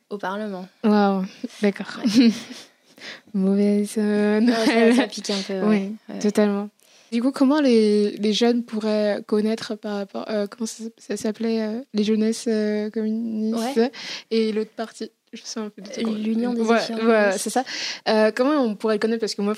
au 0.10 0.18
Parlement. 0.18 0.68
Waouh, 0.84 1.26
d'accord. 1.62 2.00
Mauvaise. 3.34 3.96
Euh, 3.98 4.96
ça, 4.96 5.08
pique 5.08 5.32
un 5.32 5.42
peu. 5.42 5.62
Oui, 5.64 5.96
totalement. 6.22 6.70
Du 7.12 7.22
coup, 7.22 7.32
comment 7.32 7.60
les, 7.60 8.12
les 8.12 8.32
jeunes 8.32 8.64
pourraient 8.64 9.22
connaître 9.28 9.76
par 9.76 9.98
rapport. 9.98 10.26
Euh, 10.30 10.48
comment 10.48 10.66
ça, 10.66 11.18
s'appelait 11.18 11.62
euh, 11.62 11.82
Les 11.94 12.06
jeunesses 12.06 12.46
euh, 12.48 12.90
communistes 12.90 13.82
et 14.30 14.54
l'autre 14.54 14.72
parti? 14.72 15.12
Je 15.34 15.42
sais 15.44 15.60
un 15.60 15.70
peu 15.70 15.82
L'Union 16.02 16.54
des 16.54 16.62
ouais, 16.62 17.04
ouais 17.04 17.38
c'est 17.38 17.50
ça. 17.50 17.64
comment 18.32 18.62
on 18.64 18.76
pourrait 18.76 18.96
le 18.96 19.00
connaître? 19.00 19.20
Parce 19.20 19.36
que 19.36 19.42
moi, 19.42 19.54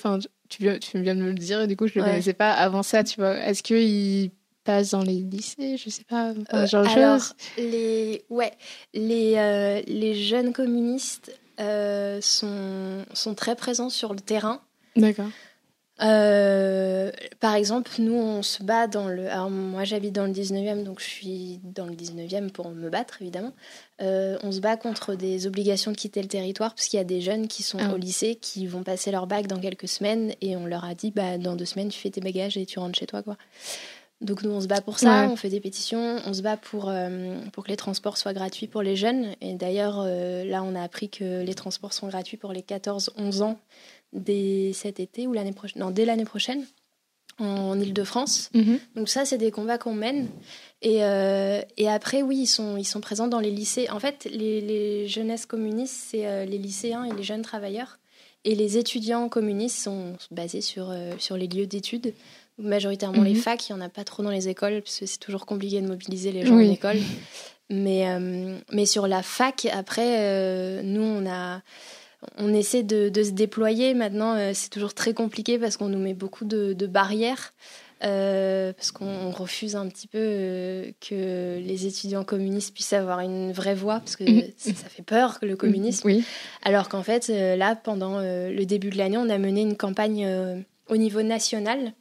tu 0.49 0.63
viens, 0.63 0.77
tu 0.77 0.99
viens 0.99 1.15
de 1.15 1.21
me 1.21 1.29
le 1.29 1.35
dire 1.35 1.61
et 1.61 1.67
du 1.67 1.75
coup, 1.75 1.87
je 1.87 1.97
ne 1.97 2.03
le 2.03 2.09
connaissais 2.09 2.33
pas 2.33 2.51
avant 2.51 2.83
ça. 2.83 3.03
Tu 3.03 3.19
vois, 3.19 3.37
est-ce 3.37 3.63
qu'ils 3.63 4.31
passent 4.63 4.91
dans 4.91 5.01
les 5.01 5.21
lycées? 5.21 5.77
Je 5.77 5.89
sais 5.89 6.03
pas, 6.03 6.33
genre 6.65 6.87
alors, 6.87 7.19
chose. 7.19 7.33
Les, 7.57 8.23
ouais, 8.29 8.51
les, 8.93 9.83
les 9.87 10.13
jeunes 10.15 10.53
communistes 10.53 11.31
sont, 11.57 13.05
sont 13.13 13.35
très 13.35 13.55
présents 13.55 13.89
sur 13.89 14.13
le 14.13 14.19
terrain. 14.19 14.61
D'accord. 14.95 15.29
Euh, 16.01 17.11
par 17.39 17.53
exemple, 17.53 17.91
nous, 17.99 18.15
on 18.15 18.41
se 18.41 18.63
bat 18.63 18.87
dans 18.87 19.07
le. 19.07 19.29
Alors, 19.29 19.51
moi, 19.51 19.83
j'habite 19.83 20.13
dans 20.13 20.25
le 20.25 20.31
19e, 20.31 20.83
donc 20.83 20.99
je 20.99 21.05
suis 21.05 21.59
dans 21.63 21.85
le 21.85 21.93
19e 21.93 22.49
pour 22.49 22.69
me 22.69 22.89
battre, 22.89 23.21
évidemment. 23.21 23.53
Euh, 24.01 24.37
on 24.41 24.51
se 24.51 24.59
bat 24.59 24.75
contre 24.75 25.13
des 25.13 25.45
obligations 25.45 25.91
de 25.91 25.97
quitter 25.97 26.21
le 26.21 26.27
territoire, 26.27 26.73
parce 26.73 26.87
qu'il 26.87 26.97
y 26.97 27.01
a 27.01 27.05
des 27.05 27.21
jeunes 27.21 27.47
qui 27.47 27.61
sont 27.61 27.77
ah. 27.79 27.93
au 27.93 27.97
lycée, 27.97 28.35
qui 28.35 28.65
vont 28.65 28.83
passer 28.83 29.11
leur 29.11 29.27
bac 29.27 29.45
dans 29.45 29.59
quelques 29.59 29.87
semaines, 29.87 30.33
et 30.41 30.55
on 30.55 30.65
leur 30.65 30.83
a 30.83 30.95
dit, 30.95 31.11
bah, 31.11 31.37
dans 31.37 31.55
deux 31.55 31.65
semaines, 31.65 31.89
tu 31.89 31.99
fais 31.99 32.09
tes 32.09 32.21
bagages 32.21 32.57
et 32.57 32.65
tu 32.65 32.79
rentres 32.79 32.97
chez 32.97 33.07
toi, 33.07 33.21
quoi. 33.21 33.37
Donc, 34.21 34.41
nous, 34.41 34.51
on 34.51 34.61
se 34.61 34.67
bat 34.67 34.79
pour 34.79 34.99
ça, 34.99 35.27
on 35.29 35.35
fait 35.35 35.49
des 35.49 35.59
pétitions, 35.59 36.17
on 36.25 36.33
se 36.33 36.41
bat 36.41 36.55
pour, 36.55 36.89
euh, 36.89 37.37
pour 37.51 37.65
que 37.65 37.69
les 37.69 37.75
transports 37.75 38.17
soient 38.17 38.33
gratuits 38.33 38.67
pour 38.67 38.81
les 38.81 38.95
jeunes. 38.95 39.35
Et 39.41 39.53
d'ailleurs, 39.53 39.97
là, 40.05 40.63
on 40.63 40.75
a 40.75 40.81
appris 40.81 41.09
que 41.09 41.43
les 41.43 41.53
transports 41.53 41.91
sont 41.91 42.07
gratuits 42.07 42.37
pour 42.37 42.53
les 42.53 42.61
14-11 42.61 43.41
ans 43.41 43.59
dès 44.13 44.71
cet 44.73 44.99
été 44.99 45.27
ou 45.27 45.33
l'année 45.33 45.53
prochaine, 45.53 45.81
non, 45.81 45.91
dès 45.91 46.05
l'année 46.05 46.25
prochaine 46.25 46.65
en 47.39 47.79
Ile-de-France. 47.79 48.49
Mhm. 48.53 48.79
Donc 48.95 49.09
ça, 49.09 49.25
c'est 49.25 49.37
des 49.37 49.51
combats 49.51 49.77
qu'on 49.77 49.93
mène. 49.93 50.27
Et, 50.81 51.03
euh, 51.03 51.61
et, 51.77 51.89
après, 51.89 52.21
oui, 52.21 52.39
ils 52.41 52.47
sont, 52.47 52.77
ils 52.77 52.85
sont 52.85 53.01
présents 53.01 53.27
dans 53.27 53.39
les 53.39 53.51
lycées. 53.51 53.89
En 53.89 53.99
fait, 53.99 54.27
les, 54.31 54.61
les 54.61 55.07
jeunesses 55.07 55.45
communistes, 55.45 55.95
c'est 56.09 56.27
euh, 56.27 56.45
les 56.45 56.57
lycéens 56.57 57.05
et 57.05 57.13
les 57.13 57.23
jeunes 57.23 57.41
travailleurs. 57.41 57.99
Et 58.45 58.55
les 58.55 58.77
étudiants 58.77 59.29
communistes 59.29 59.81
sont 59.81 60.17
basés 60.29 60.61
sur, 60.61 60.89
euh, 60.89 61.13
sur 61.17 61.37
les 61.37 61.47
lieux 61.47 61.65
d'études, 61.65 62.13
majoritairement 62.57 63.23
les 63.23 63.33
mhm. 63.33 63.39
facs. 63.39 63.69
Il 63.69 63.75
n'y 63.75 63.81
en 63.81 63.85
a 63.85 63.89
pas 63.89 64.03
trop 64.03 64.21
dans 64.21 64.31
les 64.31 64.49
écoles, 64.49 64.81
parce 64.81 64.99
que 64.99 65.05
c'est 65.05 65.19
toujours 65.19 65.45
compliqué 65.45 65.81
de 65.81 65.87
mobiliser 65.87 66.31
les 66.31 66.45
gens 66.45 66.55
en 66.55 66.59
école. 66.59 66.97
Mais, 67.69 68.05
mais 68.71 68.85
sur 68.85 69.07
la 69.07 69.23
fac, 69.23 69.65
après, 69.71 70.83
nous, 70.83 71.01
on 71.01 71.25
a 71.25 71.61
on 72.37 72.53
essaie 72.53 72.83
de, 72.83 73.11
se 73.23 73.31
déployer. 73.31 73.93
Maintenant, 73.93 74.35
euh, 74.35 74.51
c'est 74.53 74.69
toujours 74.69 74.93
très 74.93 75.13
compliqué 75.13 75.57
parce 75.57 75.77
qu'on 75.77 75.89
nous 75.89 75.99
met 75.99 76.13
beaucoup 76.13 76.45
de, 76.45 76.73
barrières. 76.87 77.53
Euh, 78.03 78.73
parce 78.73 78.91
qu'on 78.91 79.31
refuse 79.31 79.77
un 79.77 79.87
petit 79.87 80.07
peu 80.07 80.17
euh, 80.19 80.91
que 80.99 81.57
les 81.59 81.85
étudiants 81.85 82.25
communistes 82.25 82.73
puissent 82.73 82.91
avoir 82.91 83.21
une 83.21 83.53
vraie 83.53 83.75
voix, 83.75 83.99
parce 83.99 84.17
que 84.17 84.25
mhm. 84.25 84.51
ça, 84.57 84.73
fait 84.73 85.03
peur 85.03 85.39
que 85.39 85.45
le 85.45 85.55
communisme. 85.55 86.05
Oui. 86.05 86.25
Alors 86.63 86.89
qu'en 86.89 87.01
fait, 87.01 87.29
là, 87.29 87.77
pendant 87.77 88.19
le 88.19 88.63
début 88.65 88.89
de 88.89 88.97
l'année, 88.97 89.17
on 89.17 89.29
a 89.29 89.37
mené 89.37 89.61
une 89.61 89.77
campagne 89.77 90.27
au 90.89 90.97
niveau 90.97 91.21
national 91.21 91.93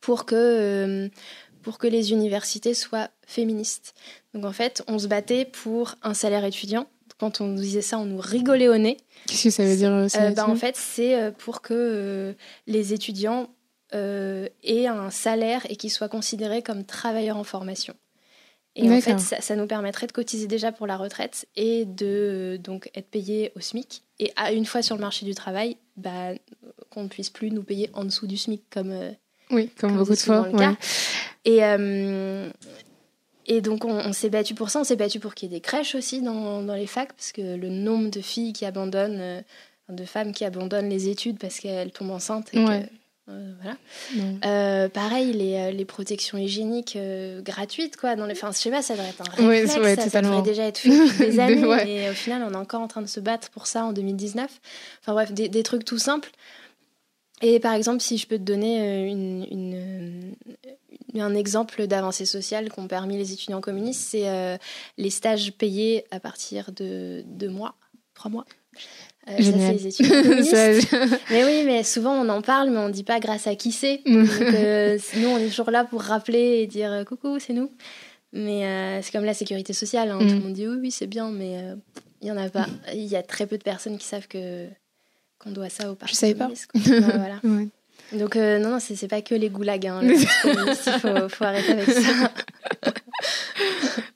pour 0.00 0.26
que, 0.26 1.10
pour 1.62 1.78
que 1.78 1.88
les 1.88 2.12
universités 2.12 2.74
soient 2.74 3.10
féministes. 3.26 3.94
Donc 4.32 4.44
en 4.44 4.52
fait, 4.52 4.84
on 4.86 5.00
se 5.00 5.08
battait 5.08 5.44
pour 5.44 5.96
un 6.02 6.14
salaire 6.14 6.44
étudiant, 6.44 6.86
quand 7.18 7.40
on 7.40 7.46
nous 7.46 7.60
disait 7.60 7.82
ça, 7.82 7.98
on 7.98 8.04
nous 8.04 8.20
rigolait 8.20 8.68
au 8.68 8.76
nez. 8.76 8.98
Qu'est-ce 9.26 9.44
que 9.44 9.50
ça 9.50 9.64
veut 9.64 9.76
dire 9.76 9.92
euh, 9.92 10.08
euh 10.16 10.30
bah, 10.30 10.46
En 10.48 10.56
fait, 10.56 10.76
c'est 10.76 11.14
euh, 11.14 11.30
pour 11.30 11.62
que 11.62 12.34
les 12.66 12.92
étudiants 12.92 13.48
aient 13.92 14.86
un 14.86 15.10
salaire 15.10 15.64
et 15.70 15.76
qu'ils 15.76 15.90
soient 15.90 16.10
considérés 16.10 16.60
comme 16.60 16.84
travailleurs 16.84 17.38
en 17.38 17.44
formation. 17.44 17.94
Et 18.78 18.90
en 18.90 19.00
fait, 19.00 19.18
ça, 19.18 19.56
nous 19.56 19.66
permettrait 19.66 20.06
de 20.06 20.12
cotiser 20.12 20.46
déjà 20.46 20.70
pour 20.70 20.86
la 20.86 20.98
retraite 20.98 21.46
et 21.56 21.86
de 21.86 22.60
donc 22.62 22.90
être 22.94 23.08
payés 23.08 23.52
au 23.56 23.60
SMIC. 23.60 24.02
Et 24.18 24.34
à 24.36 24.52
une 24.52 24.66
fois 24.66 24.82
sur 24.82 24.96
le 24.96 25.00
marché 25.00 25.24
du 25.24 25.34
travail, 25.34 25.78
bah, 25.96 26.34
qu'on 26.90 27.04
ne 27.04 27.08
puisse 27.08 27.30
plus 27.30 27.50
nous 27.50 27.62
payer 27.62 27.88
en 27.94 28.04
dessous 28.04 28.26
du 28.26 28.36
SMIC 28.36 28.64
comme, 28.68 28.94
oui, 29.50 29.70
comme, 29.78 29.96
beaucoup 29.96 30.12
de 30.12 30.18
fois. 30.18 30.46
Et, 31.46 31.62
et 33.46 33.60
donc, 33.60 33.84
on, 33.84 34.12
s'est 34.12 34.30
battu 34.30 34.54
pour 34.54 34.70
ça. 34.70 34.80
On 34.80 34.84
s'est 34.84 34.96
battu 34.96 35.20
pour 35.20 35.34
qu'il 35.34 35.50
y 35.50 35.54
ait 35.54 35.58
des 35.58 35.60
crèches 35.60 35.94
aussi 35.94 36.20
dans, 36.20 36.62
dans, 36.62 36.74
les 36.74 36.86
facs, 36.86 37.12
parce 37.12 37.32
que 37.32 37.56
le 37.56 37.68
nombre 37.68 38.10
de 38.10 38.20
filles 38.20 38.52
qui 38.52 38.64
abandonnent, 38.64 39.20
euh, 39.20 39.40
de 39.88 40.04
femmes 40.04 40.32
qui 40.32 40.44
abandonnent 40.44 40.88
les 40.88 41.08
études 41.08 41.38
parce 41.38 41.60
qu'elles 41.60 41.92
tombent 41.92 42.10
enceintes. 42.10 42.52
Et 42.52 42.58
euh, 43.28 43.52
voilà. 43.62 43.76
Euh, 44.44 44.88
pareil, 44.88 45.32
les, 45.32 45.72
les, 45.72 45.84
protections 45.84 46.38
hygiéniques 46.38 46.98
gratuites, 47.42 47.96
quoi. 47.96 48.16
Dans 48.16 48.26
les... 48.26 48.32
Enfin, 48.32 48.50
je 48.50 48.58
sais 48.58 48.70
pas, 48.70 48.82
ça 48.82 48.94
devrait 48.94 49.10
être 49.10 49.20
un 49.20 49.46
réflexe, 49.46 50.10
ça, 50.10 50.22
devrait 50.22 50.42
déjà 50.42 50.64
être 50.64 50.78
fait 50.78 50.88
depuis 50.88 51.18
des 51.30 51.38
années. 51.40 51.88
Et 51.88 52.10
au 52.10 52.14
final, 52.14 52.42
on 52.48 52.52
est 52.52 52.56
encore 52.56 52.80
en 52.80 52.88
train 52.88 53.02
de 53.02 53.06
se 53.06 53.20
battre 53.20 53.50
pour 53.50 53.68
ça 53.68 53.84
en 53.84 53.92
2019. 53.92 54.50
Enfin 55.02 55.12
bref, 55.12 55.32
des, 55.32 55.48
des 55.48 55.62
trucs 55.62 55.84
tout 55.84 55.98
simples. 55.98 56.30
Et 57.42 57.60
par 57.60 57.74
exemple, 57.74 58.00
si 58.00 58.16
je 58.16 58.26
peux 58.26 58.38
te 58.38 58.42
donner 58.42 59.08
une, 59.08 59.46
une, 59.50 60.34
un 61.20 61.34
exemple 61.34 61.86
d'avancée 61.86 62.24
sociale 62.24 62.70
qu'ont 62.70 62.86
permis 62.86 63.16
les 63.16 63.32
étudiants 63.32 63.60
communistes, 63.60 64.08
c'est 64.10 64.28
euh, 64.28 64.56
les 64.98 65.10
stages 65.10 65.52
payés 65.52 66.04
à 66.10 66.20
partir 66.20 66.72
de 66.72 67.22
deux 67.26 67.48
mois. 67.48 67.74
trois 68.14 68.30
mois. 68.30 68.44
Euh, 69.28 69.36
ça, 69.38 69.52
c'est 69.52 69.72
les 69.72 69.86
études 69.88 70.06
mais 71.30 71.44
oui, 71.44 71.64
mais 71.64 71.82
souvent 71.82 72.12
on 72.12 72.28
en 72.28 72.42
parle, 72.42 72.70
mais 72.70 72.78
on 72.78 72.88
ne 72.88 72.92
dit 72.92 73.02
pas 73.02 73.18
grâce 73.18 73.46
à 73.46 73.56
qui 73.56 73.72
c'est. 73.72 74.02
Euh, 74.06 74.98
nous, 75.16 75.28
on 75.28 75.38
est 75.38 75.48
toujours 75.48 75.70
là 75.70 75.84
pour 75.84 76.02
rappeler 76.02 76.60
et 76.60 76.66
dire 76.66 77.04
coucou, 77.06 77.38
c'est 77.38 77.52
nous. 77.52 77.70
Mais 78.32 79.00
c'est 79.02 79.12
comme 79.12 79.24
la 79.24 79.34
sécurité 79.34 79.72
sociale. 79.72 80.10
Hein. 80.10 80.18
Tout 80.18 80.26
le 80.26 80.34
mm. 80.34 80.42
monde 80.42 80.52
dit 80.52 80.68
oui, 80.68 80.76
oui, 80.80 80.90
c'est 80.90 81.06
bien, 81.06 81.30
mais 81.30 81.58
il 82.20 82.24
n'y 82.24 82.30
en 82.30 82.36
a 82.36 82.48
pas. 82.48 82.66
Il 82.92 83.04
y 83.04 83.16
a 83.16 83.22
très 83.22 83.46
peu 83.46 83.58
de 83.58 83.62
personnes 83.62 83.98
qui 83.98 84.06
savent 84.06 84.28
que 84.28 84.66
qu'on 85.38 85.50
doit 85.50 85.68
ça 85.68 85.90
au 85.90 85.94
parti. 85.94 86.14
Je 86.14 86.18
savais 86.18 86.34
pas. 86.34 86.50
voilà. 86.74 87.40
Donc 88.12 88.36
euh, 88.36 88.58
non, 88.58 88.70
non, 88.70 88.78
c'est 88.80 89.08
pas 89.08 89.22
que 89.22 89.34
les 89.34 89.48
goulags. 89.48 89.86
Hein, 89.86 90.00
il 90.02 90.26
faut, 90.26 91.28
faut, 91.28 91.44
arrêter 91.44 91.72
avec 91.72 91.90
ça. 91.90 92.30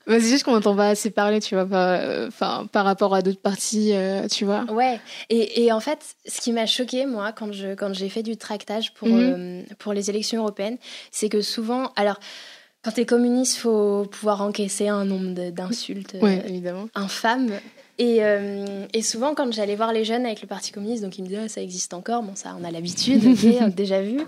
c'est 0.06 0.20
juste 0.20 0.44
qu'on 0.44 0.52
n'entend 0.52 0.76
pas 0.76 0.88
assez 0.88 1.10
parler, 1.10 1.40
tu 1.40 1.54
vois, 1.54 1.66
par, 1.66 2.00
enfin, 2.26 2.66
par 2.70 2.84
rapport 2.84 3.14
à 3.14 3.22
d'autres 3.22 3.40
parties, 3.40 3.92
euh, 3.94 4.26
tu 4.28 4.44
vois. 4.44 4.64
Ouais, 4.70 5.00
et, 5.28 5.64
et, 5.64 5.72
en 5.72 5.80
fait, 5.80 6.16
ce 6.26 6.40
qui 6.40 6.52
m'a 6.52 6.66
choqué, 6.66 7.06
moi, 7.06 7.32
quand 7.32 7.52
j'ai 7.52 7.76
quand 7.76 7.94
fait 8.08 8.22
du 8.22 8.36
tractage 8.36 8.94
pour, 8.94 9.08
mhm. 9.08 9.18
euh, 9.20 9.62
pour 9.78 9.92
les 9.92 10.10
élections 10.10 10.40
européennes, 10.40 10.78
c'est 11.10 11.28
que 11.28 11.42
souvent, 11.42 11.92
alors, 11.96 12.18
quand 12.82 12.92
tu 12.92 13.00
es 13.02 13.06
communiste, 13.06 13.56
il 13.56 13.60
faut 13.60 14.06
pouvoir 14.10 14.40
encaisser 14.40 14.88
un 14.88 15.04
nombre 15.04 15.50
d'insultes 15.50 16.16
ouais, 16.22 16.42
évidemment. 16.46 16.88
infâmes. 16.94 17.52
Et, 18.00 18.24
euh, 18.24 18.86
et, 18.94 19.02
souvent, 19.02 19.34
quand 19.34 19.52
j'allais 19.52 19.76
voir 19.76 19.92
les 19.92 20.06
jeunes 20.06 20.24
avec 20.24 20.40
le 20.40 20.48
Parti 20.48 20.72
communiste, 20.72 21.02
donc 21.02 21.18
ils 21.18 21.22
me 21.22 21.28
disaient 21.28 21.42
ah, 21.44 21.48
ça 21.50 21.60
existe 21.60 21.92
encore, 21.92 22.22
bon, 22.22 22.34
ça, 22.34 22.56
on 22.58 22.64
a 22.64 22.70
l'habitude, 22.70 23.20
déjà 23.76 24.00
vu. 24.00 24.20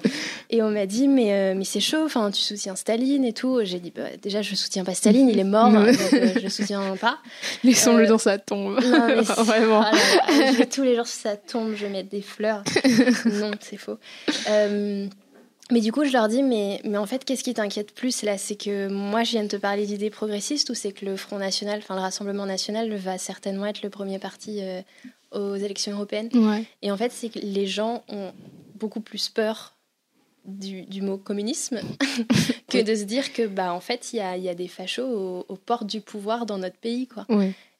Et 0.51 0.63
on 0.63 0.71
m'a 0.71 0.85
dit 0.85 1.09
mais, 1.09 1.33
euh, 1.33 1.55
mais 1.57 1.65
c'est 1.65 1.81
chaud, 1.81 2.07
tu 2.07 2.43
soutiens 2.43 2.77
Staline 2.77 3.25
et 3.25 3.33
tout. 3.33 3.61
J'ai 3.65 3.81
dit 3.81 3.91
bah, 3.91 4.03
déjà, 4.21 4.43
je 4.43 4.55
soutiens 4.57 4.85
pas 4.85 4.93
Staline, 4.93 5.27
il 5.31 5.39
est 5.39 5.45
mort, 5.45 5.71
donc 5.73 5.89
euh, 5.89 6.35
je 6.43 6.49
soutiens 6.49 6.83
pas. 7.01 7.17
Laissons-le 7.65 8.07
dans 8.07 8.19
sa 8.19 8.37
tombe. 8.37 8.79
Non, 8.85 9.07
mais 9.07 9.15
Vraiment. 9.23 9.87
tous 10.71 10.83
les 10.83 10.95
jours, 10.95 11.07
si 11.07 11.21
ça 11.21 11.37
tombe, 11.37 11.73
je 11.75 11.87
vais 11.87 11.93
mettre 11.93 12.11
des 12.11 12.21
fleurs. 12.21 12.63
non, 13.25 13.53
c'est 13.59 13.79
faux. 13.79 13.97
Mais 15.71 15.81
du 15.81 15.93
coup, 15.93 16.05
je 16.05 16.13
leur 16.13 16.29
dis, 16.29 16.43
mais, 16.43 16.81
mais 16.85 16.99
en 16.99 17.07
fait, 17.07 17.25
qu'est-ce 17.25 17.45
qui 17.45 17.55
t'inquiète 17.55 17.95
plus 17.95 18.23
là? 18.23 18.37
C'est 18.37 18.57
que 18.57 18.89
moi, 18.89 19.23
je 19.23 19.33
viens 19.33 19.45
de 19.45 19.49
te 19.49 19.57
parler 19.57 19.87
d'idées 19.87 20.11
progressistes 20.11 20.69
ou 20.71 20.75
c'est 20.75 20.93
que 20.93 21.05
le 21.07 21.17
Front 21.17 21.39
National, 21.39 21.79
enfin 21.79 21.95
le 21.95 22.01
Rassemblement 22.01 22.47
National, 22.47 22.93
va 22.95 23.17
certainement 23.17 23.67
être 23.67 23.83
le 23.83 23.89
premier 23.89 24.19
parti 24.19 24.59
euh, 24.61 24.83
aux 25.31 25.57
élections 25.57 25.93
européennes? 25.93 26.29
Et 26.83 26.91
en 26.91 26.97
fait, 26.97 27.13
c'est 27.13 27.29
que 27.29 27.39
les 27.39 27.67
gens 27.67 28.03
ont 28.09 28.33
beaucoup 28.75 29.01
plus 29.01 29.29
peur 29.29 29.75
du, 30.45 30.83
du 30.83 31.03
mot 31.03 31.17
communisme 31.17 31.81
que 32.69 32.83
de 32.83 32.95
se 32.95 33.05
dire 33.05 33.33
que, 33.33 33.47
bah, 33.47 33.73
en 33.73 33.81
fait, 33.81 34.13
il 34.13 34.17
y 34.17 34.21
a, 34.21 34.37
y 34.37 34.49
a, 34.49 34.55
des 34.55 34.69
fachos 34.69 35.45
aux, 35.49 35.57
portes 35.57 35.87
du 35.87 36.01
pouvoir 36.01 36.45
dans 36.45 36.59
notre 36.59 36.77
pays. 36.77 37.07
Quoi. 37.07 37.27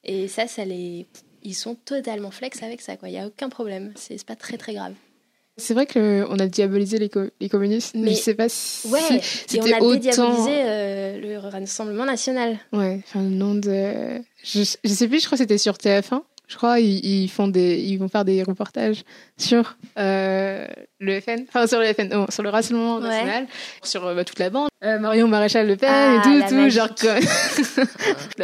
Et 0.03 0.27
ça, 0.27 0.47
ça 0.47 0.65
les... 0.65 1.05
ils 1.43 1.53
sont 1.53 1.75
totalement 1.75 2.31
flex 2.31 2.63
avec 2.63 2.81
ça. 2.81 2.95
Il 3.03 3.09
n'y 3.09 3.19
a 3.19 3.27
aucun 3.27 3.49
problème. 3.49 3.91
C'est 3.95 4.23
pas 4.25 4.35
très, 4.35 4.57
très 4.57 4.73
grave. 4.73 4.93
C'est 5.57 5.75
vrai 5.75 5.85
qu'on 5.85 6.39
a 6.39 6.47
diabolisé 6.47 6.97
les, 6.97 7.11
les, 7.39 7.49
communistes, 7.49 7.95
mais 7.95 8.11
je 8.11 8.15
sais 8.15 8.33
pas 8.33 8.49
si 8.49 8.87
ouais, 8.87 8.99
c'était 9.21 9.69
et 9.69 9.73
on 9.75 9.91
a 9.91 9.93
dédiabolisé 9.93 10.51
euh, 10.51 11.21
le 11.21 11.37
Rassemblement 11.37 12.05
National. 12.05 12.57
Ouais, 12.71 13.01
enfin 13.07 13.21
le 13.21 13.29
nom 13.29 13.53
de... 13.53 14.19
Je, 14.43 14.63
je 14.83 14.89
sais 14.89 15.07
plus, 15.07 15.19
je 15.19 15.25
crois 15.27 15.37
que 15.37 15.43
c'était 15.43 15.59
sur 15.59 15.73
TF1 15.73 16.23
je 16.47 16.57
crois, 16.57 16.79
ils, 16.79 17.29
font 17.29 17.47
des, 17.47 17.79
ils 17.79 17.97
vont 17.97 18.09
faire 18.09 18.25
des 18.25 18.43
reportages 18.43 19.03
sur 19.37 19.77
euh, 19.97 20.67
le 20.99 21.21
FN, 21.21 21.45
enfin 21.47 21.67
sur 21.67 21.79
le 21.79 21.93
FN, 21.93 22.09
sur 22.29 22.43
le 22.43 22.49
Rassemblement 22.49 22.99
national, 22.99 23.47
sur 23.81 24.05
euh, 24.05 24.13
bah, 24.13 24.25
toute 24.25 24.39
la 24.39 24.49
bande. 24.49 24.67
Euh, 24.83 24.99
Marion 24.99 25.27
Maréchal 25.27 25.67
Le 25.67 25.77
Pen 25.77 25.89
et 25.89 26.19
ah, 26.19 26.21
tout, 26.21 26.55
tout, 26.55 26.69
genre 26.69 26.89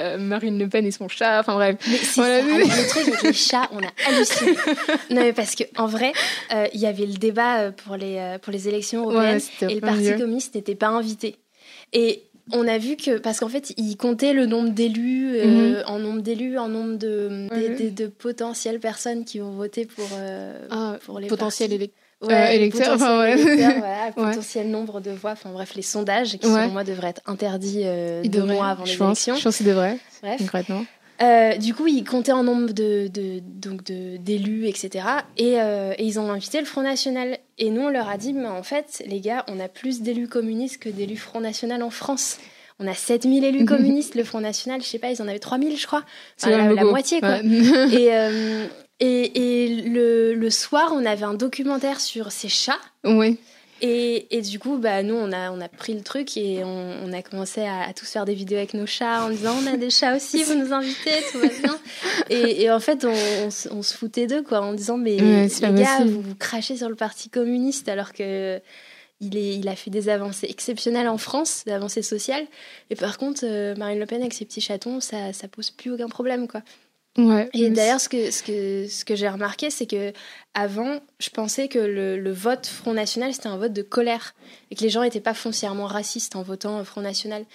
Marine 0.20 0.58
Le 0.58 0.70
Pen 0.70 0.86
et 0.86 0.92
son 0.92 1.10
chat, 1.10 1.42
enfin 1.42 1.56
bref. 1.56 1.76
Mais 1.90 1.98
c'est 1.98 2.42
le 2.42 2.88
truc 2.88 3.08
avec 3.10 3.22
les 3.22 3.34
chats, 3.34 3.70
on 3.74 3.80
a 3.80 3.92
halluciné. 4.08 4.52
non 5.10 5.22
mais 5.22 5.34
parce 5.34 5.56
que 5.56 5.64
en 5.78 5.88
vrai, 5.88 6.14
il 6.74 6.80
y 6.80 6.86
avait 6.86 7.06
le 7.06 7.16
débat 7.16 7.72
pour 7.72 7.98
les 7.98 8.38
pour 8.42 8.54
les 8.54 8.70
élections 8.70 9.04
européennes 9.04 9.42
et 9.62 9.76
le 9.76 9.82
Parti 9.82 10.16
communiste 10.16 10.56
n'était 10.56 10.76
pas 10.76 10.88
invité. 10.88 11.36
Et 11.92 12.29
on 12.52 12.68
a 12.68 12.78
vu 12.78 12.96
que, 12.96 13.18
parce 13.18 13.40
qu'en 13.40 13.50
fait, 13.50 13.74
ils 13.78 13.96
comptaient 13.96 14.34
le 14.34 14.46
nombre 14.46 14.70
d'élus, 14.70 15.36
euh, 15.36 15.80
mhm. 15.80 15.84
en 15.88 16.00
nombre 16.00 16.22
d'élus, 16.22 16.58
en 16.58 16.68
nombre 16.68 16.98
de, 16.98 17.48
de, 17.90 18.08
potentielles 18.08 18.80
personnes 18.80 19.26
qui 19.26 19.40
vont 19.40 19.52
voter 19.52 19.86
pour, 19.86 20.08
euh, 20.14 20.68
ah, 20.70 20.98
pour 21.06 21.20
les 21.20 21.28
potentiels 21.28 21.72
euh, 21.72 22.48
électeurs. 22.48 22.96
enfin, 22.96 23.20
ouais. 23.22 23.36
voilà, 23.56 24.12
potentiel 24.14 24.70
nombre 24.70 25.00
de 25.02 25.12
voix. 25.12 25.32
Enfin 25.32 25.52
bref, 25.52 25.74
les 25.76 25.82
sondages 25.82 26.38
qui, 26.38 26.48
selon 26.48 26.70
moi, 26.70 26.84
devraient 26.84 27.10
être 27.10 27.22
interdits 27.26 27.84
deux 28.26 28.44
mois 28.44 28.70
avant 28.70 28.84
les 28.84 28.94
élections. 28.94 29.36
Je 29.36 29.44
pense 29.44 29.58
qu'ils 29.58 29.68
devraient, 29.68 29.98
bref. 30.22 30.40
concrètement. 30.40 30.86
Euh, 31.21 31.58
du 31.58 31.73
coup, 31.73 31.88
ils 31.88 32.03
comptaient 32.03 32.32
en 32.32 32.43
nombre 32.43 32.71
de, 32.71 33.10
donc 33.43 33.84
d'élus, 33.84 34.67
etc. 34.67 35.05
Euh, 35.39 35.93
et, 35.97 36.05
ils 36.05 36.19
ont 36.19 36.32
invité 36.32 36.60
le 36.60 36.65
Front 36.65 36.82
National. 36.82 37.38
Et 37.58 37.71
nous, 37.71 37.82
on 37.82 37.89
leur 37.89 38.08
a 38.08 38.17
dit, 38.17 38.34
mais 38.34 38.47
en 38.47 38.63
fait, 38.63 39.03
les 39.05 39.19
gars, 39.19 39.43
on 39.47 39.60
a 39.60 39.67
plus 39.67 40.01
d'élus 40.01 40.27
communistes 40.27 40.77
que 40.77 40.89
d'élus 40.89 41.17
Front 41.17 41.41
National 41.41 41.84
en 41.84 41.89
France. 41.89 42.38
On 42.79 42.88
a 42.88 42.93
7000 42.93 43.43
élus 43.43 43.65
communistes, 43.65 44.15
le 44.15 44.23
Front 44.23 44.39
National, 44.39 44.82
je 44.82 44.88
sais 44.88 44.99
pas, 44.99 45.12
ils 45.12 45.21
en 45.21 45.27
avaient 45.27 45.39
3000, 45.39 45.77
je 45.77 45.86
crois. 45.86 46.03
C'est 46.38 46.49
la, 46.49 46.84
moitié, 46.86 47.19
quoi. 47.19 47.39
Euh, 47.43 48.67
et, 49.01 49.63
et, 49.63 49.82
le, 49.82 50.34
le, 50.34 50.49
soir, 50.49 50.91
on 50.93 51.05
avait 51.05 51.25
un 51.25 51.34
documentaire 51.34 51.99
sur 51.99 52.32
ces 52.32 52.49
chats. 52.49 52.79
Oui. 53.05 53.38
Et, 53.82 54.38
et, 54.38 54.42
du 54.42 54.60
coup, 54.60 54.78
bah, 54.78 55.04
nous, 55.04 55.15
on 55.15 55.32
a, 55.32 55.52
on 55.52 55.62
a 55.62 55.70
pris 55.70 55.94
le 55.94 56.02
truc 56.02 56.36
et 56.38 56.63
on, 56.63 57.06
on 57.06 57.13
a 57.13 57.22
commencé 57.22 57.62
à, 57.62 57.88
à, 57.88 57.94
tous 57.94 58.10
faire 58.10 58.26
des 58.26 58.34
vidéos 58.34 58.58
avec 58.58 58.74
nos 58.74 58.86
chats 58.86 59.24
en 59.24 59.30
disant 59.30 59.56
on 59.62 59.68
a 59.68 59.78
des 59.78 59.89
chats 59.89 60.15
aussi, 60.15 60.44
vous 60.44 60.56
nous 60.56 60.74
invitez, 60.74 61.12
tout 61.32 61.39
va 61.39 61.48
bien. 61.48 61.80
Et, 62.30 62.63
et 62.63 62.72
en 62.72 62.80
fait, 62.80 63.06
on, 63.06 63.48
on, 63.72 63.82
se 63.82 63.94
foutait 63.94 64.28
d'eux, 64.28 64.44
quoi, 64.44 64.62
en 64.62 64.74
disant 64.74 64.98
mais 64.98 65.18
les 65.18 65.48
gars, 65.74 66.04
vous, 66.06 66.22
vous 66.22 66.36
crachez 66.36 66.78
sur 66.78 66.89
le 66.89 66.96
Parti 66.96 67.30
communiste 67.30 67.88
alors 67.89 68.13
que 68.13 68.62
il, 69.22 69.38
est, 69.38 69.58
il 69.58 69.68
a 69.68 69.76
fait 69.76 69.89
des 69.89 70.10
avancées 70.10 70.48
exceptionnelles 70.50 71.08
en 71.08 71.18
France, 71.18 71.63
des 71.65 71.74
avancées 71.74 72.02
sociales. 72.02 72.46
Et 72.89 72.96
par 72.96 73.18
contre, 73.18 73.42
euh, 73.44 73.76
Marine 73.76 74.00
Le 74.00 74.06
Pen 74.06 74.22
avec 74.22 74.34
ses 74.34 74.46
petits 74.46 74.62
chatons, 74.62 75.00
ça, 75.00 75.34
ça 75.34 75.48
pose 75.48 75.72
plus 75.72 75.92
aucun 75.92 76.08
problème, 76.08 76.48
quoi 76.48 76.62
et 77.53 77.69
d'ailleurs, 77.69 78.01
ce 78.01 78.10
que, 78.10 78.32
ce 78.32 78.43
que, 78.43 78.88
ce 78.88 79.05
que 79.05 79.15
j'ai 79.15 79.29
remarqué, 79.29 79.69
c'est 79.69 79.86
que 79.86 80.13
avant, 80.53 80.99
je 81.19 81.29
pensais 81.29 81.67
que 81.67 81.79
le, 81.79 82.32
vote 82.32 82.65
Front 82.65 82.93
National, 82.93 83.34
c'était 83.34 83.47
un 83.47 83.58
vote 83.58 83.73
de 83.73 83.82
colère 83.82 84.34
et 84.71 84.75
que 84.75 84.82
les 84.82 84.89
gens 84.89 85.01
n'étaient 85.01 85.19
pas 85.19 85.34
foncièrement 85.34 85.86
racistes 85.86 86.36
en 86.36 86.43
votant 86.43 86.84
Front 86.84 87.01
National. 87.01 87.45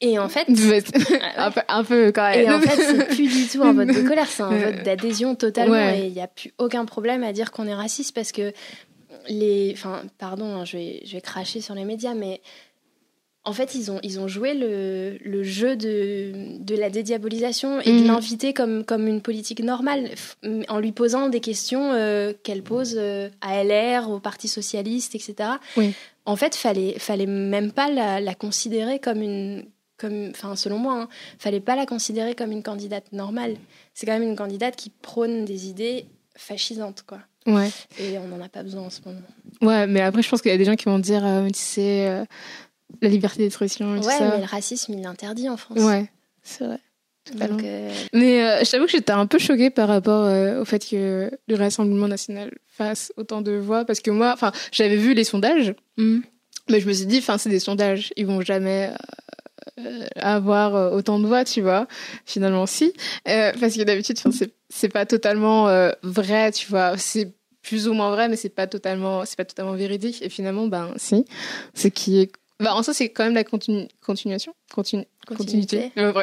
Et 0.00 0.18
en 0.18 0.28
fait, 0.28 0.48
un, 1.36 1.50
peu, 1.50 1.60
un 1.68 1.84
peu 1.84 2.12
quand 2.12 2.30
même. 2.30 2.40
Et 2.40 2.50
en 2.50 2.60
fait, 2.60 2.82
c'est 2.82 3.08
plus 3.14 3.28
du 3.28 3.46
tout 3.46 3.62
un 3.62 3.72
vote 3.72 3.88
de 3.88 4.06
colère, 4.06 4.28
c'est 4.28 4.42
un 4.42 4.56
vote 4.56 4.82
d'adhésion 4.82 5.34
totalement. 5.34 5.90
Et 5.90 6.06
il 6.06 6.12
n'y 6.12 6.22
a 6.22 6.28
plus 6.28 6.52
aucun 6.58 6.84
problème 6.84 7.22
à 7.22 7.32
dire 7.32 7.50
qu'on 7.52 7.66
est 7.66 7.74
raciste 7.74 8.14
parce 8.14 8.32
que 8.32 8.52
les, 9.28 9.72
enfin, 9.74 10.02
pardon, 10.18 10.46
hein, 10.46 10.64
je 10.64 10.78
vais, 10.78 11.02
je 11.04 11.12
vais 11.12 11.20
cracher 11.20 11.60
sur 11.60 11.74
les 11.74 11.84
médias, 11.84 12.14
mais 12.14 12.40
en 13.44 13.52
fait, 13.54 13.74
ils 13.74 13.90
ont, 13.90 14.00
ils 14.02 14.20
ont 14.20 14.28
joué 14.28 14.52
le, 14.52 15.16
le 15.24 15.42
jeu 15.42 15.74
de, 15.74 16.58
de, 16.58 16.76
la 16.76 16.90
dédiabolisation 16.90 17.80
et 17.80 17.90
de 17.90 18.00
mhm. 18.00 18.06
l'inviter 18.06 18.52
comme, 18.52 18.84
comme 18.84 19.06
une 19.06 19.22
politique 19.22 19.60
normale, 19.60 20.10
en 20.68 20.78
lui 20.78 20.92
posant 20.92 21.30
des 21.30 21.40
questions 21.40 21.92
euh, 21.92 22.34
qu'elle 22.42 22.62
pose 22.62 22.96
euh, 22.98 23.30
à 23.40 23.64
LR, 23.64 24.10
au 24.10 24.20
Parti 24.20 24.46
Socialiste, 24.46 25.14
etc. 25.14 25.52
En 26.26 26.36
fait, 26.36 26.54
fallait, 26.54 26.98
fallait 26.98 27.26
même 27.26 27.72
pas 27.72 27.90
la, 27.90 28.20
la 28.20 28.34
considérer 28.34 28.98
comme 28.98 29.22
une. 29.22 29.64
Comme, 29.96 30.30
enfin, 30.30 30.56
selon 30.56 30.78
moi, 30.78 30.94
hein, 30.94 31.08
fallait 31.38 31.60
pas 31.60 31.76
la 31.76 31.84
considérer 31.84 32.34
comme 32.34 32.52
une 32.52 32.62
candidate 32.62 33.12
normale. 33.12 33.56
C'est 33.92 34.06
quand 34.06 34.18
même 34.18 34.22
une 34.22 34.36
candidate 34.36 34.74
qui 34.74 34.88
prône 34.88 35.44
des 35.44 35.68
idées 35.68 36.06
fascisantes, 36.34 37.04
quoi. 37.06 37.18
Ouais. 37.46 37.68
Et 37.98 38.16
on 38.16 38.26
n'en 38.26 38.42
a 38.42 38.48
pas 38.48 38.62
besoin 38.62 38.84
en 38.84 38.90
ce 38.90 39.00
moment. 39.04 39.20
Ouais, 39.60 39.86
mais 39.86 40.00
après, 40.00 40.22
je 40.22 40.30
pense 40.30 40.40
qu'il 40.40 40.50
y 40.50 40.54
a 40.54 40.56
des 40.58 40.64
gens 40.64 40.76
qui 40.76 40.86
vont 40.86 40.98
dire, 40.98 41.22
euh, 41.26 41.46
tu 41.48 41.58
sais 41.58 42.24
la 43.00 43.08
liberté 43.08 43.42
d'expression 43.42 43.94
et 43.96 44.00
tout 44.00 44.04
ça. 44.04 44.18
Ouais, 44.18 44.30
mais 44.30 44.38
le 44.38 44.44
racisme, 44.44 44.92
il 44.94 45.02
l'interdit 45.02 45.48
en 45.48 45.56
France. 45.56 45.78
Ouais, 45.78 46.10
c'est 46.42 46.64
vrai. 46.64 46.80
Euh, 47.40 47.92
mais 48.12 48.42
euh, 48.42 48.64
je 48.64 48.70
t'avoue 48.70 48.86
que 48.86 48.92
j'étais 48.92 49.12
un 49.12 49.26
peu 49.26 49.38
choquée 49.38 49.70
par 49.70 49.88
rapport 49.88 50.24
euh, 50.24 50.60
au 50.60 50.64
fait 50.64 50.86
que 50.88 51.30
le 51.48 51.54
Rassemblement 51.54 52.08
national 52.08 52.50
fasse 52.66 53.12
autant 53.16 53.42
de 53.42 53.52
voix. 53.52 53.84
Parce 53.84 54.00
que 54.00 54.10
moi, 54.10 54.32
enfin, 54.32 54.52
j'avais 54.72 54.96
vu 54.96 55.14
les 55.14 55.24
sondages, 55.24 55.74
mm. 55.96 56.20
mais 56.70 56.80
je 56.80 56.88
me 56.88 56.92
suis 56.92 57.06
dit, 57.06 57.18
enfin, 57.18 57.38
c'est 57.38 57.50
des 57.50 57.60
sondages, 57.60 58.12
ils 58.16 58.26
vont 58.26 58.40
jamais 58.40 58.90
avoir 60.16 60.92
autant 60.92 61.18
de 61.18 61.26
voix, 61.26 61.44
tu 61.44 61.62
vois. 61.62 61.86
Finalement, 62.26 62.66
si. 62.66 62.92
parce 63.24 63.76
que 63.76 63.82
d'habitude, 63.82 64.18
c'est 64.68 64.88
pas 64.88 65.06
totalement 65.06 65.66
vrai, 66.02 66.52
tu 66.52 66.68
vois. 66.68 66.96
C'est 66.96 67.32
plus 67.62 67.88
ou 67.88 67.92
moins 67.92 68.10
vrai, 68.10 68.28
mais 68.28 68.36
c'est 68.36 68.48
pas 68.48 68.66
totalement, 68.66 69.24
c'est 69.24 69.36
pas 69.36 69.44
totalement 69.44 69.74
véridique. 69.74 70.22
Et 70.22 70.28
finalement, 70.28 70.66
ben, 70.66 70.92
si. 70.96 71.24
Ce 71.74 71.88
qui 71.88 72.20
est 72.20 72.32
bah, 72.60 72.74
en 72.74 72.82
soi, 72.82 72.92
c'est 72.92 73.08
quand 73.08 73.24
même 73.24 73.34
la 73.34 73.44
continuation. 73.44 74.52
continuité. 74.70 75.92
Euh, 75.96 76.12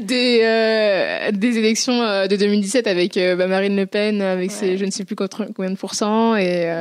des, 0.00 0.40
euh, 0.42 1.30
des 1.32 1.58
élections 1.58 2.02
euh, 2.02 2.26
de 2.26 2.36
2017 2.36 2.86
avec 2.86 3.14
bah, 3.14 3.46
Marine 3.46 3.76
Le 3.76 3.86
Pen, 3.86 4.20
avec 4.20 4.50
ses 4.50 4.76
je 4.76 4.84
ne 4.84 4.90
sais 4.90 5.04
plus 5.04 5.14
combien 5.16 5.70
de 5.70 5.76
pourcents. 5.76 6.36
Et 6.36 6.72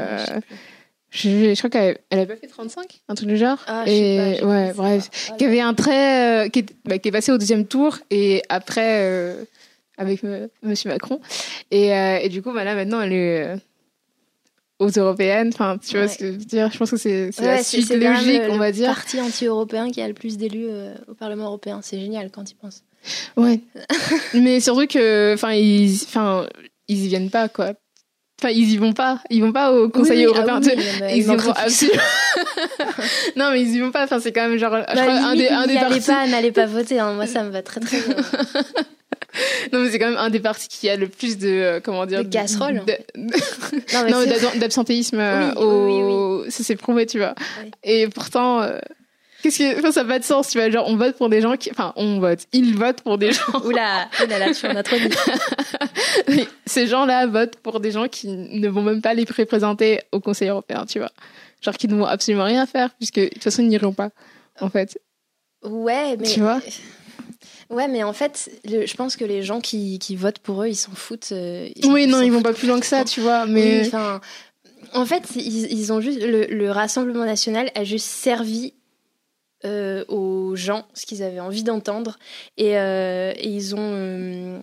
je, 1.09 1.53
je, 1.53 1.57
crois 1.57 1.69
qu'elle 1.69 1.99
elle 2.09 2.19
avait 2.19 2.35
pas 2.35 2.39
fait 2.39 2.47
35, 2.47 3.01
un 3.07 3.15
truc 3.15 3.29
du 3.29 3.37
genre. 3.37 3.59
Ah, 3.67 3.83
et 3.85 4.39
ouais, 4.43 4.73
bref. 4.73 5.31
qui 5.37 5.45
avait 5.45 5.61
un 5.61 5.73
trait 5.73 6.49
qui, 6.51 6.59
est, 6.59 6.65
bah, 6.85 6.97
qui 6.97 7.09
est 7.09 7.11
passé 7.11 7.31
au 7.31 7.37
deuxième 7.37 7.65
tour. 7.65 7.99
Et 8.09 8.41
après 8.49 9.35
avec 9.97 10.21
Monsieur 10.63 10.89
Macron. 10.89 11.19
Et, 11.71 11.87
et, 11.87 12.29
du 12.29 12.41
coup, 12.41 12.53
là, 12.53 12.75
maintenant, 12.75 13.01
elle 13.01 13.13
est 13.13 13.55
aux 14.79 14.89
européennes. 14.89 15.51
Enfin, 15.53 15.77
tu 15.77 15.97
vois 15.97 16.07
ce 16.07 16.17
que 16.17 16.25
je 16.25 16.31
veux 16.31 16.37
dire? 16.37 16.71
Je 16.71 16.77
pense 16.77 16.91
que 16.91 16.97
c'est 16.97 17.31
la 17.39 17.63
suite 17.63 17.89
logique, 17.89 18.41
on 18.49 18.57
va 18.57 18.71
dire. 18.71 18.93
C'est 19.07 19.17
le 19.17 19.21
parti 19.21 19.21
anti-européen 19.21 19.89
qui 19.89 20.01
a 20.01 20.07
le 20.07 20.13
plus 20.13 20.37
d'élus 20.37 20.67
au 21.07 21.13
Parlement 21.13 21.45
européen. 21.45 21.79
C'est 21.81 21.99
génial 21.99 22.31
quand 22.31 22.49
ils 22.49 22.55
pensent. 22.55 22.83
Ouais. 23.35 23.61
Mais 24.33 24.59
surtout 24.59 24.87
que, 24.87 25.33
enfin, 25.33 25.53
ils, 25.53 25.93
enfin, 26.03 26.45
ils 26.87 27.05
y 27.05 27.07
viennent 27.07 27.29
pas, 27.29 27.49
quoi. 27.49 27.73
Enfin, 28.39 28.51
ils 28.51 28.71
y 28.71 28.77
vont 28.77 28.93
pas. 28.93 29.19
Ils 29.31 29.41
vont 29.41 29.51
pas 29.51 29.73
au 29.73 29.89
Conseil 29.89 30.23
ah 30.25 30.27
européen. 30.27 30.61
ils 31.09 31.17
y 31.17 31.21
vont 31.21 31.37
absolument. 31.55 32.01
non, 33.35 33.49
mais 33.51 33.63
ils 33.63 33.75
y 33.75 33.79
vont 33.79 33.91
pas. 33.91 34.03
Enfin, 34.03 34.19
c'est 34.19 34.31
quand 34.31 34.47
même 34.47 34.59
genre. 34.59 34.77
je 34.77 34.95
bah, 34.95 35.01
crois, 35.01 35.13
un 35.13 35.35
des, 35.35 35.47
un 35.47 35.65
des 35.65 35.73
partis. 35.73 36.01
pas, 36.01 36.27
n'allez 36.27 36.51
pas 36.51 36.67
voter. 36.67 36.99
Hein. 36.99 37.13
Moi, 37.13 37.25
ça 37.25 37.43
me 37.43 37.49
va 37.49 37.63
très 37.63 37.79
très 37.79 37.99
bien. 37.99 38.15
non, 39.73 39.79
mais 39.79 39.91
c'est 39.91 39.99
quand 39.99 40.09
même 40.09 40.17
un 40.17 40.29
des 40.29 40.39
partis 40.39 40.67
qui 40.67 40.89
a 40.89 40.95
le 40.95 41.07
plus 41.07 41.37
de. 41.37 41.47
Euh, 41.47 41.79
comment 41.81 42.05
dire 42.05 42.23
De 42.23 42.29
casseroles. 42.29 42.83
non, 43.15 44.23
d'absentéisme. 44.55 45.19
Euh, 45.19 45.53
au... 45.55 46.49
Ça, 46.49 46.63
c'est 46.63 46.75
prouvé, 46.75 47.05
tu 47.05 47.17
vois. 47.17 47.35
Et 47.83 48.07
pourtant. 48.07 48.61
Euh, 48.61 48.79
Qu'est-ce 49.43 49.59
que 49.59 49.79
enfin, 49.79 49.91
ça 49.91 50.03
n'a 50.03 50.09
pas 50.09 50.19
de 50.19 50.23
sens, 50.23 50.49
tu 50.49 50.57
vois, 50.57 50.71
genre 50.71 50.87
on 50.87 50.95
vote 50.95 51.15
pour 51.15 51.29
des 51.29 51.41
gens 51.41 51.55
qui 51.57 51.69
enfin 51.69 51.93
on 51.95 52.19
vote, 52.19 52.39
ils 52.53 52.75
votent 52.75 53.01
pour 53.01 53.19
des 53.19 53.31
gens. 53.31 53.43
oula, 53.63 54.09
oula 54.23 54.39
là, 54.39 54.51
tu 54.51 54.65
en 54.65 54.75
as 54.75 54.81
trop 54.81 54.97
dit. 54.97 56.47
ces 56.65 56.87
gens-là 56.87 57.27
votent 57.27 57.57
pour 57.57 57.79
des 57.79 57.91
gens 57.91 58.07
qui 58.07 58.27
ne 58.29 58.67
vont 58.67 58.81
même 58.81 58.99
pas 58.99 59.13
les 59.13 59.25
représenter 59.25 60.01
au 60.11 60.19
Conseil 60.19 60.49
européen, 60.49 60.87
tu 60.87 60.97
vois. 60.97 61.11
Genre 61.61 61.75
qui 61.75 61.87
ne 61.87 61.93
vont 61.93 62.05
absolument 62.05 62.45
rien 62.45 62.65
faire 62.65 62.89
puisque 62.95 63.19
de 63.19 63.27
toute 63.27 63.43
façon 63.43 63.61
ils 63.61 63.67
n'iront 63.67 63.93
pas 63.93 64.09
en 64.59 64.71
fait. 64.71 64.99
Ouais, 65.63 66.17
mais 66.17 66.27
Tu 66.27 66.39
vois? 66.39 66.59
Ouais, 67.69 67.87
mais 67.87 68.03
en 68.03 68.13
fait, 68.13 68.49
je 68.65 68.95
pense 68.95 69.17
que 69.17 69.25
les 69.25 69.43
gens 69.43 69.59
qui, 69.59 69.99
qui 69.99 70.15
votent 70.15 70.39
pour 70.39 70.63
eux, 70.63 70.69
ils 70.69 70.75
s'en 70.75 70.93
foutent. 70.93 71.29
Euh, 71.33 71.67
oui, 71.83 72.07
non, 72.07 72.21
ils 72.21 72.31
vont 72.31 72.41
pas 72.41 72.53
plus 72.53 72.67
loin 72.67 72.79
que 72.79 72.85
ça, 72.85 73.03
tu 73.03 73.19
vois. 73.19 73.45
Mais 73.45 73.89
en 74.93 75.05
fait, 75.05 75.23
ils, 75.35 75.71
ils 75.71 75.93
ont 75.93 76.01
juste 76.01 76.21
le, 76.21 76.45
le, 76.45 76.71
Rassemblement 76.71 77.25
national 77.25 77.69
a 77.75 77.83
juste 77.83 78.07
servi 78.07 78.73
euh, 79.65 80.05
aux 80.07 80.55
gens 80.55 80.85
ce 80.93 81.05
qu'ils 81.05 81.23
avaient 81.23 81.39
envie 81.39 81.63
d'entendre 81.63 82.17
et, 82.57 82.77
euh, 82.77 83.33
ils 83.43 83.75
ont 83.75 83.91
euh, 83.93 84.59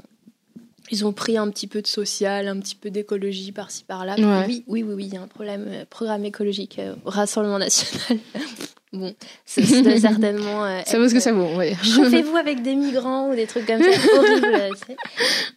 ils 0.90 1.04
ont 1.04 1.12
pris 1.12 1.36
un 1.36 1.50
petit 1.50 1.66
peu 1.66 1.82
de 1.82 1.86
social, 1.86 2.46
un 2.46 2.60
petit 2.60 2.74
peu 2.76 2.90
d'écologie 2.90 3.52
par-ci 3.52 3.84
par-là. 3.84 4.14
Oui, 4.46 4.64
oui, 4.68 4.82
oui, 4.82 4.94
oui, 4.94 5.04
il 5.06 5.14
y 5.14 5.16
a 5.16 5.22
un 5.22 5.26
problème, 5.26 5.84
programme 5.90 6.24
écologique 6.24 6.80
au 7.04 7.10
Rassemblement 7.10 7.58
national. 7.58 8.20
bon, 8.94 9.14
c'est 9.44 9.64
certainement. 9.98 10.82
ça 10.84 10.98
vaut 10.98 11.08
ce 11.08 11.14
que 11.14 11.20
ça 11.20 11.32
vaut, 11.32 11.56
ouais. 11.56 11.74
Chauffez-vous 11.82 12.36
avec 12.36 12.62
des 12.62 12.74
migrants 12.74 13.30
ou 13.30 13.34
des 13.34 13.46
trucs 13.46 13.66
comme 13.66 13.82
ça, 13.82 13.88
horrible. 14.18 14.70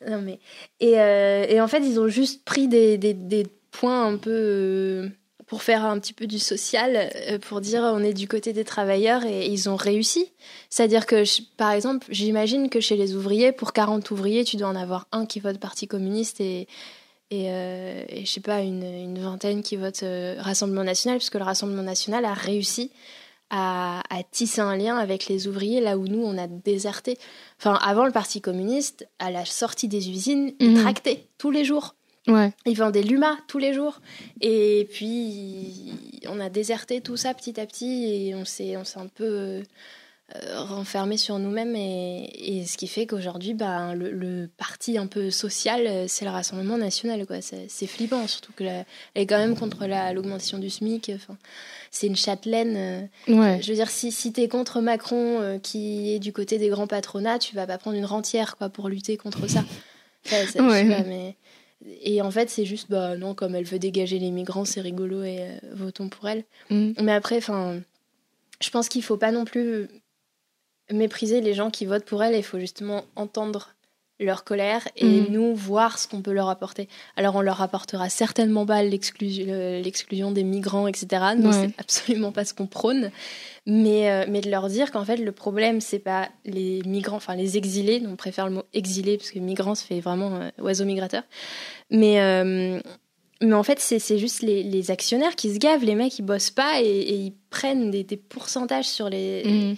Non 0.09 0.21
mais 0.21 0.39
et, 0.79 0.93
et, 0.93 1.61
en 1.61 1.67
fait, 1.67 1.79
ils 1.79 1.99
ont 1.99 2.07
juste 2.07 2.43
pris 2.43 2.67
des, 2.67 2.97
des, 2.97 3.13
des 3.13 3.45
points 3.71 4.05
un 4.05 4.17
peu 4.17 5.09
pour 5.47 5.63
faire 5.63 5.85
un 5.85 5.97
petit 5.97 6.13
peu 6.13 6.27
du 6.27 6.39
social, 6.39 7.09
euh, 7.29 7.39
pour 7.39 7.61
dire 7.61 7.81
on 7.81 8.03
est 8.03 8.13
du 8.13 8.27
côté 8.27 8.51
des 8.51 8.65
travailleurs 8.65 9.25
et 9.25 9.47
ils 9.47 9.69
ont 9.69 9.77
réussi. 9.77 10.31
C'est-à-dire 10.69 11.05
que, 11.05 11.23
par 11.55 11.71
exemple, 11.71 12.05
j'imagine 12.09 12.69
que 12.69 12.81
chez 12.81 12.97
les 12.97 13.15
ouvriers, 13.15 13.53
pour 13.53 13.71
40 13.71 14.11
ouvriers, 14.11 14.43
tu 14.43 14.57
dois 14.57 14.67
en 14.67 14.75
avoir 14.75 15.07
un 15.13 15.25
qui 15.25 15.39
vote 15.39 15.57
Parti 15.57 15.87
communiste 15.87 16.41
et, 16.41 16.67
et, 17.31 17.45
euh, 17.47 18.03
et 18.09 18.25
je 18.25 18.29
sais 18.31 18.41
pas, 18.41 18.59
une, 18.59 18.83
une, 18.83 19.19
vingtaine 19.19 19.63
qui 19.63 19.77
vote 19.77 20.03
euh, 20.03 20.35
Rassemblement 20.37 20.83
national, 20.83 21.17
puisque 21.17 21.35
le 21.35 21.43
Rassemblement 21.43 21.83
national 21.83 22.25
a 22.25 22.33
réussi 22.33 22.91
à, 23.49 24.01
à, 24.09 24.23
tisser 24.23 24.61
un 24.61 24.75
lien 24.75 24.97
avec 24.97 25.27
les 25.27 25.47
ouvriers 25.47 25.81
là 25.81 25.97
où 25.97 26.07
nous 26.07 26.23
on 26.23 26.37
a 26.37 26.47
déserté. 26.47 27.17
Enfin, 27.59 27.79
avant 27.81 28.05
le 28.05 28.11
Parti 28.11 28.41
communiste, 28.41 29.07
à 29.19 29.31
la 29.31 29.45
sortie 29.45 29.87
des 29.87 30.09
usines, 30.09 30.53
ils 30.59 30.71
mhm. 30.71 30.81
tractaient 30.81 31.27
tous 31.37 31.51
les 31.51 31.65
jours. 31.65 31.95
Ouais. 32.27 32.51
Ils 32.65 32.75
vendaient 32.75 33.03
l'UMA 33.03 33.37
tous 33.47 33.57
les 33.57 33.73
jours. 33.73 34.01
Et 34.41 34.87
puis, 34.91 35.93
on 36.27 36.39
a 36.39 36.49
déserté 36.49 36.99
tout 37.01 37.15
ça 37.15 37.33
petit 37.33 37.59
à 37.59 37.65
petit 37.65 38.27
et 38.27 38.35
on 38.35 38.43
s'est, 38.43 38.75
on 38.75 38.83
s'est 38.83 38.99
un 38.99 39.07
peu 39.07 39.63
euh, 40.35 40.61
renfermé 40.61 41.17
sur 41.17 41.39
nous-mêmes. 41.39 41.75
Et, 41.75 42.59
et, 42.59 42.65
ce 42.65 42.77
qui 42.77 42.87
fait 42.87 43.05
qu'aujourd'hui, 43.05 43.53
bah, 43.53 43.93
le, 43.95 44.47
parti 44.57 44.97
un 44.97 45.07
peu 45.07 45.31
social, 45.31 45.87
euh, 45.87 46.05
c'est 46.07 46.25
le 46.25 46.31
Rassemblement 46.31 46.77
national. 46.77 47.25
Quoi. 47.25 47.37
C'est, 47.41 47.87
flippant, 47.87 48.27
surtout 48.27 48.53
qu'elle 48.53 48.85
est 49.15 49.25
quand 49.25 49.37
même 49.37 49.55
contre 49.55 49.85
l'augmentation 50.13 50.57
du 50.57 50.69
SMIC. 50.69 51.11
Enfin, 51.15 51.37
c'est 51.91 52.07
une 52.07 52.15
châtelaine. 52.15 52.75
Euh, 53.29 53.33
ouais. 53.33 53.59
Je 53.61 53.69
veux 53.69 53.75
dire, 53.75 53.89
si, 53.89 54.11
si 54.11 54.33
tu 54.33 54.41
es 54.41 54.47
contre 54.47 54.81
Macron, 54.81 55.59
qui 55.63 56.13
est 56.13 56.19
du 56.19 56.33
côté 56.33 56.57
des 56.57 56.69
grands 56.69 56.87
patronats, 56.87 57.39
tu 57.39 57.55
vas 57.55 57.67
pas 57.67 57.77
prendre 57.77 57.97
une 57.97 58.05
rentière 58.05 58.57
quoi, 58.57 58.69
pour 58.69 58.89
lutter 58.89 59.17
contre 59.17 59.47
ça. 59.47 59.63
ça, 60.23 60.45
ça 60.47 60.63
ouais. 60.63 60.83
mais 60.83 61.35
et 62.01 62.21
en 62.21 62.31
fait, 62.31 62.49
c'est 62.49 62.65
juste, 62.65 62.89
bah 62.89 63.17
non, 63.17 63.35
comme 63.35 63.55
elle 63.55 63.65
veut 63.65 63.79
dégager 63.79 64.19
les 64.19 64.31
migrants, 64.31 64.65
c'est 64.65 64.81
rigolo 64.81 65.23
et 65.23 65.41
euh, 65.41 65.57
votons 65.73 66.09
pour 66.09 66.27
elle. 66.27 66.43
Mm. 66.69 66.93
Mais 67.03 67.13
après, 67.13 67.37
enfin, 67.37 67.79
je 68.61 68.69
pense 68.69 68.89
qu'il 68.89 69.03
faut 69.03 69.17
pas 69.17 69.31
non 69.31 69.45
plus 69.45 69.87
mépriser 70.91 71.41
les 71.41 71.53
gens 71.53 71.69
qui 71.69 71.85
votent 71.85 72.05
pour 72.05 72.23
elle. 72.23 72.35
Il 72.35 72.43
faut 72.43 72.59
justement 72.59 73.03
entendre 73.15 73.75
leur 74.19 74.43
colère 74.43 74.87
et 74.95 75.05
mm. 75.05 75.27
nous 75.29 75.55
voir 75.55 75.99
ce 75.99 76.07
qu'on 76.07 76.21
peut 76.21 76.31
leur 76.31 76.49
apporter. 76.49 76.87
Alors 77.15 77.35
on 77.35 77.41
leur 77.41 77.61
apportera 77.61 78.09
certainement 78.09 78.65
pas 78.65 78.81
l'exclusion 78.83 80.31
des 80.31 80.43
migrants, 80.43 80.87
etc. 80.87 81.07
Non, 81.37 81.51
c'est 81.51 81.73
absolument 81.77 82.31
pas 82.31 82.45
ce 82.45 82.53
qu'on 82.53 82.67
prône. 82.67 83.11
Mais, 83.65 84.09
euh, 84.09 84.25
mais 84.29 84.41
de 84.41 84.49
leur 84.49 84.69
dire 84.69 84.91
qu'en 84.91 85.03
fait 85.03 85.17
le 85.17 85.31
problème 85.31 85.81
c'est 85.81 85.99
pas 85.99 86.29
les 86.45 86.81
migrants, 86.85 87.17
enfin 87.17 87.35
les 87.35 87.57
exilés, 87.57 88.01
on 88.07 88.15
préfère 88.15 88.47
le 88.47 88.53
mot 88.53 88.63
exilé 88.73 89.17
parce 89.17 89.29
que 89.29 89.39
migrant 89.39 89.75
ça 89.75 89.85
fait 89.85 89.99
vraiment 89.99 90.35
euh, 90.35 90.49
oiseau 90.59 90.85
migrateur. 90.85 91.23
Mais 91.91 92.21
euh, 92.21 92.79
mais 93.39 93.53
en 93.53 93.61
fait, 93.61 93.79
c'est 93.79 94.17
juste 94.17 94.41
les, 94.41 94.63
les, 94.63 94.89
actionnaires 94.89 95.35
qui 95.35 95.53
se 95.53 95.59
gavent. 95.59 95.83
Les 95.83 95.93
mecs, 95.93 96.17
ils 96.17 96.23
bossent 96.23 96.49
pas 96.49 96.81
et, 96.81 97.13
ils 97.13 97.33
prennent 97.51 97.91
des, 97.91 98.03
des 98.03 98.17
pourcentages 98.17 98.87
sur 98.87 99.11
les, 99.11 99.43
mm 99.45 99.75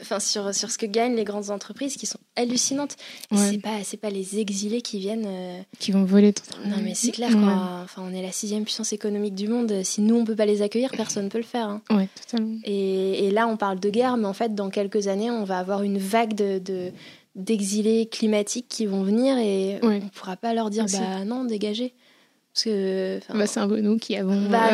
enfin 0.00 0.20
sur, 0.20 0.54
sur 0.54 0.70
ce 0.70 0.78
que 0.78 0.86
gagnent 0.86 1.16
les 1.16 1.24
grandes 1.24 1.50
entreprises 1.50 1.96
qui 1.96 2.06
sont 2.06 2.18
hallucinantes. 2.36 2.96
C'est 3.34 3.58
pas 3.58 3.82
c'est 3.82 3.96
pas 3.96 4.10
les 4.10 4.38
exilés 4.38 4.82
qui 4.82 4.98
viennent 4.98 5.26
euh, 5.26 5.60
qui 5.78 5.92
vont 5.92 6.04
voler 6.04 6.32
tout. 6.32 6.44
Non 6.64 6.76
mais 6.82 6.94
c'est 6.94 7.10
clair 7.10 7.30
Enfin 7.36 8.02
on 8.04 8.12
est 8.12 8.22
la 8.22 8.32
sixième 8.32 8.64
puissance 8.64 8.92
économique 8.92 9.34
du 9.34 9.48
monde. 9.48 9.82
Si 9.82 10.00
nous 10.00 10.16
on 10.16 10.24
peut 10.24 10.36
pas 10.36 10.46
les 10.46 10.62
accueillir, 10.62 10.90
personne 10.92 11.28
peut 11.28 11.38
le 11.38 11.44
faire. 11.44 11.68
Hein. 11.68 11.82
Ouais, 11.90 12.08
totalement. 12.14 12.56
Et, 12.64 13.26
et, 13.26 13.30
là 13.30 13.48
on 13.48 13.56
parle 13.56 13.80
de 13.80 13.90
guerre, 13.90 14.16
mais 14.16 14.26
en 14.26 14.32
fait 14.32 14.54
dans 14.54 14.70
quelques 14.70 15.08
années 15.08 15.30
on 15.30 15.44
va 15.44 15.58
avoir 15.58 15.82
une 15.82 15.98
vague 15.98 16.34
de, 16.34 16.58
de 16.58 16.92
d'exilés 17.34 18.06
climatiques 18.06 18.68
qui 18.68 18.86
vont 18.86 19.02
venir 19.02 19.36
et 19.38 19.80
on 19.82 20.00
pourra 20.10 20.36
pas 20.36 20.54
leur 20.54 20.70
dire 20.70 20.86
bah 20.92 21.24
non 21.24 21.44
dégagez. 21.44 21.94
Parce 22.54 22.64
que 22.64 23.18
bah, 23.36 23.48
c'est 23.48 23.58
un 23.58 23.66
peu 23.66 23.80
nous 23.80 23.98
qui 23.98 24.16
avons 24.16 24.48
bah, 24.48 24.68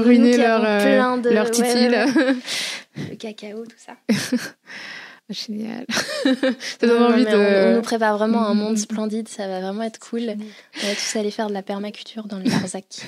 ruiné 0.00 0.36
leur, 0.36 0.64
euh, 0.64 1.16
de... 1.18 1.30
leur 1.30 1.46
le 2.96 3.14
cacao, 3.14 3.64
tout 3.64 3.76
ça. 3.76 3.92
Génial. 5.30 5.86
ça 6.24 6.86
donne 6.88 7.04
envie 7.04 7.24
de... 7.24 7.68
on, 7.70 7.76
nous 7.76 7.82
prépare 7.82 8.18
vraiment 8.18 8.48
un 8.48 8.54
monde 8.54 8.76
splendide, 8.76 9.28
ça 9.28 9.46
va 9.46 9.60
vraiment 9.60 9.84
être 9.84 10.00
cool. 10.00 10.22
On 10.82 10.86
va 10.86 10.94
tous 10.94 11.16
aller 11.16 11.30
faire 11.30 11.46
de 11.46 11.52
la 11.52 11.62
permaculture 11.62 12.26
dans 12.26 12.38
le 12.38 12.46
Larzac. 12.46 13.06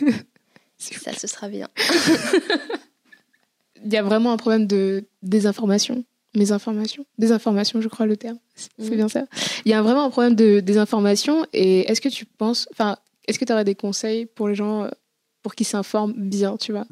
ça, 0.78 1.12
ce 1.14 1.26
sera 1.26 1.48
bien. 1.48 1.66
Il 3.85 3.92
y 3.92 3.96
a 3.96 4.04
vraiment 4.04 4.30
un 4.30 4.37
problème 4.37 4.68
de 4.68 5.04
désinformation. 5.22 6.04
Mésinformation 6.37 7.04
Désinformation, 7.18 7.80
je 7.80 7.88
crois 7.88 8.06
le 8.06 8.16
terme. 8.16 8.38
C'est 8.54 8.92
mm. 8.92 8.94
bien 8.94 9.08
ça. 9.08 9.24
Il 9.64 9.72
y 9.72 9.74
a 9.74 9.82
vraiment 9.82 10.04
un 10.04 10.11
problème 10.11 10.37
de 10.37 10.61
désinformation. 10.61 11.44
Et 11.52 11.90
est-ce 11.90 12.00
que 12.00 12.08
tu 12.08 12.24
penses. 12.24 12.68
Enfin, 12.70 12.96
est-ce 13.26 13.38
que 13.38 13.44
tu 13.44 13.52
aurais 13.52 13.64
des 13.64 13.74
conseils 13.74 14.26
pour 14.26 14.48
les 14.48 14.54
gens 14.54 14.88
pour 15.42 15.54
qu'ils 15.54 15.66
s'informent 15.66 16.14
bien, 16.16 16.56
tu 16.56 16.72
vois? 16.72 16.87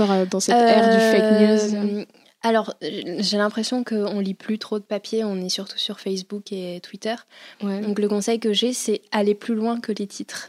Euh, 0.00 0.26
dans 0.26 0.40
cette 0.40 0.54
ère 0.54 0.94
du 0.94 1.18
fake 1.18 1.40
news 1.40 1.98
euh, 2.00 2.04
alors, 2.42 2.74
j'ai 2.80 3.36
l'impression 3.36 3.82
qu'on 3.82 4.20
lit 4.20 4.34
plus 4.34 4.60
trop 4.60 4.78
de 4.78 4.84
papier, 4.84 5.24
on 5.24 5.40
est 5.40 5.48
surtout 5.48 5.76
sur 5.76 5.98
Facebook 5.98 6.52
et 6.52 6.78
Twitter. 6.84 7.16
Donc, 7.60 7.98
le 7.98 8.08
conseil 8.08 8.38
que 8.38 8.52
j'ai, 8.52 8.72
c'est 8.72 9.02
aller 9.10 9.34
plus 9.34 9.56
loin 9.56 9.80
que 9.80 9.90
les 9.90 10.06
titres 10.06 10.48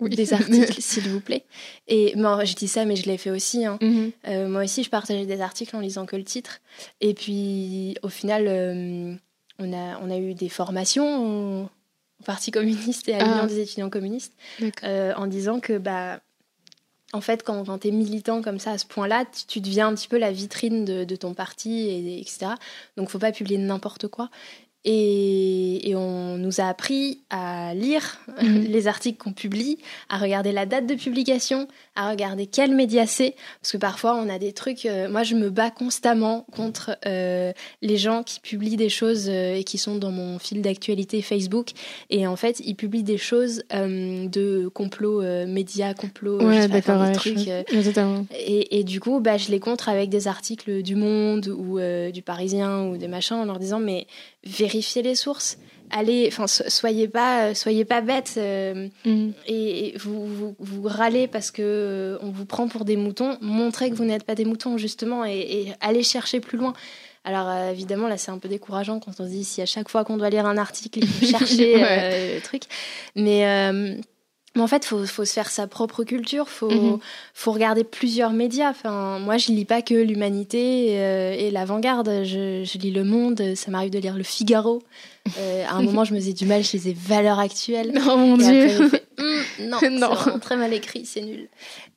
des 0.00 0.32
articles, 0.32 0.82
s'il 0.82 1.04
vous 1.04 1.20
plaît. 1.20 1.44
Et 1.86 2.16
moi, 2.16 2.44
je 2.44 2.56
dis 2.56 2.66
ça, 2.66 2.84
mais 2.84 2.96
je 2.96 3.06
l'ai 3.06 3.16
fait 3.16 3.30
aussi. 3.30 3.64
Hein. 3.64 3.78
Mhm. 3.80 4.10
Euh, 4.26 4.48
moi 4.48 4.64
aussi, 4.64 4.82
je 4.82 4.90
partageais 4.90 5.24
des 5.24 5.40
articles 5.40 5.76
en 5.76 5.78
lisant 5.78 6.04
que 6.04 6.16
le 6.16 6.24
titre. 6.24 6.58
Et 7.00 7.14
puis, 7.14 7.94
au 8.02 8.08
final, 8.08 8.48
on, 9.60 9.72
a, 9.72 10.00
on 10.00 10.10
a 10.10 10.18
eu 10.18 10.34
des 10.34 10.48
formations 10.48 11.70
au, 12.20 12.24
Parti 12.24 12.50
communiste 12.50 13.08
et 13.08 13.14
à 13.14 13.18
l'Union 13.24 13.40
ah. 13.42 13.46
des 13.46 13.60
étudiants 13.60 13.90
communistes 13.90 14.34
en 14.82 15.26
disant 15.26 15.60
que 15.60 15.78
bah, 15.78 16.20
en 17.12 17.20
fait, 17.20 17.42
quand, 17.42 17.64
quand 17.64 17.78
tu 17.78 17.88
es 17.88 17.90
militant 17.90 18.42
comme 18.42 18.58
ça 18.58 18.72
à 18.72 18.78
ce 18.78 18.86
point-là, 18.86 19.24
tu, 19.48 19.60
deviens 19.60 19.88
un 19.88 19.94
petit 19.94 20.08
peu 20.08 20.18
la 20.18 20.30
vitrine 20.30 20.84
de, 20.84 21.16
ton 21.16 21.34
parti, 21.34 21.88
et, 21.88 22.20
etc. 22.20 22.52
Donc, 22.96 23.08
faut 23.10 23.18
pas 23.18 23.32
publier 23.32 23.58
n'importe 23.58 24.08
quoi. 24.08 24.30
Et, 24.84 25.92
on 25.94 26.38
nous 26.38 26.60
a 26.60 26.64
appris 26.64 27.20
à 27.28 27.74
lire 27.74 28.18
mhm. 28.40 28.64
les 28.68 28.86
articles 28.86 29.18
qu'on 29.18 29.32
publie, 29.32 29.78
à 30.08 30.18
regarder 30.18 30.52
la 30.52 30.64
date 30.64 30.86
de 30.86 30.94
publication, 30.94 31.68
à 31.96 32.08
regarder 32.08 32.46
quel 32.46 32.74
média 32.74 33.06
c'est. 33.06 33.34
Parce 33.60 33.72
que 33.72 33.76
parfois, 33.76 34.14
on 34.16 34.28
a 34.28 34.38
des 34.38 34.52
trucs. 34.52 34.86
Euh, 34.86 35.10
moi, 35.10 35.22
je 35.22 35.34
me 35.34 35.50
bats 35.50 35.70
constamment 35.70 36.46
contre 36.52 36.96
euh, 37.06 37.52
les 37.82 37.96
gens 37.96 38.22
qui 38.22 38.40
publient 38.40 38.76
des 38.76 38.88
choses 38.88 39.28
euh, 39.28 39.56
et 39.56 39.64
qui 39.64 39.76
sont 39.78 39.96
dans 39.96 40.10
mon 40.10 40.38
fil 40.38 40.62
d'actualité 40.62 41.20
Facebook. 41.20 41.70
Et 42.08 42.26
en 42.26 42.36
fait, 42.36 42.60
ils 42.64 42.76
publient 42.76 43.02
des 43.02 43.18
choses 43.18 43.62
de 43.70 44.68
complot, 44.68 45.22
médias, 45.46 45.92
complot, 45.94 46.40
ouais, 46.42 46.68
d'accord, 46.68 47.04
des 47.04 47.12
trucs. 47.12 47.48
Et, 47.48 48.78
et, 48.78 48.84
du 48.84 49.00
coup, 49.00 49.20
bah, 49.20 49.36
je 49.36 49.50
les 49.50 49.60
contre 49.60 49.88
avec 49.88 50.08
des 50.08 50.28
articles 50.28 50.82
du 50.82 50.94
Monde 50.94 51.48
ou 51.48 51.78
du 52.12 52.22
Parisien 52.22 52.84
ou 52.84 52.96
des 52.96 53.08
machins 53.08 53.36
en 53.36 53.44
leur 53.44 53.58
disant 53.58 53.80
mais 53.80 54.06
vérifiez 54.44 55.02
les 55.02 55.14
sources. 55.14 55.58
Allez, 55.92 56.28
enfin, 56.28 56.46
soyez 56.46 57.08
pas, 57.08 57.52
soyez 57.54 57.84
pas 57.84 58.00
bêtes 58.00 58.34
euh, 58.36 58.88
mm. 59.04 59.30
et, 59.48 59.94
vous, 59.98 60.54
vous, 60.56 60.82
râlez 60.84 61.26
parce 61.26 61.50
que 61.50 61.62
euh, 61.62 62.18
on 62.22 62.30
vous 62.30 62.44
prend 62.44 62.68
pour 62.68 62.84
des 62.84 62.96
moutons. 62.96 63.36
Montrez 63.40 63.90
que 63.90 63.96
vous 63.96 64.04
n'êtes 64.04 64.22
pas 64.22 64.36
des 64.36 64.44
moutons 64.44 64.78
justement 64.78 65.24
et, 65.24 65.72
allez 65.80 66.04
chercher 66.04 66.38
plus 66.38 66.58
loin. 66.58 66.74
Alors 67.24 67.48
euh, 67.48 67.72
évidemment 67.72 68.08
là 68.08 68.16
c'est 68.16 68.30
un 68.30 68.38
peu 68.38 68.48
décourageant 68.48 68.98
quand 68.98 69.12
on 69.18 69.24
se 69.24 69.28
dit 69.28 69.44
si 69.44 69.60
à 69.60 69.66
chaque 69.66 69.90
fois 69.90 70.04
qu'on 70.04 70.16
doit 70.16 70.30
lire 70.30 70.46
un 70.46 70.56
article 70.56 71.00
il 71.00 71.06
faut 71.06 71.26
chercher 71.38 71.74
le 71.76 72.40
truc, 72.40 72.62
mais 73.14 73.44
mais 74.56 74.62
en 74.62 74.66
fait, 74.66 74.84
faut, 74.84 75.06
faut 75.06 75.24
se 75.24 75.32
faire 75.32 75.48
sa 75.48 75.68
propre 75.68 76.02
culture, 76.02 76.48
faut, 76.48 76.70
mhm. 76.70 76.98
faut 77.34 77.52
regarder 77.52 77.84
plusieurs 77.84 78.32
médias. 78.32 78.70
Enfin, 78.70 79.20
moi, 79.20 79.36
je 79.36 79.52
lis 79.52 79.64
pas 79.64 79.80
que 79.80 79.94
l'Humanité 79.94 80.98
euh, 80.98 81.36
et 81.38 81.52
l'Avant-Garde. 81.52 82.24
Je, 82.24 82.64
je, 82.64 82.78
lis 82.78 82.90
Le 82.90 83.04
Monde. 83.04 83.54
Ça 83.54 83.70
m'arrive 83.70 83.90
de 83.90 84.00
lire 84.00 84.16
Le 84.16 84.24
Figaro. 84.24 84.82
Euh, 85.38 85.64
à 85.68 85.74
un 85.74 85.82
moment, 85.82 86.04
je 86.04 86.14
me 86.14 86.18
faisais 86.18 86.32
du 86.32 86.46
mal 86.46 86.64
chez 86.64 86.78
les 86.78 86.92
valeurs 86.92 87.38
actuelles. 87.38 87.92
Oh 88.08 88.16
mon 88.16 88.36
dieu. 88.36 88.90
Hum, 89.18 89.68
non, 89.68 89.78
non. 89.90 90.10
c'est 90.24 90.40
très 90.40 90.56
mal 90.56 90.72
écrit, 90.72 91.06
c'est 91.06 91.20
nul. 91.20 91.48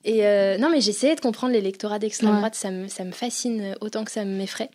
Et 0.06 0.28
euh, 0.28 0.60
non, 0.60 0.70
mais 0.70 0.80
j'essayais 0.80 1.16
de 1.16 1.22
comprendre 1.22 1.54
l'électorat 1.54 1.98
d'extrême 1.98 2.36
droite. 2.36 2.54
Ça 2.54 2.70
me, 2.70 2.88
ça 2.88 3.04
me 3.04 3.14
fascine 3.14 3.76
autant 3.82 4.04
que 4.04 4.12
ça 4.12 4.26
m'effraie. 4.26 4.70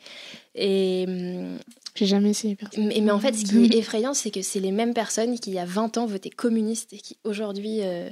Et 0.56 1.04
hum, 1.06 1.58
j'ai 1.98 2.06
jamais 2.06 2.30
essayé. 2.30 2.56
Mais, 2.76 3.00
mais, 3.00 3.10
en 3.10 3.18
fait, 3.18 3.34
ce 3.34 3.44
qui 3.44 3.64
est 3.64 3.78
effrayant, 3.78 4.14
c'est 4.14 4.30
que 4.30 4.42
c'est 4.42 4.60
les 4.60 4.72
mêmes 4.72 4.94
personnes 4.94 5.38
qui, 5.38 5.50
il 5.50 5.54
y 5.54 5.58
a 5.58 5.64
20 5.64 5.98
ans, 5.98 6.06
votaient 6.06 6.30
communistes 6.30 6.92
et 6.92 6.98
qui, 6.98 7.18
aujourd'hui, 7.24 7.80
euh, 7.82 8.08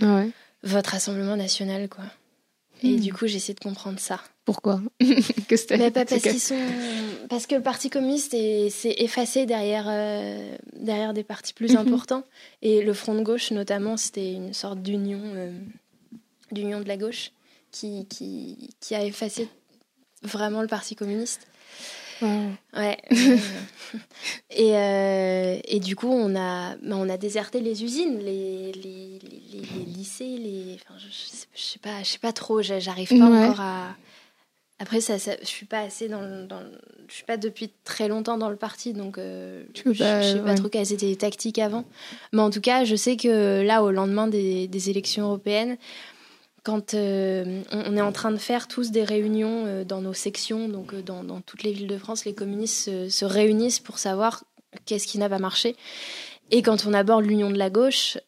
ouais. 0.00 0.30
votent 0.62 0.86
Rassemblement 0.86 1.36
National, 1.36 1.88
quoi. 1.88 2.04
Et 2.82 2.96
hmm. 2.96 3.00
du 3.00 3.12
coup, 3.12 3.26
j'essaie 3.26 3.54
de 3.54 3.60
comprendre 3.60 3.98
ça. 3.98 4.20
Pourquoi? 4.44 4.80
Que 5.48 5.76
mais 5.76 5.90
pas 5.90 6.04
parce, 6.04 6.22
qu'ils 6.22 6.40
sont... 6.40 6.56
parce 7.28 7.46
que 7.46 7.56
le 7.56 7.62
Parti 7.62 7.90
communiste 7.90 8.30
s'est 8.32 8.94
effacé 8.98 9.46
derrière, 9.46 9.86
euh, 9.88 10.56
derrière 10.76 11.12
des 11.12 11.24
partis 11.24 11.52
plus 11.52 11.72
mhm. 11.72 11.78
importants. 11.78 12.24
Et 12.62 12.82
le 12.82 12.94
Front 12.94 13.14
de 13.14 13.22
gauche, 13.22 13.50
notamment, 13.50 13.96
c'était 13.96 14.32
une 14.32 14.54
sorte 14.54 14.80
d'union 14.80 15.20
euh, 15.24 15.52
d'union 16.52 16.80
de 16.80 16.88
la 16.88 16.96
gauche 16.96 17.32
qui, 17.70 18.06
qui, 18.06 18.70
qui 18.80 18.94
a 18.94 19.04
effacé 19.04 19.48
vraiment 20.22 20.62
le 20.62 20.68
Parti 20.68 20.94
communiste. 20.94 21.46
Ouais. 22.76 22.98
et, 24.50 24.76
euh, 24.76 25.58
et 25.64 25.80
du 25.80 25.96
coup, 25.96 26.08
on 26.08 26.36
a, 26.36 26.76
bah, 26.76 26.96
on 26.96 27.08
a 27.08 27.16
déserté 27.16 27.60
les 27.60 27.82
usines, 27.82 28.18
les, 28.18 28.72
les, 28.72 29.18
les, 29.52 29.84
lycées, 29.86 30.36
les. 30.36 30.76
Enfin, 30.76 30.94
je, 30.98 31.06
je, 31.08 31.60
sais 31.60 31.78
pas, 31.78 32.02
je 32.02 32.08
sais 32.08 32.18
pas 32.18 32.32
trop. 32.32 32.62
J'arrive 32.62 33.08
pas 33.08 33.24
encore 33.24 33.60
à. 33.60 33.96
Après, 34.78 35.02
ça, 35.02 35.18
ça, 35.18 35.32
je 35.42 35.46
suis 35.46 35.66
pas 35.66 35.80
assez 35.80 36.08
dans, 36.08 36.46
dans, 36.46 36.62
je 37.08 37.14
suis 37.14 37.24
pas 37.24 37.36
depuis 37.36 37.70
très 37.84 38.08
longtemps 38.08 38.38
dans 38.38 38.48
le 38.48 38.56
parti, 38.56 38.94
donc 38.94 39.18
euh, 39.18 39.62
je, 39.74 39.92
sais 39.92 40.40
pas 40.42 40.54
trop 40.54 40.70
quelles 40.70 40.94
étaient 40.94 41.04
les 41.04 41.16
tactiques 41.16 41.58
avant. 41.58 41.84
Mais 42.32 42.40
en 42.40 42.48
tout 42.48 42.62
cas, 42.62 42.84
je 42.84 42.96
sais 42.96 43.18
que 43.18 43.60
là, 43.60 43.82
au 43.82 43.90
lendemain 43.90 44.26
des, 44.26 44.68
des 44.68 44.88
élections 44.88 45.24
européennes, 45.24 45.76
quand 46.62 46.94
euh, 46.94 47.62
on 47.72 47.96
est 47.96 48.00
en 48.00 48.12
train 48.12 48.30
de 48.30 48.36
faire 48.36 48.68
tous 48.68 48.90
des 48.90 49.04
réunions 49.04 49.64
euh, 49.66 49.84
dans 49.84 50.00
nos 50.00 50.12
sections, 50.12 50.68
donc 50.68 50.94
euh, 50.94 51.02
dans, 51.02 51.40
toutes 51.40 51.62
les 51.62 51.72
villes 51.72 51.86
de 51.86 51.98
France, 51.98 52.24
les 52.24 52.34
communistes 52.34 53.08
se, 53.08 53.24
réunissent 53.24 53.80
pour 53.80 53.98
savoir 53.98 54.44
qu'est-ce 54.84 55.06
qui 55.06 55.18
n'a 55.18 55.28
pas 55.28 55.38
marché. 55.38 55.76
Et 56.50 56.62
quand 56.62 56.86
on 56.86 56.94
aborde 56.94 57.24
l'union 57.24 57.50
de 57.50 57.58
la 57.58 57.70
gauche, 57.70 58.18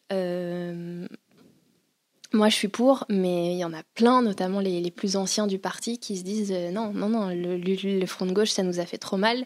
moi, 2.35 2.49
je 2.49 2.55
suis 2.55 2.67
pour, 2.67 3.05
mais 3.09 3.53
il 3.53 3.57
y 3.59 3.65
en 3.65 3.73
a 3.73 3.83
plein, 3.93 4.23
notamment 4.23 4.59
les, 4.59 4.89
plus 4.89 5.17
anciens 5.17 5.45
du 5.45 5.59
parti, 5.59 5.99
qui 5.99 6.17
se 6.17 6.23
disent 6.23 6.51
non, 6.71 6.91
non, 6.93 7.09
non, 7.09 7.27
le, 7.29 8.05
Front 8.07 8.25
de 8.25 8.31
gauche, 8.31 8.49
ça 8.49 8.63
nous 8.63 8.79
a 8.79 8.85
fait 8.85 8.97
trop 8.97 9.17
mal, 9.17 9.45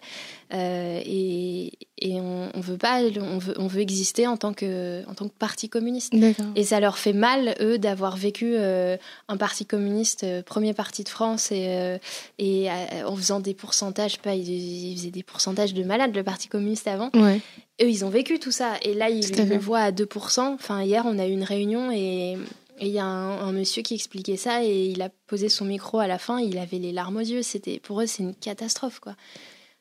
euh, 0.54 1.02
et, 1.06 1.72
on, 2.04 2.62
veut 2.62 2.78
pas, 2.78 3.02
on 3.02 3.38
veut, 3.38 3.56
on 3.58 3.68
veut 3.68 3.82
exister 3.82 4.28
en 4.28 4.38
tant 4.38 4.54
que, 4.54 5.04
en 5.10 5.14
tant 5.14 5.28
que 5.28 5.34
parti 5.38 5.68
communiste. 5.68 6.14
Et 6.56 6.64
ça 6.64 6.80
leur 6.80 6.98
fait 6.98 7.14
mal 7.14 7.56
eux 7.60 7.78
d'avoir 7.78 8.18
vécu 8.18 8.54
euh, 8.56 8.98
un 9.28 9.38
parti 9.38 9.66
communiste, 9.66 10.26
premier 10.46 10.74
parti 10.74 11.04
de 11.04 11.10
France, 11.10 11.52
et, 11.52 12.00
et 12.40 12.70
en 13.06 13.16
faisant 13.16 13.40
des 13.40 13.54
pourcentages, 13.54 14.20
pas, 14.20 14.36
ils, 14.36 14.96
faisaient 14.98 15.12
des 15.12 15.24
pourcentages 15.24 15.74
de 15.74 15.84
malades 15.84 16.16
le 16.16 16.24
parti 16.24 16.48
communiste 16.48 16.88
avant. 16.88 17.10
Ouais. 17.14 17.42
Eux, 17.82 17.90
ils 17.90 18.06
ont 18.06 18.10
vécu 18.10 18.40
tout 18.40 18.52
ça, 18.52 18.74
et 18.84 18.94
là, 18.94 19.10
ils 19.10 19.30
le 19.36 19.58
voient 19.58 19.80
à 19.80 19.92
2%. 19.92 20.40
Enfin, 20.40 20.84
hier, 20.84 21.04
on 21.06 21.20
a 21.20 21.28
eu 21.28 21.32
une 21.32 21.44
réunion 21.44 21.92
et 21.92 22.38
et 22.80 22.88
il 22.88 22.94
y 22.94 23.00
a 23.00 23.06
un, 23.06 23.52
monsieur 23.52 23.82
qui 23.82 23.96
expliquait 23.96 24.38
ça 24.38 24.64
et 24.64 24.86
il 24.86 25.02
a 25.02 25.10
posé 25.26 25.50
son 25.50 25.66
micro 25.66 26.00
à 26.00 26.08
la 26.08 26.20
fin, 26.20 26.40
il 26.40 26.58
avait 26.60 26.78
les 26.78 26.92
larmes 26.92 27.18
aux 27.18 27.22
yeux. 27.22 27.42
C'était 27.42 27.80
pour 27.80 28.02
eux, 28.02 28.06
c'est 28.06 28.24
une 28.24 28.36
catastrophe 28.36 29.00
quoi. 29.00 29.16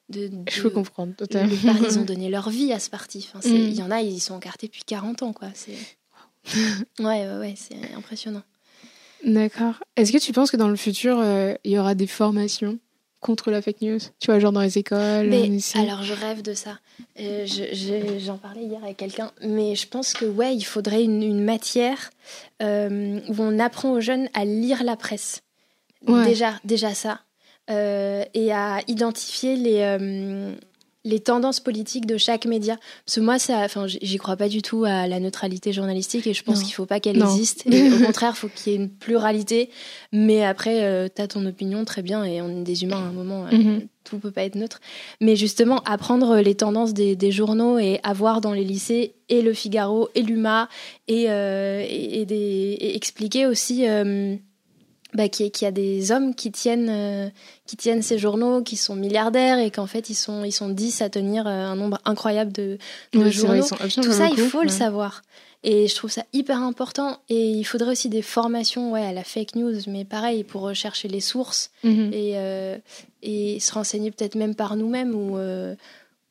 De, 0.09 0.31
Je 0.49 0.63
peux 0.63 0.71
comprendre 0.71 1.15
totalement. 1.17 1.53
ils 1.83 1.99
ont 1.99 2.05
donné 2.07 2.29
leur 2.29 2.51
vie 2.51 2.73
à 2.73 2.79
ce 2.79 2.91
parti. 2.91 3.29
Enfin, 3.35 3.49
mm. 3.49 3.53
Il 3.53 3.75
y 3.75 3.83
en 3.83 3.91
a, 3.91 4.01
ils 4.01 4.21
sont 4.21 4.35
encartés 4.35 4.67
depuis 4.67 4.85
40 4.85 5.23
ans 5.23 5.33
quoi. 5.33 5.49
C'est 5.55 5.77
ouais, 7.01 7.27
ouais, 7.27 7.39
ouais 7.39 7.55
c'est 7.57 7.77
impressionnant. 7.97 8.43
D'accord. 9.25 9.75
Est-ce 9.97 10.13
que 10.13 10.19
tu 10.19 10.33
penses 10.33 10.51
que 10.51 10.57
dans 10.57 10.69
le 10.69 10.77
futur, 10.77 11.19
euh, 11.19 11.55
il 11.65 11.73
y 11.73 11.79
aura 11.79 11.95
des 11.95 12.07
formations 12.07 12.79
contre 13.21 13.51
la 13.51 13.63
fake 13.63 13.83
news? 13.83 13.99
Tu 14.21 14.27
vois, 14.27 14.39
genre 14.39 14.53
dans 14.53 14.61
les 14.61 14.79
écoles 14.79 15.29
mais, 15.29 15.51
Alors, 15.75 16.03
je 16.03 16.13
rêve 16.13 16.43
de 16.43 16.55
ça. 16.55 16.79
Euh, 17.19 17.47
j'en 18.19 18.39
parlais 18.39 18.65
hier 18.65 18.83
avec 18.85 18.99
quelqu'un. 18.99 19.33
Mais 19.43 19.75
je 19.75 19.89
pense 19.89 20.13
que, 20.13 20.25
ouais, 20.25 20.55
il 20.55 20.65
faudrait 20.65 21.03
une, 21.03 21.43
matière 21.43 22.11
euh, 22.63 23.21
où 23.29 23.35
on 23.39 23.59
apprend 23.59 23.93
aux 23.93 24.01
jeunes 24.01 24.29
à 24.35 24.45
lire 24.45 24.85
la 24.85 24.97
presse. 24.97 25.43
Déjà, 26.07 26.61
déjà 26.65 26.95
ça. 26.95 27.21
Euh, 27.69 28.25
et 28.35 28.53
à 28.53 28.81
identifier 28.87 29.57
les, 29.57 29.83
les 31.07 31.21
tendances 31.21 31.61
politiques 31.61 32.05
de 32.05 32.19
chaque 32.19 32.47
média. 32.47 32.77
Parce 33.05 33.17
que 33.17 33.21
moi, 33.21 33.39
ça, 33.39 33.61
enfin, 33.61 33.87
j'y 33.87 34.17
crois 34.19 34.37
pas 34.37 34.49
du 34.49 34.61
tout 34.61 34.85
à 34.85 35.07
la 35.07 35.21
neutralité 35.21 35.73
journalistique 35.73 36.27
et 36.27 36.35
je 36.35 36.43
pense 36.43 36.65
qu'il 36.65 36.75
faut 36.75 36.85
pas 36.85 36.99
qu'elle 36.99 37.19
existe. 37.19 37.65
Et 37.71 37.93
au 37.93 38.05
contraire, 38.05 38.33
il 38.35 38.39
faut 38.39 38.49
qu'il 38.49 38.73
y 38.73 38.75
ait 38.75 38.79
une 38.79 38.91
pluralité. 38.91 39.71
Mais 40.13 40.45
après, 40.45 40.83
euh, 40.83 41.09
tu 41.15 41.23
as 41.23 41.29
ton 41.29 41.47
opinion, 41.47 41.85
très 41.85 42.03
bien, 42.03 42.25
et 42.25 42.43
on 42.43 42.49
est 42.49 42.65
des 42.65 42.83
humains 42.83 42.97
à 42.97 43.09
un 43.09 43.13
moment. 43.13 43.47
Euh, 43.47 43.57
mhm. 43.57 43.87
Tout 44.03 44.19
peut 44.19 44.33
pas 44.33 44.43
être 44.43 44.57
neutre. 44.57 44.81
Mais 45.21 45.37
justement, 45.37 45.81
apprendre 45.85 46.39
les 46.39 46.57
tendances 46.57 46.93
des, 46.93 47.31
journaux 47.31 47.79
et 47.79 48.01
avoir 48.03 48.41
dans 48.41 48.53
les 48.53 48.65
lycées 48.65 49.15
et 49.29 49.43
le 49.43 49.53
Figaro 49.53 50.09
et 50.15 50.23
l'UMA 50.23 50.69
et, 51.07 51.31
euh, 51.31 51.85
et, 51.89 52.23
et, 52.23 52.97
expliquer 52.97 53.47
aussi 53.47 53.85
bah, 55.17 55.29
qu'il 55.29 55.51
y 55.63 55.65
a 55.65 55.71
des 55.71 56.13
hommes 56.13 56.35
qui 56.35 56.53
tiennent, 56.53 56.91
euh, 56.91 57.29
qui 57.67 57.77
tiennent 57.77 58.03
ces 58.03 58.19
journaux, 58.19 58.63
qui 58.63 58.77
sont 58.77 58.95
milliardaires 58.95 59.59
et 59.59 59.71
qu'en 59.71 59.87
fait 59.87 60.11
ils 60.11 60.15
sont, 60.15 60.45
ils 60.45 60.53
sont 60.53 60.69
10 60.69 61.03
à 61.03 61.09
tenir 61.09 61.47
euh, 61.47 61.51
un 61.51 61.75
nombre 61.75 61.99
incroyable 62.05 62.53
de, 62.53 62.79
journaux. 63.13 63.65
Tout 63.95 64.13
ça, 64.13 64.29
il 64.29 64.39
faut 64.39 64.63
le 64.63 64.69
savoir. 64.69 65.23
Et 65.65 65.89
je 65.89 65.95
trouve 65.97 66.11
ça 66.11 66.23
hyper 66.33 66.63
important. 66.63 67.19
Et 67.29 67.51
il 67.51 67.65
faudrait 67.65 67.93
aussi 67.93 68.09
des 68.09 68.23
formations 68.23 68.93
ouais, 68.93 69.05
à 69.05 69.13
la 69.13 69.25
fake 69.25 69.57
news, 69.57 69.75
mais 69.89 70.05
pareil, 70.05 70.45
pour 70.45 70.61
rechercher 70.61 71.09
les 71.09 71.21
sources 71.21 71.71
mhm. 71.83 72.13
et, 72.13 72.33
euh, 72.35 72.77
et 73.23 73.59
se 73.59 73.73
renseigner 73.73 74.11
peut-être 74.11 74.35
même 74.37 74.55
par 74.55 74.77
nous-mêmes 74.77 75.15
ou, 75.15 75.39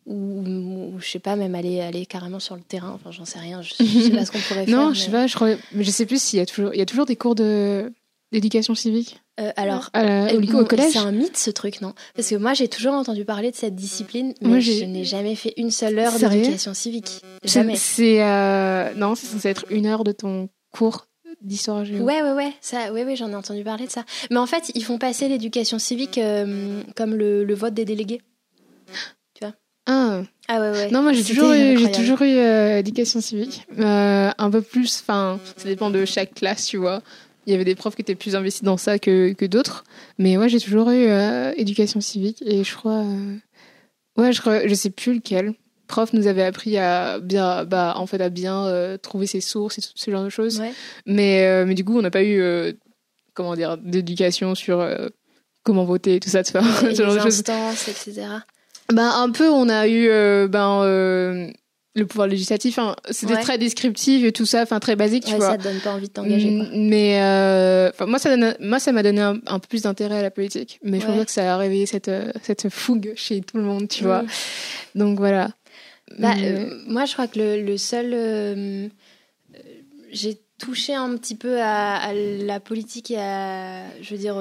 ou, 0.06 0.94
je 1.00 1.10
sais 1.10 1.20
pas, 1.20 1.36
même 1.36 1.56
aller, 1.56 1.82
aller 1.82 2.06
carrément 2.06 2.40
sur 2.40 2.56
le 2.56 2.62
terrain. 2.62 2.92
Enfin, 2.94 3.12
j'en 3.12 3.26
sais 3.26 3.40
rien. 3.40 3.62
Je, 3.62 3.74
sais 3.74 4.12
pas 4.12 4.26
ce 4.26 4.32
qu'on 4.32 4.40
pourrait 4.40 4.66
faire. 4.66 4.78
Non, 4.78 4.94
je 4.94 5.02
sais 5.02 5.12
pas, 5.12 5.28
je, 5.28 5.36
crois, 5.36 5.56
je 5.76 5.92
sais 5.92 6.06
plus 6.06 6.22
s'il 6.22 6.38
y 6.40 6.42
a 6.42 6.46
toujours, 6.46 6.74
il 6.74 6.78
y 6.78 6.82
a 6.82 6.86
toujours 6.86 7.06
des 7.06 7.16
cours 7.16 7.36
de 7.36 7.92
L'éducation 8.32 8.76
civique 8.76 9.22
euh, 9.40 9.52
Alors, 9.56 9.90
euh, 9.96 10.42
au, 10.42 10.66
collège 10.66 10.94
C'est 10.94 11.00
un 11.00 11.12
mythe 11.12 11.38
ce 11.38 11.52
truc, 11.52 11.82
non? 11.82 11.94
Parce 12.16 12.30
que 12.30 12.36
moi 12.36 12.54
j'ai 12.54 12.68
toujours 12.68 12.94
entendu 12.94 13.24
parler 13.24 13.52
de 13.52 13.56
cette 13.56 13.76
discipline, 13.76 14.34
mais 14.42 14.62
je 14.62 14.84
n'ai 14.84 15.06
jamais 15.06 15.36
fait 15.36 15.54
une 15.58 15.72
seule 15.72 16.00
heure 16.00 16.18
d'éducation 16.18 16.74
civique. 16.74 17.22
Jamais. 17.44 17.76
C'est 17.76 18.24
euh, 18.24 18.94
non, 18.96 19.16
c'est 19.16 19.28
censé 19.28 19.50
être 19.50 19.66
une 19.70 19.86
heure 19.86 20.04
de 20.04 20.12
ton 20.12 20.50
cours 20.72 21.08
d'histoire 21.42 21.86
géo. 21.86 22.04
Ouais, 22.04 22.24
ouais, 22.24 22.32
ouais, 22.32 22.54
ça, 22.62 22.92
ouais, 22.92 23.06
ouais, 23.06 23.16
j'en 23.16 23.30
ai 23.30 23.36
entendu 23.36 23.64
parler 23.64 23.86
de 23.86 23.92
ça. 23.92 24.04
Mais 24.32 24.38
en 24.38 24.48
fait, 24.48 24.72
ils 24.74 24.84
font 24.84 24.98
passer 24.98 25.28
l'éducation 25.28 25.78
civique 25.78 26.20
comme 26.96 27.16
le, 27.16 27.54
vote 27.54 27.74
des 27.74 27.86
délégués. 27.86 28.22
Tu 29.36 29.44
vois? 29.46 29.54
Ah. 29.86 30.24
Ah 30.48 30.60
ouais, 30.60 30.72
ouais. 30.72 30.92
Non, 30.92 31.02
moi 31.04 31.14
j'ai 31.14 31.24
toujours 31.24 31.52
eu, 31.52 31.78
j'ai 31.78 31.92
toujours 31.92 32.22
eu 32.22 32.38
éducation 32.80 33.22
civique. 33.22 33.68
un 33.78 34.50
peu 34.52 34.62
plus, 34.62 35.02
enfin, 35.02 35.40
ça 35.58 35.66
dépend 35.66 35.92
de 35.92 36.06
chaque 36.06 36.34
classe, 36.34 36.66
tu 36.66 36.78
vois. 36.78 37.04
Il 37.46 37.52
y 37.52 37.56
avait 37.56 37.66
des 37.66 37.76
profs 37.76 37.96
qui 37.96 38.02
étaient 38.02 38.16
plus 38.16 38.36
investis 38.36 38.64
dans 38.64 38.78
ça 38.78 38.98
que, 39.00 39.34
que 39.34 39.46
d'autres. 39.46 39.84
Mais 40.18 40.38
ouais, 40.38 40.50
j'ai 40.50 40.60
toujours 40.60 40.90
eu 40.90 41.06
euh, 41.08 41.54
éducation 41.58 42.02
civique 42.02 42.42
et 42.46 42.64
je 42.64 42.76
crois. 42.76 43.04
Euh, 43.04 43.36
Ouais, 44.18 44.32
je, 44.32 44.42
je 44.66 44.74
sais 44.74 44.92
plus 44.92 45.16
lequel. 45.16 45.56
Prof 45.88 46.14
nous 46.14 46.28
avait 46.28 46.44
appris 46.44 46.78
à 46.78 47.20
bien, 47.20 47.66
bah, 47.66 47.96
en 47.98 48.08
fait, 48.08 48.22
à 48.22 48.30
bien 48.30 48.66
euh, 48.66 48.98
trouver 48.98 49.28
ses 49.28 49.42
sources 49.42 49.78
et 49.78 49.82
ce 49.94 50.10
genre 50.10 50.24
de 50.24 50.30
choses. 50.30 50.62
Mais, 51.06 51.66
mais 51.66 51.74
du 51.76 51.84
coup, 51.84 51.98
on 51.98 52.02
n'a 52.02 52.12
pas 52.12 52.24
eu, 52.24 52.42
comment 53.34 53.56
dire, 53.56 53.78
d'éducation 53.78 54.56
sur 54.56 54.88
comment 55.64 55.84
voter, 55.84 56.22
tout 56.22 56.30
ça, 56.30 56.44
de 56.44 56.48
faire 56.48 56.64
ce 56.80 56.96
genre 56.96 57.14
de 57.14 57.20
choses. 57.20 57.40
etc. 57.42 58.14
Ben, 58.94 59.10
un 59.18 59.30
peu, 59.32 59.50
on 59.50 59.68
a 59.68 59.86
eu, 59.90 60.08
ben, 60.48 61.52
le 61.96 62.06
pouvoir 62.06 62.28
législatif, 62.28 62.78
hein, 62.78 62.96
c'était 63.10 63.38
très 63.38 63.58
descriptif 63.58 64.26
et 64.26 64.34
tout 64.34 64.46
ça, 64.46 64.62
enfin 64.64 64.80
très 64.80 64.98
basique, 64.98 65.24
tu 65.24 65.36
vois. 65.36 65.52
Ça 65.52 65.58
te 65.58 65.64
donne 65.64 65.80
pas 65.80 65.94
envie 65.94 66.10
de 66.10 66.14
t'engager. 66.14 66.52
Mais 66.74 67.22
euh, 67.22 67.90
moi, 68.06 68.20
ça 68.20 68.36
donne, 68.36 68.56
moi, 68.60 68.80
ça 68.80 68.92
m'a 68.92 69.02
donné 69.02 69.22
un, 69.22 69.60
peu 69.60 69.68
plus 69.70 69.84
d'intérêt 69.84 70.20
à 70.20 70.22
la 70.22 70.32
politique. 70.32 70.80
Mais 70.84 71.00
je 71.00 71.06
crois 71.06 71.24
que 71.24 71.32
ça 71.32 71.54
a 71.54 71.58
réveillé 71.58 71.86
cette, 71.86 72.10
euh, 72.10 72.32
cette 72.44 72.68
fougue 72.70 73.14
chez 73.16 73.40
tout 73.42 73.58
le 73.58 73.64
monde, 73.64 73.88
tu 73.88 74.04
vois. 74.04 74.26
Donc 74.94 75.18
voilà. 75.20 75.52
Bah, 76.20 76.34
euh, 76.38 76.70
moi, 76.86 77.06
je 77.06 77.14
crois 77.14 77.28
que 77.28 77.40
le, 77.40 77.62
le 77.62 77.78
seul, 77.78 78.92
j'ai 80.12 80.42
touché 80.58 80.94
un 80.94 81.16
petit 81.16 81.36
peu 81.36 81.62
à, 81.62 82.14
la 82.14 82.60
politique 82.60 83.12
et 83.12 83.20
à, 83.20 83.84
je 84.02 84.10
veux 84.12 84.20
dire, 84.20 84.36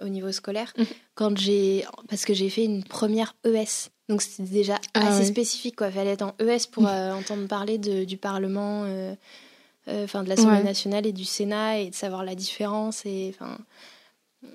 au, 0.00 0.08
niveau 0.08 0.30
scolaire, 0.30 0.72
mmh. 0.78 0.82
quand 1.16 1.36
j'ai, 1.36 1.84
parce 2.08 2.24
que 2.24 2.34
j'ai 2.34 2.50
fait 2.50 2.64
une 2.64 2.84
première 2.84 3.34
ES. 3.44 3.90
Donc 4.08 4.20
c'était 4.20 4.50
déjà 4.50 4.78
ah 4.92 5.08
assez 5.08 5.24
spécifique, 5.24 5.76
quoi. 5.76 5.90
Fallait 5.90 6.10
être 6.10 6.22
en 6.22 6.34
ES 6.38 6.66
pour 6.70 6.86
euh, 6.86 7.12
entendre 7.12 7.46
parler 7.48 7.78
de, 7.78 8.04
du 8.04 8.18
Parlement, 8.18 8.82
euh, 8.84 9.14
euh, 9.88 10.04
enfin 10.04 10.22
de 10.22 10.28
l'Assemblée 10.28 10.62
nationale 10.62 11.06
et 11.06 11.12
du 11.12 11.24
Sénat 11.24 11.78
et 11.78 11.90
de 11.90 11.94
savoir 11.94 12.22
la 12.22 12.34
différence. 12.34 13.06
Et 13.06 13.34
enfin, 13.34 13.56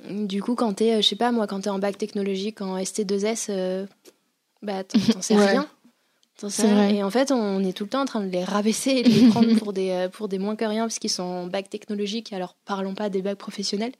du 0.09 0.43
coup, 0.43 0.53
quand 0.53 0.73
t'es, 0.73 1.01
je 1.01 1.07
sais 1.07 1.15
pas 1.15 1.31
moi, 1.31 1.47
quand 1.47 1.61
t'es 1.61 1.69
en 1.71 1.79
bac 1.79 1.97
technologique, 1.97 2.61
en 2.61 2.77
ST2S, 2.77 3.87
bah 4.61 4.83
t'en 5.13 5.21
sais 5.21 5.35
rien. 5.35 5.67
Et 6.89 7.03
en 7.03 7.09
fait, 7.09 7.31
on 7.31 7.63
est 7.63 7.73
tout 7.73 7.85
le 7.85 7.89
temps 7.89 8.01
en 8.01 8.05
train 8.05 8.21
de 8.21 8.29
les 8.29 8.43
rabaisser 8.43 8.91
et 8.91 9.03
de 9.03 9.09
les 9.09 9.27
prendre 9.29 9.53
pour 9.55 9.73
des, 9.73 10.07
pour 10.13 10.27
des 10.29 10.37
moins 10.37 10.55
que 10.55 10.63
rien 10.63 10.83
parce 10.83 10.99
qu'ils 10.99 11.09
sont 11.09 11.23
en 11.23 11.47
bac 11.47 11.71
technologique. 11.71 12.33
Alors 12.33 12.55
parlons 12.65 12.93
pas 12.93 13.09
des 13.09 13.23
bacs 13.23 13.39
professionnels. 13.39 13.93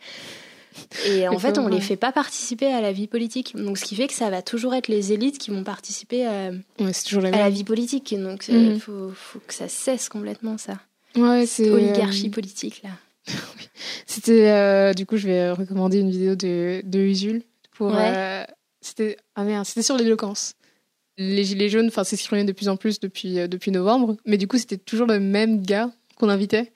Et 1.06 1.28
en 1.28 1.38
fait, 1.40 1.58
on 1.58 1.68
ne 1.68 1.74
les 1.74 1.82
fait 1.82 1.96
pas 1.96 2.12
participer 2.12 2.68
à 2.68 2.82
la 2.82 2.92
vie 2.92 3.08
politique. 3.08 3.56
Donc, 3.56 3.78
ce 3.78 3.86
qui 3.86 3.96
fait 3.96 4.08
que 4.08 4.14
ça 4.14 4.30
va 4.30 4.42
toujours 4.42 4.74
être 4.74 4.88
les 4.88 5.14
élites 5.14 5.38
qui 5.38 5.52
vont 5.52 5.64
participer 5.64 6.26
à, 6.26 6.52
la, 6.80 7.50
vie 7.50 7.64
politique. 7.64 8.16
Donc, 8.18 8.48
il 8.48 8.56
mhm. 8.56 8.80
faut, 8.80 9.12
que 9.48 9.54
ça 9.54 9.68
cesse 9.68 10.10
complètement, 10.10 10.58
ça. 10.58 10.80
Ouais, 11.16 11.46
c'est. 11.46 11.70
Oligarchie 11.70 12.28
euh, 12.28 12.32
politique, 12.32 12.84
là. 12.84 12.90
C'était. 14.06 14.50
Euh, 14.50 14.94
du 14.94 15.06
coup, 15.06 15.18
je 15.18 15.28
vais 15.28 15.52
recommander 15.52 16.00
une 16.00 16.12
vidéo 16.12 16.36
de, 16.36 16.82
de 16.84 17.00
Usul. 17.00 17.44
Pour, 17.72 17.96
euh, 17.96 18.44
c'était. 18.82 19.18
Ah 19.36 19.44
merde, 19.44 19.66
c'était 19.66 19.84
sur 19.84 19.98
l'éloquence. 19.98 20.54
Les 21.18 21.44
Gilets 21.44 21.70
jaunes, 21.70 21.88
enfin, 21.88 22.04
c'est 22.04 22.16
s'exprimaient 22.16 22.46
de 22.46 22.54
plus 22.54 22.70
en 22.70 22.78
plus 22.78 23.00
depuis, 23.00 23.48
depuis 23.50 23.72
novembre. 23.72 24.16
Mais 24.26 24.38
du 24.38 24.48
coup, 24.48 24.58
c'était 24.58 24.78
toujours 24.78 25.08
le 25.08 25.20
même 25.20 25.62
gars 25.62 25.92
qu'on 26.16 26.30
invitait. 26.30 26.72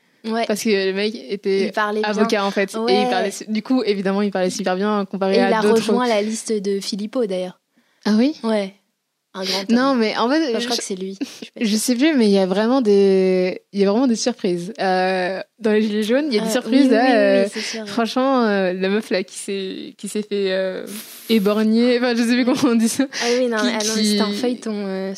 Parce 0.47 0.63
que 0.63 0.69
le 0.69 0.93
mec 0.93 1.15
était 1.15 1.71
avocat 2.03 2.45
en 2.45 2.51
fait. 2.51 2.73
Et 2.87 3.01
il 3.01 3.09
parlait, 3.09 3.31
du 3.47 3.61
coup, 3.61 3.83
évidemment, 3.83 4.21
il 4.21 4.31
parlait 4.31 4.49
super 4.49 4.75
bien 4.75 5.05
comparé 5.05 5.39
à 5.39 5.61
d'autres. 5.61 5.65
Il 5.65 5.69
a 5.69 5.73
rejoint 5.73 6.07
la 6.07 6.21
liste 6.21 6.53
de 6.53 6.79
Philippot 6.79 7.25
d'ailleurs. 7.25 7.59
Ah 8.05 8.13
oui? 8.17 8.35
Ouais. 8.43 8.75
Un 9.35 9.43
grand 9.43 9.69
Non, 9.71 9.95
mais 9.95 10.15
en 10.15 10.29
fait, 10.29 10.59
je, 10.59 10.65
crois 10.65 10.77
que 10.77 10.83
c'est 10.83 10.95
lui. 10.95 11.17
Je 11.59 11.75
sais, 11.75 11.95
plus, 11.95 12.13
mais 12.15 12.25
il 12.25 12.31
y 12.31 12.37
a 12.37 12.45
vraiment 12.45 12.81
des, 12.81 13.61
il 13.71 13.79
y 13.79 13.83
a 13.83 13.89
vraiment 13.89 14.05
des 14.05 14.15
surprises. 14.15 14.73
Euh, 14.79 15.41
dans 15.59 15.71
les 15.71 15.81
gilets 15.81 16.03
jaunes, 16.03 16.25
il 16.27 16.35
y 16.35 16.39
a 16.39 16.43
des 16.43 16.49
euh, 16.49 16.51
surprises. 16.51 16.89
Euh, 16.91 17.47
franchement, 17.87 18.45
la 18.45 18.89
meuf 18.89 19.09
là 19.09 19.23
qui 19.23 19.37
s'est, 19.37 19.95
qui 19.97 20.07
s'est 20.07 20.21
fait 20.21 20.53
éborgner. 21.29 21.97
Enfin, 21.97 22.13
je 22.15 22.21
sais 22.21 22.35
plus 22.35 22.45
comment 22.45 22.73
on 22.73 22.75
dit 22.75 22.89
ça. 22.89 23.05
Ah 23.11 23.25
oui, 23.39 23.47
non, 23.47 23.57
qui, 23.57 23.67
ah 23.69 23.83
non 23.83 23.93
c'était 23.95 24.21
un 24.21 24.31
feuilleton. 24.33 25.13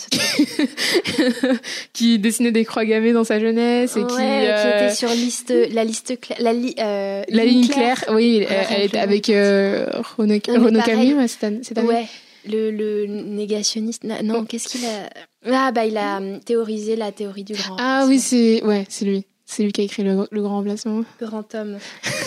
qui 1.93 2.18
dessinait 2.18 2.51
des 2.51 2.63
croix 2.63 2.86
gammées 2.86 3.11
dans 3.11 3.26
sa 3.26 3.41
jeunesse 3.41 3.97
et 3.97 4.01
qui, 4.01 4.16
qui 4.16 4.24
était 4.24 4.95
sur 4.95 5.09
liste, 5.09 5.53
la 5.74 5.84
liste 5.84 6.20
claire, 6.22 6.38
la, 6.39 6.53
la 6.53 7.45
ligne 7.45 7.68
claire. 7.68 8.01
Oui, 8.13 8.45
elle, 8.70 8.86
était 8.86 8.97
avec 8.97 9.28
Renaud 9.28 10.39
Camille 10.39 11.16
cette 11.28 11.43
année. 11.43 11.61
Ouais 11.86 12.05
le, 12.48 12.72
le 12.72 13.06
négationniste. 13.06 14.04
Non, 14.04 14.39
oh. 14.41 14.46
qu'est-ce 14.46 14.70
qu'il 14.70 14.86
a? 14.86 15.10
Ah 15.46 15.72
bah 15.72 15.86
il 15.86 15.98
a 15.98 16.18
hum, 16.18 16.39
théorisé 16.39 16.96
la 16.96 17.12
théorie 17.12 17.43
du 17.43 17.54
grand. 17.54 17.78
Ah 17.80 18.06
oui, 18.08 18.20
c'est 18.20 18.64
ouais, 18.64 18.86
c'est 18.89 19.06
lui. 19.06 19.26
C'est 19.46 19.64
lui 19.64 19.72
qui 19.72 19.82
a 19.82 19.84
écrit 19.84 20.04
le, 20.04 20.28
le 20.32 20.41
grand 20.41 20.58
remplacement. 20.58 21.04
Grand 21.22 21.54
homme. 21.54 21.78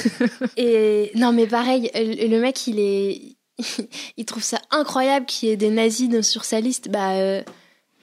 et 0.56 1.10
non, 1.16 1.32
mais 1.32 1.46
pareil, 1.46 1.90
le, 1.94 2.38
mec, 2.38 2.68
il 2.68 2.78
est, 2.78 3.20
il 4.16 4.24
trouve 4.24 4.44
ça 4.44 4.60
incroyable 4.70 5.26
qu'il 5.26 5.48
y 5.48 5.52
ait 5.52 5.56
des 5.56 5.70
nazis 5.70 6.08
sur 6.22 6.44
sa 6.44 6.60
liste. 6.60 6.88
Bah, 6.90 7.14
euh... 7.14 7.42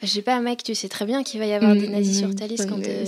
je 0.01 0.07
sais 0.07 0.21
pas, 0.21 0.41
mec, 0.41 0.63
tu 0.63 0.75
sais 0.75 0.89
très 0.89 1.05
bien 1.05 1.23
qu'il 1.23 1.39
va 1.39 1.45
y 1.45 1.53
avoir 1.53 1.75
des 1.75 1.87
nazis 1.87 2.19
sur 2.19 2.35
ta 2.35 2.45
liste 2.45 2.67
quand. 2.67 2.85
Euh... 2.85 3.05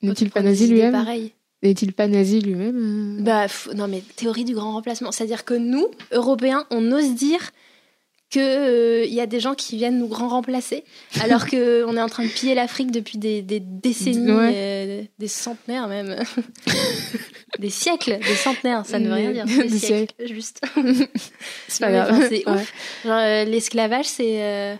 N'est-il 0.00 0.30
pas 0.30 0.42
nazi 0.42 0.66
lui-même 0.66 0.92
Pareil. 0.92 1.32
N'est-il 1.62 1.92
pas 1.92 2.06
nazi 2.06 2.40
lui-même 2.40 3.18
Bah 3.22 3.46
non, 3.74 3.88
mais 3.88 4.02
théorie 4.16 4.44
du 4.44 4.54
grand 4.54 4.72
remplacement, 4.72 5.12
c'est-à-dire 5.12 5.44
que 5.44 5.54
nous, 5.54 5.88
Européens, 6.12 6.66
on 6.70 6.90
ose 6.92 7.14
dire 7.14 7.50
qu'il 8.30 8.42
euh, 8.42 9.06
y 9.06 9.20
a 9.20 9.26
des 9.26 9.40
gens 9.40 9.54
qui 9.54 9.76
viennent 9.76 9.98
nous 9.98 10.08
grand 10.08 10.28
remplacer, 10.28 10.84
alors 11.20 11.46
qu'on 11.46 11.96
est 11.96 12.02
en 12.02 12.08
train 12.08 12.24
de 12.24 12.28
piller 12.28 12.54
l'Afrique 12.54 12.90
depuis 12.90 13.18
des, 13.18 13.42
des 13.42 13.60
décennies, 13.60 14.26
euh, 14.28 15.02
des 15.18 15.28
centenaires 15.28 15.88
même. 15.88 16.16
des 17.58 17.70
siècles, 17.70 18.18
des 18.18 18.34
centenaires, 18.34 18.84
ça 18.86 18.98
ne 18.98 19.08
veut 19.08 19.14
rien 19.14 19.32
dire. 19.32 19.44
Des, 19.46 19.68
siècles, 19.78 20.14
juste. 20.26 20.60
c'est 21.68 21.80
pas 21.80 21.90
grave. 21.90 22.26
c'est 22.28 22.48
ouf. 22.48 22.72
Euh, 23.06 23.44
l'esclavage, 23.44 24.06
c'est 24.06 24.78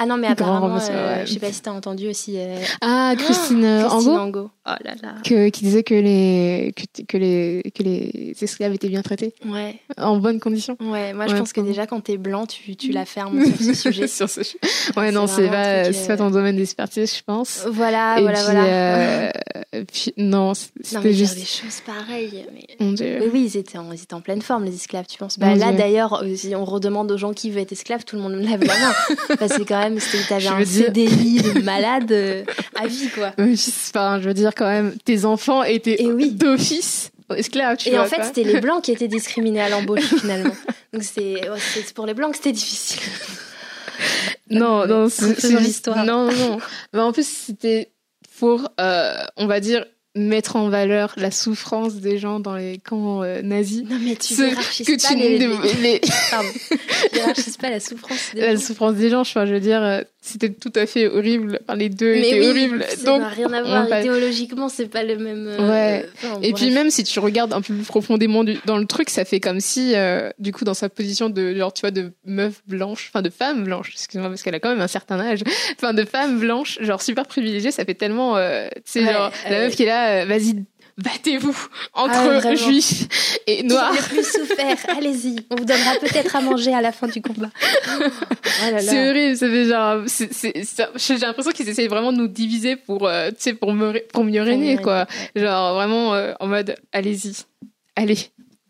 ah 0.00 0.06
non, 0.06 0.16
mais 0.16 0.28
apparemment, 0.28 0.78
euh, 0.90 1.26
je 1.26 1.32
sais 1.32 1.40
pas 1.40 1.52
si 1.52 1.60
t'as 1.60 1.72
entendu 1.72 2.06
aussi. 2.06 2.38
Euh, 2.38 2.56
ah, 2.80 3.14
Christine, 3.18 3.84
Christine 3.88 4.10
Angot. 4.12 4.50
Oh 4.68 4.74
là 4.84 4.94
là. 5.02 5.14
Que, 5.24 5.48
qui 5.48 5.64
disait 5.64 5.82
que 5.82 5.94
les, 5.94 6.74
que, 6.76 7.02
que, 7.02 7.16
les, 7.16 7.62
que 7.74 7.82
les 7.82 8.34
esclaves 8.40 8.74
étaient 8.74 8.88
bien 8.88 9.02
traités. 9.02 9.34
Ouais. 9.46 9.76
En 9.96 10.18
bonnes 10.18 10.40
conditions. 10.40 10.76
Ouais, 10.80 11.14
moi 11.14 11.26
je 11.26 11.36
pense 11.36 11.52
que 11.52 11.60
déjà 11.60 11.86
quand 11.86 12.00
t'es 12.00 12.18
blanc, 12.18 12.46
tu, 12.46 12.76
tu 12.76 12.92
la 12.92 13.04
fermes 13.04 13.44
sur 13.56 13.56
ce 13.56 13.74
sujet. 13.74 14.06
sur 14.08 14.28
ce... 14.28 14.40
Ouais, 14.96 15.10
non, 15.10 15.26
c'est 15.26 15.48
pas, 15.48 15.92
c'est 15.92 16.06
pas 16.06 16.16
ton 16.16 16.30
domaine 16.30 16.56
d'expertise, 16.56 17.16
je 17.16 17.22
pense. 17.22 17.66
Voilà, 17.70 18.16
voilà, 18.20 18.42
voilà. 18.42 18.64
Euh, 18.64 19.30
puis, 19.92 20.12
non, 20.16 20.52
c'était 20.54 21.12
juste. 21.12 21.36
des 21.36 21.44
choses 21.44 21.80
pareilles. 21.84 22.46
Mais... 22.52 22.92
Dieu. 22.92 23.18
Oui, 23.22 23.30
oui, 23.32 23.50
ils 23.52 23.56
étaient, 23.56 23.78
en, 23.78 23.90
ils 23.92 24.02
étaient 24.02 24.14
en 24.14 24.20
pleine 24.20 24.42
forme, 24.42 24.64
les 24.64 24.74
esclaves, 24.74 25.06
tu 25.06 25.18
penses. 25.18 25.38
Bah, 25.38 25.54
là, 25.54 25.72
d'ailleurs, 25.72 26.24
si 26.36 26.54
on 26.54 26.64
redemande 26.64 27.10
aux 27.10 27.18
gens 27.18 27.32
qui 27.32 27.50
veulent 27.50 27.62
être 27.62 27.72
esclaves, 27.72 28.04
tout 28.04 28.16
le 28.16 28.22
monde 28.22 28.34
lève 28.34 28.62
la 28.62 28.78
main. 28.78 28.92
Parce 29.38 29.56
que 29.56 29.62
quand 29.62 29.78
même, 29.78 29.98
t'avais 30.28 30.48
un 30.48 30.64
CDI 30.64 31.42
de 31.42 31.60
malade 31.62 32.10
euh, 32.12 32.44
à 32.74 32.86
vie, 32.86 33.08
quoi. 33.14 33.32
Oui, 33.38 33.54
enfin, 33.90 34.20
je 34.20 34.28
veux 34.28 34.34
dire, 34.34 34.54
quand 34.58 34.68
même, 34.68 34.96
tes 35.04 35.24
enfants 35.24 35.62
étaient 35.62 36.04
oui. 36.04 36.32
d'office 36.32 37.10
esclaves, 37.36 37.76
tu 37.76 37.90
Et 37.90 37.98
en 37.98 38.06
fait, 38.06 38.24
c'était 38.24 38.44
les 38.44 38.60
blancs 38.60 38.82
qui 38.82 38.92
étaient 38.92 39.08
discriminés 39.08 39.60
à 39.60 39.68
l'embauche, 39.68 40.14
finalement. 40.20 40.54
Donc, 40.92 41.02
c'est 41.02 41.40
pour 41.94 42.06
les 42.06 42.14
blancs 42.14 42.32
que 42.32 42.36
c'était 42.36 42.52
difficile. 42.52 43.00
Non, 44.50 44.86
non, 44.86 45.08
c'est 45.08 45.60
l'histoire. 45.60 46.04
Non, 46.04 46.30
non. 46.32 46.58
Mais 46.92 47.00
en 47.00 47.12
plus, 47.12 47.28
c'était 47.28 47.90
pour, 48.38 48.68
euh, 48.80 49.16
on 49.36 49.46
va 49.46 49.60
dire, 49.60 49.84
mettre 50.14 50.56
en 50.56 50.68
valeur 50.68 51.14
la 51.16 51.30
souffrance 51.30 51.96
des 51.96 52.18
gens 52.18 52.40
dans 52.40 52.56
les 52.56 52.78
camps 52.78 53.22
euh, 53.22 53.42
nazis. 53.42 53.84
Non 53.88 53.98
mais 54.00 54.16
tu 54.16 54.34
hiérarchises 54.34 55.02
pas 55.02 55.14
les... 55.14 55.38
les... 55.38 56.00
Pardon. 56.30 56.48
pas 57.60 57.70
la 57.70 57.80
souffrance 57.80 58.30
des 58.34 58.40
la 58.40 58.46
gens. 58.46 58.52
La 58.52 58.58
souffrance 58.58 58.94
des 58.94 59.10
gens, 59.10 59.24
je 59.24 59.38
veux 59.38 59.60
dire, 59.60 59.82
euh, 59.82 60.02
c'était 60.28 60.50
tout 60.50 60.72
à 60.74 60.86
fait 60.86 61.08
horrible. 61.08 61.60
Enfin, 61.62 61.76
les 61.76 61.88
deux 61.88 62.12
mais 62.12 62.28
étaient 62.28 62.40
oui, 62.40 62.46
horribles. 62.48 62.84
Ça 62.88 63.18
n'a 63.18 63.28
rien 63.28 63.52
à 63.52 63.62
voir. 63.86 64.00
Idéologiquement, 64.00 64.68
c'est 64.68 64.86
pas 64.86 65.02
le 65.02 65.16
même. 65.16 65.46
Euh, 65.48 65.68
ouais. 65.70 66.08
et 66.42 66.52
puis 66.52 66.70
même 66.70 66.90
si 66.90 67.04
tu 67.04 67.18
regardes 67.18 67.52
un 67.52 67.60
peu 67.60 67.74
plus 67.74 67.84
profondément 67.84 68.44
dans 68.66 68.78
le 68.78 68.86
truc, 68.86 69.10
ça 69.10 69.24
fait 69.24 69.40
comme 69.40 69.60
si, 69.60 69.94
du 70.38 70.52
coup, 70.52 70.64
dans 70.64 70.74
sa 70.74 70.88
position 70.88 71.30
de 71.30 71.54
genre, 71.54 71.72
tu 71.72 71.80
vois, 71.80 71.90
de 71.90 72.12
meuf 72.24 72.62
blanche, 72.66 73.10
enfin 73.12 73.22
de 73.22 73.30
femme 73.30 73.64
blanche, 73.64 73.90
excuse-moi 73.92 74.28
parce 74.28 74.42
qu'elle 74.42 74.54
a 74.54 74.60
quand 74.60 74.70
même 74.70 74.80
un 74.80 74.88
certain 74.88 75.20
âge, 75.20 75.40
enfin 75.76 75.94
de 75.94 76.04
femme 76.04 76.38
blanche, 76.38 76.78
genre 76.80 77.02
super 77.02 77.26
privilégiée, 77.26 77.70
ça 77.70 77.84
fait 77.84 77.94
tellement, 77.94 78.36
tu 78.36 78.80
sais, 78.84 79.04
genre 79.04 79.32
la 79.48 79.60
meuf 79.60 79.76
qui 79.76 79.84
est 79.84 79.86
là 79.86 80.08
euh, 80.08 80.24
vas-y, 80.24 80.64
battez-vous 80.98 81.56
entre 81.94 82.40
ah, 82.44 82.54
juifs 82.54 83.40
et 83.46 83.62
noirs. 83.62 83.92
Qui 83.92 83.98
a 83.98 84.00
le 84.00 84.08
plus 84.08 84.24
souffert 84.24 84.76
Allez-y, 84.88 85.36
on 85.50 85.56
vous 85.56 85.64
donnera 85.64 85.94
peut-être 86.00 86.36
à 86.36 86.40
manger 86.40 86.74
à 86.74 86.82
la 86.82 86.92
fin 86.92 87.06
du 87.06 87.22
combat. 87.22 87.50
Oh 88.60 88.76
c'est 88.80 89.08
horrible, 89.08 89.36
ça 89.36 89.48
fait 89.48 89.66
genre, 89.66 90.02
j'ai 90.96 91.16
l'impression 91.18 91.52
qu'ils 91.52 91.68
essayent 91.68 91.86
vraiment 91.86 92.12
de 92.12 92.18
nous 92.18 92.26
diviser 92.26 92.76
pour, 92.76 93.06
euh, 93.06 93.28
tu 93.28 93.36
sais, 93.38 93.54
pour, 93.54 93.72
pour 94.12 94.24
mieux 94.24 94.42
régner, 94.42 94.78
quoi. 94.78 95.06
Genre 95.36 95.74
vraiment 95.74 96.14
euh, 96.14 96.32
en 96.40 96.48
mode, 96.48 96.74
allez-y, 96.92 97.36
allez. 97.94 98.18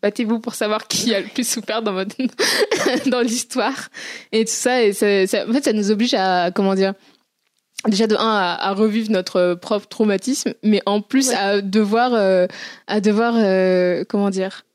Battez-vous 0.01 0.39
pour 0.39 0.53
savoir 0.53 0.87
qui 0.87 1.15
a 1.15 1.21
le 1.21 1.27
plus 1.27 1.47
souffert 1.47 1.81
dans 1.81 1.93
votre 1.93 2.15
dans 3.09 3.21
l'histoire 3.21 3.89
et 4.31 4.45
tout 4.45 4.51
ça 4.51 4.83
et 4.83 4.93
ça, 4.93 5.07
en 5.07 5.53
fait 5.53 5.63
ça 5.63 5.73
nous 5.73 5.91
oblige 5.91 6.13
à 6.13 6.51
comment 6.51 6.75
dire 6.75 6.93
déjà 7.87 8.07
de 8.07 8.15
un 8.15 8.57
à, 8.59 8.73
revivre 8.73 9.11
notre 9.11 9.53
propre 9.55 9.87
traumatisme 9.87 10.53
mais 10.63 10.81
en 10.85 11.01
plus 11.01 11.31
à 11.31 11.61
devoir 11.61 12.13
euh, 12.13 12.47
à 12.87 12.99
devoir 12.99 13.35
euh, 13.37 14.03
comment 14.07 14.29
dire 14.29 14.65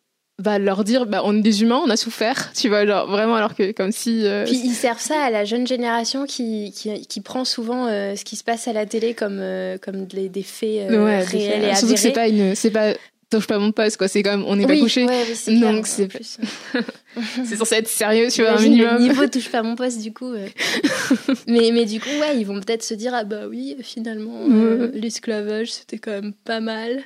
bah, 0.42 0.58
leur 0.58 0.82
dire 0.82 1.06
bah, 1.06 1.22
on 1.24 1.36
est 1.36 1.42
des 1.42 1.62
humains, 1.62 1.80
on 1.84 1.90
a 1.90 1.96
souffert, 1.96 2.52
tu 2.56 2.68
vois, 2.68 2.86
genre 2.86 3.06
vraiment, 3.06 3.36
alors 3.36 3.54
que 3.54 3.72
comme 3.72 3.92
si. 3.92 4.26
Euh, 4.26 4.44
Puis 4.44 4.60
ils 4.64 4.74
servent 4.74 5.00
ça 5.00 5.20
à 5.20 5.30
la 5.30 5.44
jeune 5.44 5.66
génération 5.66 6.26
qui, 6.26 6.72
qui, 6.72 7.06
qui 7.06 7.20
prend 7.20 7.44
souvent 7.44 7.86
euh, 7.86 8.16
ce 8.16 8.24
qui 8.24 8.36
se 8.36 8.44
passe 8.44 8.66
à 8.66 8.72
la 8.72 8.86
télé 8.86 9.14
comme, 9.14 9.38
euh, 9.40 9.78
comme 9.78 10.06
des, 10.06 10.28
des 10.28 10.42
faits 10.42 10.88
réels 10.88 11.64
et 11.64 11.70
avérés. 11.70 11.96
c'est 11.96 12.10
pas, 12.10 12.28
une, 12.28 12.54
c'est 12.54 12.70
pas 12.70 12.94
touche 13.36 13.46
pas 13.46 13.58
mon 13.58 13.72
poste, 13.72 13.96
quoi. 13.96 14.08
C'est 14.08 14.22
comme 14.22 14.44
on 14.44 14.56
n'est 14.56 14.66
pas 14.66 14.78
couché. 14.78 15.06
donc 15.48 15.86
c'est 15.86 16.08
c'est 17.44 17.56
censé 17.56 17.76
être 17.76 17.88
sérieux, 17.88 18.28
tu 18.30 18.42
vois, 18.42 18.58
un 18.58 18.62
minimum. 18.62 18.94
Le 18.94 19.02
niveau 19.02 19.26
touche 19.26 19.50
pas 19.50 19.62
mon 19.62 19.76
poste, 19.76 20.00
du 20.00 20.12
coup. 20.12 20.32
mais, 21.46 21.70
mais 21.72 21.84
du 21.84 22.00
coup, 22.00 22.08
ouais, 22.20 22.36
ils 22.36 22.44
vont 22.44 22.60
peut-être 22.60 22.82
se 22.82 22.94
dire 22.94 23.12
ah 23.14 23.24
bah 23.24 23.46
oui, 23.48 23.76
finalement, 23.80 24.46
l'esclavage 24.92 25.72
c'était 25.72 25.98
quand 25.98 26.12
même 26.12 26.32
pas 26.32 26.60
mal. 26.60 27.04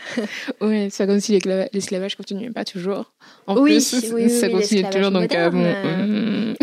ouais, 0.60 0.88
c'est 0.90 1.06
comme 1.06 1.20
si 1.20 1.38
l'esclavage 1.72 2.16
continuait 2.16 2.50
pas 2.50 2.64
toujours. 2.64 3.12
En 3.46 3.58
oui, 3.58 3.76
plus, 3.76 4.12
oui, 4.12 4.30
ça 4.30 4.48
continue 4.48 4.88
toujours. 4.90 5.10
Donc, 5.10 5.34
euh, 5.34 5.50
bon, 5.50 5.64
euh, 5.64 6.54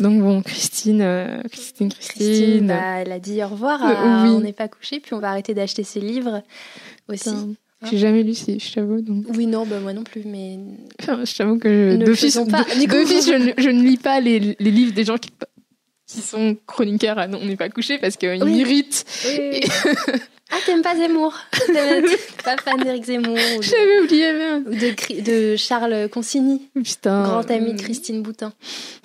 donc 0.00 0.20
bon, 0.20 0.42
Christine, 0.42 1.02
euh, 1.02 1.42
Christine, 1.50 1.92
Christine. 1.92 2.66
Bah, 2.68 3.00
elle 3.00 3.12
a 3.12 3.18
dit 3.18 3.42
au 3.42 3.48
revoir. 3.48 3.80
On 3.82 4.40
n'est 4.40 4.52
pas 4.52 4.68
couché, 4.68 5.00
puis 5.00 5.14
on 5.14 5.18
va 5.18 5.30
arrêter 5.30 5.54
d'acheter 5.54 5.84
ses 5.84 6.00
livres 6.00 6.42
aussi. 7.08 7.56
J'ai 7.90 7.98
jamais 7.98 8.22
lu 8.22 8.34
ces, 8.34 8.58
je 8.58 8.72
t'avoue. 8.72 9.00
Donc... 9.00 9.26
Oui, 9.34 9.46
non, 9.46 9.66
bah, 9.66 9.80
moi 9.80 9.92
non 9.92 10.02
plus, 10.02 10.22
mais. 10.24 10.58
Enfin, 11.00 11.24
je 11.24 11.36
t'avoue 11.36 11.58
que 11.58 11.96
d'office, 11.96 12.34
je, 12.36 13.52
je, 13.58 13.68
ne 13.68 13.82
lis 13.82 13.98
pas 13.98 14.20
les, 14.20 14.56
les 14.58 14.70
livres 14.70 14.94
des 14.94 15.04
gens 15.04 15.18
qui, 15.18 15.30
qui 16.06 16.20
sont 16.20 16.56
chroniqueurs 16.66 17.18
à 17.18 17.28
Non, 17.28 17.38
on 17.42 17.46
n'est 17.46 17.56
pas 17.56 17.68
couché 17.68 17.98
parce 17.98 18.16
qu'ils 18.16 18.42
oui. 18.42 18.52
m'irritent. 18.52 19.04
Oui, 19.26 19.60
Ah, 20.50 20.58
t'aimes 20.64 20.82
pas 20.82 20.94
Zemmour? 20.94 21.34
T'es 21.66 22.02
pas 22.44 22.56
fan 22.56 22.80
d'Éric 22.80 23.04
Zemmour 23.04 23.36
J'avais 23.60 24.00
oublié 24.00 24.32
même. 24.32 24.64
De, 24.64 25.20
de 25.22 25.56
Charles 25.56 26.08
Consigny? 26.08 26.70
Putain. 26.72 27.24
Grand 27.24 27.50
ami 27.50 27.74
de 27.74 27.82
Christine 27.82 28.22
Boutin. 28.22 28.52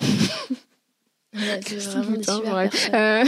c'est 1.34 1.78
vraiment 1.78 2.10
Boutin. 2.10 2.40
Euh... 2.94 3.24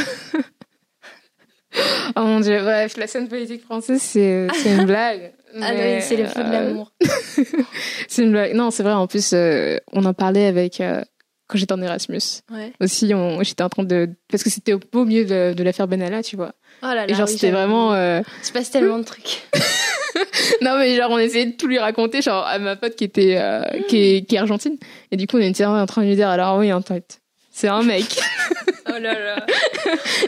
oh 2.17 2.21
mon 2.21 2.41
dieu, 2.41 2.61
bref, 2.63 2.97
la 2.97 3.07
scène 3.07 3.29
politique 3.29 3.65
française, 3.65 4.01
c'est 4.03 4.49
une 4.67 4.87
blague. 4.87 5.33
Ah 5.63 5.71
oui, 5.73 6.01
c'est 6.01 6.17
le 6.17 6.27
feu 6.27 6.43
de 6.43 6.51
l'amour. 6.51 6.93
c'est 8.09 8.25
une 8.25 8.33
blague. 8.33 8.55
Non, 8.55 8.73
c'est 8.73 8.83
vrai, 8.83 8.93
en 8.93 9.07
plus, 9.07 9.33
euh, 9.35 9.77
on 9.93 10.05
en 10.05 10.13
parlait 10.13 10.47
avec. 10.47 10.81
Euh, 10.81 11.01
quand 11.47 11.59
j'étais 11.59 11.73
en 11.73 11.83
Erasmus. 11.83 12.43
Ouais. 12.51 12.73
Aussi, 12.81 13.13
j'étais 13.43 13.63
en 13.63 13.69
train 13.69 13.85
de. 13.85 14.11
Parce 14.31 14.43
que 14.43 14.51
c'était 14.51 14.73
au 14.73 14.81
beau 14.93 15.05
milieu 15.05 15.25
de, 15.25 15.55
de 15.55 15.63
l'affaire 15.63 15.87
Benalla, 15.87 16.23
tu 16.23 16.37
vois. 16.37 16.55
Oh 16.83 16.87
là 16.87 16.95
là, 16.95 17.09
et 17.09 17.15
genre, 17.15 17.29
c'était 17.29 17.51
vraiment. 17.51 17.93
Euh... 17.93 18.23
Il 18.43 18.47
se 18.47 18.53
passe 18.53 18.71
tellement 18.71 18.99
de 18.99 19.05
trucs. 19.05 19.43
non, 20.63 20.79
mais 20.79 20.97
genre, 20.97 21.11
on 21.11 21.19
essayait 21.19 21.47
de 21.47 21.57
tout 21.57 21.67
lui 21.67 21.79
raconter, 21.79 22.23
genre, 22.23 22.45
à 22.47 22.59
ma 22.59 22.77
pote 22.77 22.97
qui 22.97 23.05
était. 23.05 23.37
Euh, 23.39 23.63
qui, 23.89 23.97
est, 23.99 24.29
qui, 24.29 24.37
est, 24.37 24.39
argentine. 24.39 24.77
Et 25.11 25.17
du 25.17 25.27
coup, 25.27 25.37
on 25.37 25.41
était 25.41 25.65
en 25.65 25.87
train 25.87 26.03
de 26.03 26.09
lui 26.09 26.17
dire, 26.17 26.29
alors 26.29 26.59
oui, 26.59 26.73
en 26.73 26.83
fait, 26.83 27.21
c'est 27.51 27.69
un 27.69 27.83
mec. 27.83 28.07
Oh 28.97 29.01
là 29.01 29.15
là. 29.19 29.47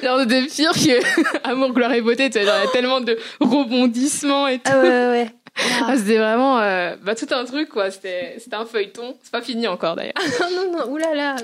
genre, 0.03 0.27
de 0.27 0.55
pire 0.55 0.73
que 0.73 1.45
Amour, 1.45 1.73
gloire 1.73 1.93
et 1.93 2.01
beauté, 2.01 2.31
tu 2.31 2.39
vois, 2.39 2.47
genre, 2.47 2.57
il 2.63 2.65
y 2.65 2.69
a 2.69 2.71
tellement 2.73 3.01
de 3.01 3.19
rebondissements 3.41 4.49
et 4.49 4.59
tout. 4.59 4.65
Ah 4.73 4.81
ouais, 4.81 4.89
ouais, 4.89 5.09
ouais. 5.09 5.31
Ah, 5.83 5.97
c'était 5.97 6.19
vraiment 6.19 6.59
euh, 6.61 6.97
bah, 7.03 7.15
tout 7.15 7.27
un 7.31 7.45
truc, 7.45 7.69
quoi. 7.69 7.91
C'était, 7.91 8.37
c'était 8.39 8.57
un 8.57 8.67
feuilleton. 8.67 9.17
C'est 9.23 9.33
pas 9.33 9.43
fini 9.43 9.67
encore, 9.67 9.97
d'ailleurs. 9.97 10.15
Ah, 10.17 10.49
non, 10.55 10.73
non, 10.73 10.93
oulala. 10.93 11.37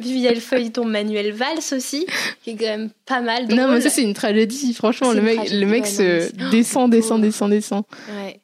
Puis 0.00 0.10
il 0.10 0.18
y 0.18 0.28
a 0.28 0.32
le 0.34 0.40
feuilleton 0.40 0.84
Manuel 0.84 1.32
Valls 1.32 1.72
aussi, 1.72 2.06
qui 2.42 2.50
est 2.50 2.56
quand 2.56 2.66
même 2.66 2.90
pas 3.06 3.20
mal. 3.20 3.46
Non, 3.48 3.68
mais 3.68 3.80
ça, 3.80 3.90
c'est 3.90 4.02
une 4.02 4.14
tragédie. 4.14 4.74
Franchement, 4.74 5.12
le 5.12 5.22
mec, 5.22 5.50
le 5.50 5.66
mec 5.66 5.86
se 5.86 6.30
descend, 6.50 6.90
descend, 6.90 7.22
descend, 7.22 7.50
descend. 7.50 7.84
Ouais. 8.10 8.38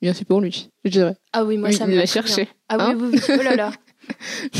Bien, 0.00 0.14
c'est 0.14 0.24
pour 0.24 0.40
lui, 0.40 0.68
je 0.84 0.90
dirais. 0.90 1.14
Ah 1.32 1.44
oui, 1.44 1.56
moi, 1.58 1.70
ça 1.70 1.86
me. 1.86 1.92
Il 1.92 1.98
va 1.98 2.06
chercher. 2.06 2.48
Ah 2.68 2.76
oui, 2.76 2.84
hein 2.84 2.98
oui, 2.98 3.10
oui. 3.12 3.36
Oh 3.38 3.42
là 3.42 3.54
là. 3.54 3.72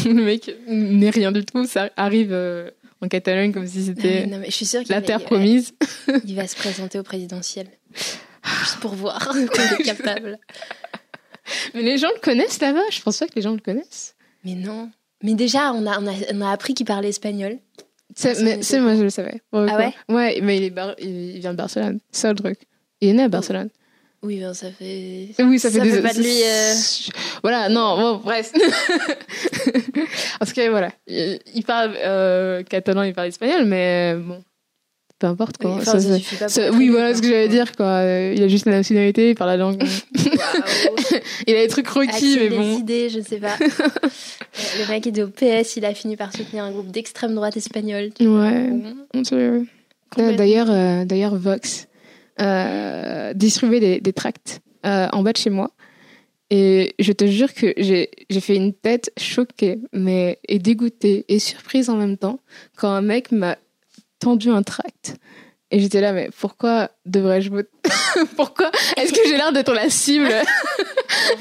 Le 0.05 0.25
mec 0.25 0.55
n'est 0.69 1.11
rien 1.11 1.33
du 1.33 1.45
tout. 1.45 1.67
Ça 1.67 1.91
arrive. 1.97 2.33
Euh, 2.33 2.71
en 3.03 3.09
Catalogne 3.09 3.53
comme 3.53 3.67
si 3.67 3.85
c'était 3.85 4.29
la 4.89 5.03
terre 5.03 5.23
promise. 5.25 5.75
il 6.25 6.37
va 6.37 6.47
se 6.47 6.57
présenter 6.57 6.99
au 6.99 7.03
présidentiel. 7.03 7.67
Juste 8.61 8.79
pour 8.81 8.95
voir 8.95 9.29
qu'on 9.29 9.37
est 9.37 9.83
capable. 9.83 10.39
Mais 11.75 11.83
les 11.83 11.99
gens 11.99 12.09
le 12.15 12.21
connaissent 12.21 12.61
là-bas 12.61 12.81
Je 12.91 13.03
pense 13.03 13.19
pas 13.19 13.27
que 13.27 13.35
les 13.35 13.43
gens 13.43 13.53
le 13.53 13.59
connaissent. 13.59 14.15
Mais 14.45 14.55
non. 14.55 14.91
Mais 15.23 15.35
déjà, 15.35 15.73
on 15.73 15.87
a, 15.87 16.01
on 16.01 16.07
a, 16.07 16.13
on 16.33 16.41
a 16.41 16.51
appris 16.51 16.75
qu'il 16.75 16.87
parlait 16.87 17.09
espagnol. 17.09 17.59
C'est, 18.15 18.41
mais, 18.43 18.63
c'est 18.63 18.81
moi, 18.81 18.95
je 18.95 19.03
le 19.03 19.11
savais. 19.11 19.41
ah 19.53 19.77
ouais? 19.77 19.95
Ouais, 20.09 20.41
mais 20.43 20.59
il, 20.59 20.65
est 20.65 20.75
il 21.01 21.41
vient 21.41 21.53
de 21.53 21.57
Barcelone. 21.57 21.99
C'est 22.11 22.29
le 22.29 22.35
truc. 22.35 22.59
Il 23.01 23.09
est 23.09 23.13
né 23.15 23.23
à 23.25 23.29
Barcelone. 23.29 23.71
Oui, 24.23 24.39
ben 24.39 24.55
ça 24.55 24.71
fait. 24.71 25.31
Oui, 25.41 25.59
ça 25.59 25.71
fait 25.71 25.79
ça 25.79 25.85
des. 25.85 25.91
Fait 25.91 26.03
pas 26.03 26.15
de 26.15 26.21
lui. 26.21 26.43
Euh... 26.45 26.75
Voilà, 27.43 27.69
non, 27.69 27.97
bon, 27.97 28.17
bref. 28.19 28.53
Parce 30.39 30.53
que 30.53 30.69
voilà, 30.71 30.93
il, 31.09 31.41
il 31.55 31.65
parle 31.65 31.95
euh, 31.97 32.63
catalan, 32.63 33.03
il 33.03 33.15
parle 33.15 33.29
espagnol, 33.29 33.65
mais 33.65 34.15
bon, 34.15 34.43
peu 35.23 35.29
importe 35.29 35.59
quoi. 35.59 35.77
Oui, 35.77 35.85
ça, 35.85 36.01
ça, 36.49 36.71
oui, 36.73 36.89
voilà 36.89 37.15
ce 37.15 37.23
que 37.23 37.29
j'allais 37.29 37.49
dire 37.49 37.71
quoi. 37.77 37.87
Euh, 37.87 38.35
il 38.37 38.43
a 38.43 38.49
juste 38.49 38.67
la 38.67 38.73
nationalité, 38.73 39.31
il 39.31 39.35
parle 39.35 39.51
la 39.51 39.57
langue. 39.57 39.81
il 41.47 41.55
a 41.55 41.63
des 41.63 41.69
trucs 41.69 41.89
requis, 41.89 42.39
mais 42.41 42.49
bon. 42.49 42.75
des 42.75 42.81
idées, 42.81 43.09
je 43.09 43.21
sais 43.21 43.39
pas. 43.39 43.57
le 43.59 44.89
mec 44.89 45.07
était 45.07 45.23
au 45.23 45.29
PS, 45.29 45.77
il 45.77 45.85
a 45.85 45.95
fini 45.95 46.17
par 46.17 46.33
soutenir 46.33 46.65
un 46.65 46.71
groupe 46.71 46.91
d'extrême 46.91 47.35
droite 47.35 47.57
espagnol. 47.57 48.11
Ouais. 48.21 48.71
Bon. 48.71 49.65
D'ailleurs, 50.17 50.71
euh, 50.71 51.05
d'ailleurs, 51.05 51.37
Vox 51.37 51.87
euh, 52.43 53.33
distribuait 53.35 53.81
des, 53.81 54.01
des 54.01 54.13
tracts 54.13 54.61
euh, 54.85 55.09
en 55.13 55.23
bas 55.23 55.33
de 55.33 55.39
chez 55.39 55.51
moi. 55.51 55.71
Et 56.51 56.95
je 56.99 57.13
te 57.13 57.27
jure 57.27 57.55
que 57.55 57.73
j'ai 57.79 58.11
fait 58.41 58.57
une 58.57 58.75
tête 58.75 59.11
choquée, 59.17 59.81
mais 59.95 60.39
et 60.47 60.59
dégoûtée 60.59 61.25
et 61.29 61.39
surprise 61.39 61.89
en 61.89 61.97
même 61.97 62.19
temps 62.19 62.41
quand 62.77 62.91
un 62.91 63.01
mec 63.01 63.33
m'a 63.33 63.57
tendu 64.19 64.51
un 64.51 64.63
tract. 64.63 65.17
Et 65.73 65.81
j'étais 65.81 66.03
là, 66.03 66.13
mais 66.13 66.29
pourquoi 66.39 66.91
devrais-je 67.07 67.49
voter 67.49 67.71
Pourquoi 68.37 68.71
est-ce 68.99 69.11
que 69.11 69.27
j'ai 69.27 69.39
l'air 69.39 69.53
d'être 69.53 69.73
la 69.73 69.89
cible 69.89 70.29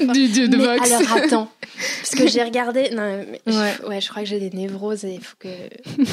du, 0.00 0.28
du, 0.28 0.48
de 0.48 0.56
Vox 0.56 0.90
Alors 0.90 1.12
attends, 1.12 1.52
parce 2.00 2.14
que 2.16 2.26
j'ai 2.26 2.42
regardé. 2.42 2.88
Non, 2.90 3.02
mais 3.02 3.52
ouais. 3.52 3.74
Je, 3.82 3.86
ouais. 3.86 4.00
je 4.00 4.08
crois 4.08 4.22
que 4.22 4.28
j'ai 4.28 4.40
des 4.40 4.56
névroses 4.56 5.04
et 5.04 5.14
il 5.16 5.22
faut 5.22 5.36
que, 5.38 5.48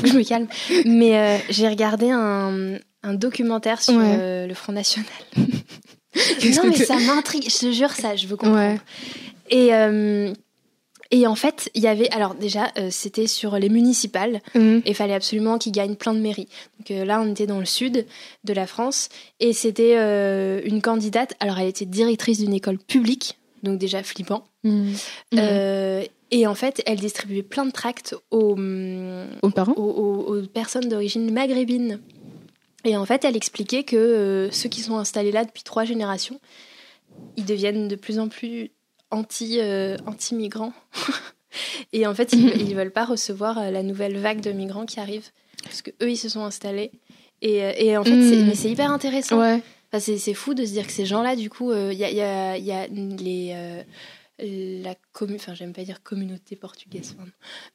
je 0.05 0.13
me 0.13 0.23
calme. 0.23 0.47
Mais 0.83 1.17
euh, 1.17 1.37
j'ai 1.49 1.69
regardé 1.69 2.11
un, 2.11 2.75
un, 3.03 3.13
documentaire 3.13 3.81
sur 3.81 3.95
ouais. 3.95 4.17
euh, 4.19 4.47
le 4.47 4.53
Front 4.53 4.73
National. 4.73 5.09
non, 5.37 6.63
mais 6.65 6.75
ça 6.75 6.99
m'intrigue, 6.99 7.49
je 7.49 7.57
te 7.57 7.71
jure, 7.71 7.91
ça, 7.91 8.17
je 8.17 8.27
veux 8.27 8.35
comprendre. 8.35 8.79
Et. 9.49 9.73
Euh, 9.73 10.33
et 11.11 11.25
en 11.25 11.35
fait, 11.35 11.71
il 11.73 11.81
y 11.81 11.87
avait, 11.87 12.09
alors 12.11 12.35
déjà, 12.35 12.71
euh, 12.77 12.89
c'était 12.91 13.25
sur 13.25 13.57
les 13.57 13.69
municipales, 13.69 14.41
mmh. 14.53 14.59
et 14.59 14.89
il 14.89 14.95
fallait 14.95 15.15
absolument 15.15 15.57
qu'ils 15.57 15.71
gagnent 15.71 15.95
plein 15.95 16.13
de 16.13 16.19
mairies. 16.19 16.47
Donc 16.77 16.91
euh, 16.91 17.03
là, 17.03 17.19
on 17.21 17.31
était 17.31 17.47
dans 17.47 17.59
le 17.59 17.65
sud 17.65 18.05
de 18.43 18.53
la 18.53 18.67
France, 18.67 19.09
et 19.39 19.53
c'était 19.53 19.95
euh, 19.97 20.61
une 20.65 20.81
candidate, 20.81 21.33
alors 21.39 21.57
elle 21.57 21.67
était 21.67 21.85
directrice 21.85 22.39
d'une 22.39 22.53
école 22.53 22.77
publique, 22.77 23.39
donc 23.63 23.79
déjà 23.79 24.03
flippant. 24.03 24.45
Mmh. 24.63 24.91
Mmh. 25.31 25.39
et 26.31 26.45
en 26.45 26.53
fait, 26.53 26.83
elle 26.85 26.99
distribuait 26.99 27.43
plein 27.43 27.65
de 27.65 27.71
tracts 27.71 28.13
aux, 28.29 28.57
aux 29.41 29.49
parents 29.51 29.73
aux, 29.77 29.81
aux, 29.81 30.37
aux 30.37 30.41
personnes 30.47 30.89
d'origine 30.89 31.31
maghrébine. 31.31 31.99
Et 32.85 32.95
en 32.97 33.05
fait, 33.05 33.25
elle 33.25 33.35
expliquait 33.35 33.83
que 33.83 34.49
ceux 34.51 34.69
qui 34.69 34.81
sont 34.81 34.97
installés 34.97 35.31
là 35.31 35.43
depuis 35.43 35.63
trois 35.63 35.85
générations, 35.85 36.39
ils 37.35 37.45
deviennent 37.45 37.87
de 37.87 37.95
plus 37.95 38.19
en 38.19 38.27
plus 38.27 38.71
anti, 39.11 39.59
euh, 39.59 39.97
anti-migrants. 40.05 40.73
et 41.93 42.07
en 42.07 42.13
fait, 42.13 42.33
ils, 42.33 42.45
ne 42.69 42.75
veulent 42.75 42.91
pas 42.91 43.05
recevoir 43.05 43.57
euh, 43.57 43.71
la 43.71 43.83
nouvelle 43.83 44.17
vague 44.17 44.41
de 44.41 44.51
migrants 44.51 44.85
qui 44.85 44.99
arrive. 44.99 45.27
Parce 45.63 45.81
que 45.81 45.91
eux, 46.01 46.11
ils 46.11 46.17
se 46.17 46.29
sont 46.29 46.43
installés. 46.43 46.91
Et, 47.41 47.63
euh, 47.63 47.71
et 47.77 47.97
en 47.97 48.03
fait, 48.03 48.21
c'est, 48.21 48.43
mais 48.43 48.55
c'est 48.55 48.69
hyper 48.69 48.91
intéressant. 48.91 49.39
Ouais. 49.39 49.61
Enfin, 49.91 49.99
c'est, 50.17 50.33
fou 50.33 50.53
de 50.53 50.65
se 50.65 50.71
dire 50.71 50.85
que 50.85 50.93
ces 50.93 51.05
gens-là, 51.05 51.35
du 51.35 51.49
coup, 51.49 51.73
il 51.73 51.93
y, 51.93 52.03
a, 52.03 52.11
y, 52.11 52.21
a, 52.21 52.57
y 52.57 52.71
a 52.71 52.87
les 52.87 53.83
la 54.41 54.95
enfin 55.21 55.53
j'aime 55.53 55.73
pas 55.73 55.83
dire 55.83 56.01
communauté 56.01 56.55
portugaise 56.55 57.15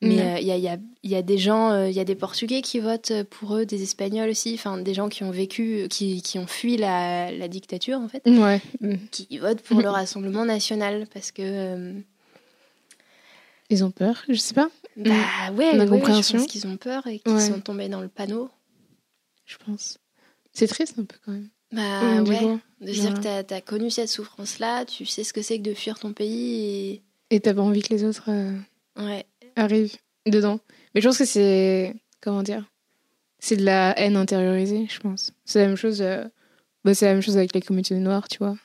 mais 0.01 0.15
il 0.15 0.21
euh, 0.21 0.41
y, 0.41 0.51
a, 0.51 0.57
y, 0.57 0.69
a, 0.69 0.79
y, 1.03 1.15
a, 1.15 1.23
des 1.23 1.39
gens 1.39 1.85
il 1.85 1.93
y 1.93 2.01
a 2.01 2.05
des 2.05 2.15
portugais 2.15 2.63
qui 2.63 2.79
votent 2.79 3.13
pour 3.31 3.57
eux 3.57 3.67
des 3.67 3.83
espagnols 3.83 4.31
aussi 4.31 4.55
enfin 4.55 4.79
des 4.79 4.95
gens 4.95 5.09
qui 5.09 5.25
ont 5.25 5.31
vécu 5.31 5.87
qui, 5.91 6.23
qui 6.23 6.39
ont 6.39 6.47
fui 6.47 6.77
la, 6.77 7.31
la, 7.33 7.49
dictature 7.49 7.99
en 7.99 8.09
fait. 8.09 8.23
Ouais. 8.27 8.61
qui 9.11 9.39
votent 9.39 9.61
pour 9.61 9.81
le 9.81 9.89
rassemblement 9.89 10.45
national 10.45 11.07
parce 11.13 11.33
que 11.33 11.43
euh... 11.43 12.01
ils 13.71 13.85
ont 13.85 13.91
peur 13.91 14.23
je 14.29 14.35
sais 14.35 14.55
pas. 14.55 14.71
bah 14.97 15.13
ouais, 15.53 15.79
ouais, 15.79 15.89
ouais 15.89 16.23
je 16.23 16.33
pense 16.33 16.47
qu'ils 16.47 16.67
ont 16.67 16.77
peur 16.77 17.07
et 17.07 17.19
qu'ils 17.19 17.41
sont 17.41 17.61
tombés 17.61 17.89
dans 17.89 18.01
le 18.01 18.09
panneau. 18.09 18.49
Je 19.45 19.57
pense. 19.65 19.99
C'est 20.53 20.69
triste 20.69 20.99
un 20.99 21.05
peu 21.05 21.17
quand 21.25 21.33
même 21.33 21.51
bah 21.75 22.23
ouais, 22.23 22.59
de 22.81 22.93
dire 22.93 23.15
que 23.15 23.43
t'as 23.43 23.57
as 23.57 23.61
connu 23.61 23.91
cette 23.91 24.09
souffrance-là, 24.09 24.85
tu 24.85 25.07
sais 25.07 25.25
ce 25.25 25.33
que 25.33 25.43
c'est 25.43 25.59
que 25.59 25.69
de 25.69 25.75
fuir 25.75 25.99
ton 25.99 26.13
pays 26.13 26.65
et... 26.65 27.03
Et 27.31 27.41
t'as 27.41 27.55
pas 27.55 27.63
envie 27.63 27.83
que 27.83 27.93
les 27.93 28.05
autres 28.05 28.29
euh, 28.29 28.57
ouais. 28.97 29.27
arrivent 29.57 29.97
dedans. 30.27 30.61
Mais 30.95 31.01
je 31.01 31.09
pense 31.09 31.19
que 31.19 31.25
c'est... 31.25 31.95
Comment 32.21 32.43
dire 32.43 32.65
C'est 33.41 33.57
de 33.57 33.65
la 33.65 33.99
haine 33.99 34.17
intériorisée, 34.17 34.87
je 34.89 35.01
pense. 35.01 35.33
C'est 35.45 35.61
la 35.61 35.67
même 35.67 35.77
chose... 35.77 36.01
Euh... 36.01 36.25
Bah, 36.85 36.95
c'est 36.95 37.07
la 37.07 37.15
même 37.15 37.23
chose 37.23 37.37
avec 37.37 37.55
les 37.55 37.63
communautés 37.63 37.95
noires, 37.97 38.29
tu 38.29 38.39
vois. 38.39 38.57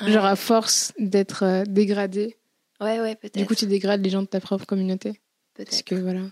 Genre 0.00 0.24
à 0.24 0.36
force 0.36 0.92
d'être 0.98 1.44
euh, 1.44 1.64
dégradé. 1.66 2.36
Ouais, 2.80 3.00
ouais, 3.00 3.14
peut-être. 3.14 3.36
Du 3.36 3.46
coup, 3.46 3.54
tu 3.54 3.66
dégrades 3.66 4.02
les 4.02 4.10
gens 4.10 4.22
de 4.22 4.26
ta 4.26 4.40
propre 4.40 4.66
communauté. 4.66 5.20
Peut-être. 5.54 5.70
Parce 5.70 5.82
que 5.82 5.94
voilà. 5.94 6.22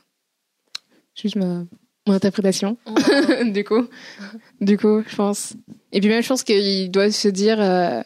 Juste 1.15 1.37
ma, 1.37 1.65
mon 2.07 2.15
interprétation. 2.15 2.77
du 3.47 3.65
coup. 3.65 3.87
Du 4.61 4.77
coup, 4.79 5.03
je 5.09 5.17
pense. 5.17 5.55
Et 5.93 6.01
puis 6.01 6.09
même, 6.09 6.23
je 6.23 6.29
pense 6.29 6.43
qu'ils 6.43 6.91
doivent 6.91 7.11
se 7.11 7.29
dire 7.29 7.61
euh, 7.61 8.03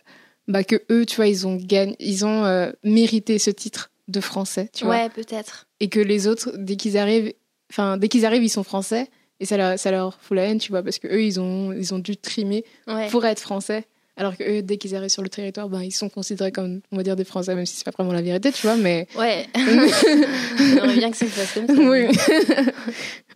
bah, 0.46 0.64
que 0.64 0.76
eux, 0.90 1.04
tu 1.06 1.16
vois, 1.16 1.26
ils 1.26 1.46
ont 1.46 1.56
gagné, 1.56 1.96
ils 1.98 2.24
ont 2.24 2.44
euh, 2.44 2.70
mérité 2.84 3.38
ce 3.38 3.50
titre 3.50 3.90
de 4.08 4.20
français, 4.20 4.70
tu 4.72 4.84
vois. 4.84 4.94
Ouais, 4.96 5.08
peut-être. 5.10 5.66
Et 5.80 5.88
que 5.88 6.00
les 6.00 6.26
autres, 6.26 6.52
dès 6.56 6.76
qu'ils 6.76 6.96
arrivent, 6.96 7.32
enfin, 7.70 7.96
dès 7.96 8.08
qu'ils 8.08 8.24
arrivent, 8.24 8.44
ils 8.44 8.48
sont 8.48 8.64
français. 8.64 9.08
Et 9.40 9.44
ça 9.46 9.56
leur, 9.56 9.78
ça 9.78 9.90
leur 9.92 10.18
fout 10.20 10.36
la 10.36 10.44
haine, 10.44 10.58
tu 10.58 10.72
vois, 10.72 10.82
parce 10.82 10.98
que 10.98 11.06
eux, 11.06 11.22
ils 11.22 11.38
ont, 11.38 11.72
ils 11.72 11.94
ont 11.94 12.00
dû 12.00 12.16
trimer 12.16 12.64
Ouais. 12.88 13.08
pour 13.08 13.24
être 13.24 13.38
français. 13.40 13.84
Alors 14.18 14.36
que 14.36 14.42
eux, 14.42 14.62
dès 14.62 14.76
qu'ils 14.78 14.94
arrivent 14.96 15.08
sur 15.10 15.22
le 15.22 15.28
territoire, 15.28 15.68
ben, 15.68 15.80
ils 15.80 15.92
sont 15.92 16.08
considérés 16.08 16.50
comme, 16.52 16.80
on 16.92 16.96
va 16.96 17.02
dire, 17.04 17.14
des 17.16 17.24
Français, 17.24 17.54
même 17.54 17.64
si 17.66 17.76
c'est 17.76 17.84
pas 17.84 17.92
vraiment 17.96 18.12
la 18.12 18.20
vérité, 18.20 18.50
tu 18.52 18.62
vois, 18.62 18.74
mais. 18.76 19.06
Ouais. 19.16 19.46
J'aimerais 19.54 20.96
bien 20.96 21.10
que 21.10 21.16
ça 21.16 21.26
se 21.26 21.34
passe 21.38 21.52
comme 21.54 21.66
ça. 21.68 21.72
oui. 21.74 22.08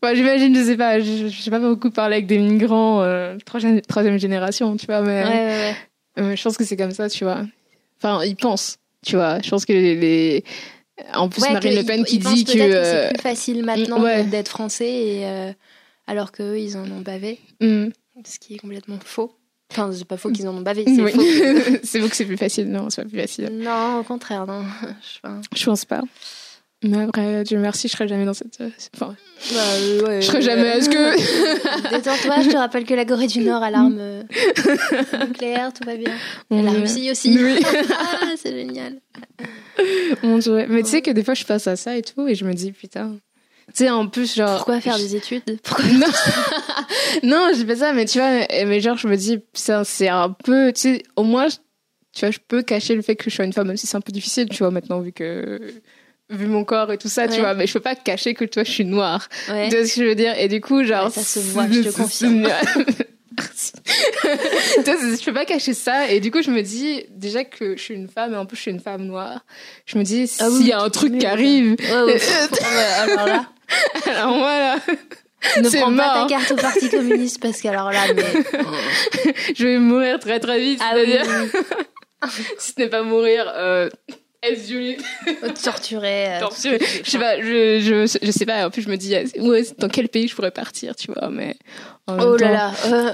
J'imagine, 0.15 0.55
je 0.57 0.65
sais 0.65 0.77
pas, 0.77 0.99
je 1.01 1.29
je 1.29 1.41
sais 1.43 1.51
pas 1.51 1.61
beaucoup 1.61 1.91
parler 1.91 2.17
avec 2.17 2.27
des 2.27 2.39
migrants 2.39 3.03
euh, 3.03 3.37
troisième, 3.47 3.81
troisième 3.83 4.19
génération, 4.19 4.77
tu 4.77 4.87
vois, 4.87 5.01
mais 5.03 5.23
Ouais, 5.23 5.29
ouais, 5.31 5.47
ouais. 5.57 5.77
euh, 6.19 6.37
je 6.37 6.43
pense 6.43 6.57
que 6.57 6.65
c'est 6.65 6.77
comme 6.77 6.91
ça, 6.91 7.09
tu 7.09 7.23
vois. 7.25 7.43
Enfin, 7.99 8.25
ils 8.25 8.35
pensent, 8.35 8.79
tu 9.07 9.15
vois. 9.15 9.41
Je 9.41 9.49
pense 9.51 9.65
que 9.65 9.73
les. 9.73 9.95
les- 9.95 10.45
En 11.15 11.29
plus, 11.29 11.43
Ouais, 11.43 11.53
Marine 11.53 11.71
que 11.75 11.77
Le 11.79 11.85
Pen 11.85 12.05
qui 12.05 12.19
dit 12.19 12.45
que. 12.45 12.59
euh, 12.59 13.09
c'est 13.09 13.15
plus 13.15 13.23
facile 13.23 13.65
maintenant 13.65 14.03
ouais. 14.03 14.25
d'être 14.25 14.49
français 14.49 14.91
et 14.91 15.27
euh, 15.27 15.53
alors 16.09 16.33
qu'eux 16.33 16.59
ils 16.59 16.77
en 16.77 16.91
ont 16.91 17.01
bavé, 17.01 17.39
hmm, 17.61 17.87
ce 18.27 18.39
qui 18.41 18.55
est 18.55 18.59
complètement 18.59 18.99
faux. 19.05 19.33
Enfin, 19.73 19.91
c'est 19.93 20.05
pas 20.05 20.17
faux 20.17 20.31
qu'ils 20.31 20.47
en 20.49 20.55
ont 20.57 20.61
bavé, 20.61 20.85
c'est 20.87 21.03
oui. 21.03 21.13
faux. 21.13 21.79
c'est 21.83 21.99
vous 21.99 22.09
que 22.09 22.17
c'est 22.17 22.25
plus 22.27 22.37
facile, 22.37 22.71
non, 22.71 22.91
c'est 22.91 23.03
pas 23.03 23.09
plus 23.09 23.19
facile. 23.21 23.51
Non, 23.53 23.99
au 24.01 24.03
contraire, 24.03 24.47
non. 24.47 24.63
Je 25.57 25.65
pense 25.65 25.85
pas. 25.85 26.03
Mais 26.85 27.01
après, 27.03 27.45
Dieu 27.45 27.59
merci, 27.59 27.87
je 27.87 27.93
serai 27.93 28.09
jamais 28.09 28.25
dans 28.25 28.35
cette. 28.35 28.61
euh, 28.61 28.69
Enfin, 28.97 29.15
Bah, 29.53 30.09
ouais, 30.09 30.21
je 30.21 30.27
serai 30.27 30.43
jamais. 30.43 30.67
Est-ce 30.67 30.89
que? 30.91 31.91
Détends-toi, 31.97 32.43
je 32.43 32.49
te 32.51 32.57
rappelle 32.57 32.85
que 32.85 32.95
la 32.95 33.05
Corée 33.05 33.29
du 33.29 33.39
Nord 33.39 33.63
a 33.63 33.71
l'arme 33.71 33.99
euh, 34.01 34.23
nucléaire, 35.27 35.73
tout 35.73 35.87
va 35.87 35.95
bien. 35.97 36.11
Et 36.51 36.61
la. 36.61 36.73
Russie 36.73 37.09
aussi. 37.11 37.39
Oui. 37.41 37.61
ah, 37.97 38.33
c'est 38.37 38.51
génial. 38.53 38.97
Mon 40.25 40.39
Dieu, 40.39 40.55
ouais. 40.55 40.67
Mais 40.69 40.83
tu 40.83 40.91
sais 40.91 41.03
que 41.03 41.13
des 41.13 41.23
fois, 41.23 41.35
je 41.35 41.45
passe 41.45 41.69
à 41.69 41.77
ça 41.77 41.97
et 41.97 42.03
tout, 42.03 42.27
et 42.27 42.35
je 42.35 42.45
me 42.45 42.53
dis, 42.53 42.73
putain. 42.73 43.15
Tu 43.69 43.85
sais, 43.85 43.91
en 43.91 44.09
plus, 44.09 44.35
genre. 44.35 44.57
Pourquoi 44.57 44.81
faire 44.81 44.99
des 44.99 45.17
études? 45.17 45.43
Pourquoi 45.63 45.85
Non, 45.87 46.07
non, 47.23 47.51
j'ai 47.57 47.65
pas 47.65 47.77
ça, 47.77 47.93
mais 47.93 48.05
tu 48.05 48.19
vois, 48.19 48.47
mais 48.67 48.81
genre, 48.81 48.97
je 48.97 49.09
me 49.09 49.17
dis, 49.17 49.39
putain, 49.39 49.85
c'est 49.85 50.09
un 50.09 50.31
peu, 50.31 50.73
tu 50.73 50.81
sais, 50.81 51.03
au 51.17 51.23
moins, 51.23 51.49
tu 51.49 52.21
vois, 52.21 52.31
je 52.31 52.39
peux 52.47 52.63
cacher 52.63 52.95
le 52.95 53.03
fait 53.03 53.17
que 53.17 53.31
je 53.31 53.35
sois 53.35 53.45
une 53.45 53.53
femme, 53.53 53.69
même 53.69 53.77
si 53.77 53.87
c'est 53.87 53.97
un 53.97 54.01
peu 54.01 54.13
difficile, 54.13 54.49
tu 54.49 54.59
vois, 54.59 54.71
maintenant, 54.71 55.01
vu 55.01 55.13
que, 55.13 55.61
vu 56.29 56.47
mon 56.47 56.65
corps 56.65 56.93
et 56.93 56.99
tout 56.99 57.09
ça, 57.09 57.29
tu 57.29 57.41
vois, 57.41 57.55
mais 57.55 57.67
je 57.67 57.73
peux 57.73 57.81
pas 57.81 57.95
cacher 57.95 58.35
que, 58.35 58.45
tu 58.45 58.55
vois, 58.55 58.65
je 58.65 58.71
suis 58.71 58.85
noire. 58.85 59.29
Ouais. 59.49 59.69
Tu 59.69 59.77
vois 59.77 59.87
ce 59.87 59.95
que 59.95 60.01
je 60.03 60.07
veux 60.07 60.15
dire? 60.15 60.39
Et 60.39 60.49
du 60.49 60.61
coup, 60.61 60.83
genre. 60.85 61.07
Ouais, 61.07 61.11
ça 61.11 61.23
se 61.23 61.39
voit, 61.39 61.67
je 61.71 61.81
te 61.81 61.95
confirme. 61.95 62.49
Je 64.77 65.25
peux 65.25 65.33
pas 65.33 65.45
cacher 65.45 65.75
ça. 65.75 66.11
Et 66.11 66.21
du 66.21 66.31
coup, 66.31 66.43
je 66.43 66.51
me 66.51 66.63
dis, 66.63 67.05
déjà 67.11 67.45
que 67.45 67.77
je 67.77 67.83
suis 67.83 67.95
une 67.95 68.09
femme, 68.09 68.35
et 68.35 68.37
en 68.37 68.47
plus, 68.47 68.57
je 68.57 68.63
suis 68.63 68.71
une 68.71 68.81
femme 68.81 69.03
noire. 69.05 69.45
Je 69.87 69.99
me 69.99 70.05
dis, 70.05 70.31
Ah 70.41 70.49
oui, 70.51 70.57
s'il 70.59 70.67
y 70.69 70.73
a 70.73 70.81
un 70.81 70.91
truc 70.91 71.19
qui 71.19 71.27
arrive, 71.27 71.77
Ouais, 71.81 72.03
ouais. 72.03 72.15
Ouais, 72.15 72.21
alors 73.01 73.27
là, 73.27 73.45
alors 74.07 74.39
voilà, 74.39 74.77
ne 75.61 75.69
prends 75.69 75.97
pas 75.97 76.15
mort. 76.15 76.29
ta 76.29 76.35
carte 76.39 76.53
au 76.53 76.57
Parti 76.57 76.89
communiste 76.91 77.41
parce 77.41 77.61
qu'alors 77.61 77.91
là, 77.91 78.01
mais. 78.15 78.25
je 79.57 79.67
vais 79.67 79.79
mourir 79.79 80.19
très 80.19 80.41
très 80.41 80.61
vite. 80.61 80.81
Ah 80.83 80.93
oui, 80.97 81.05
C'est-à-dire, 81.07 81.49
oui, 82.25 82.31
si 82.59 82.73
ce 82.73 82.81
n'est 82.81 82.89
pas 82.89 83.03
mourir, 83.03 83.51
euh, 83.57 83.89
Oui. 84.45 84.97
torturé. 85.63 86.39
torturé. 86.41 86.79
Je 87.05 87.09
sais 87.11 87.19
pas, 87.19 87.39
je, 87.41 87.79
je, 87.81 88.19
je 88.27 88.31
sais 88.33 88.45
pas. 88.47 88.67
En 88.67 88.71
plus, 88.71 88.83
je 88.83 88.89
me 88.89 88.97
dis, 88.97 89.15
euh, 89.15 89.25
ouais, 89.39 89.63
dans 89.79 89.89
quel 89.89 90.09
pays 90.09 90.27
je 90.29 90.35
pourrais 90.35 90.51
partir, 90.51 90.97
tu 90.97 91.13
vois, 91.13 91.29
mais. 91.31 91.55
en 92.09 92.17
même 92.17 92.27
Oh 92.27 92.37
là 92.37 92.49
temps- 92.49 92.53
là. 92.53 92.73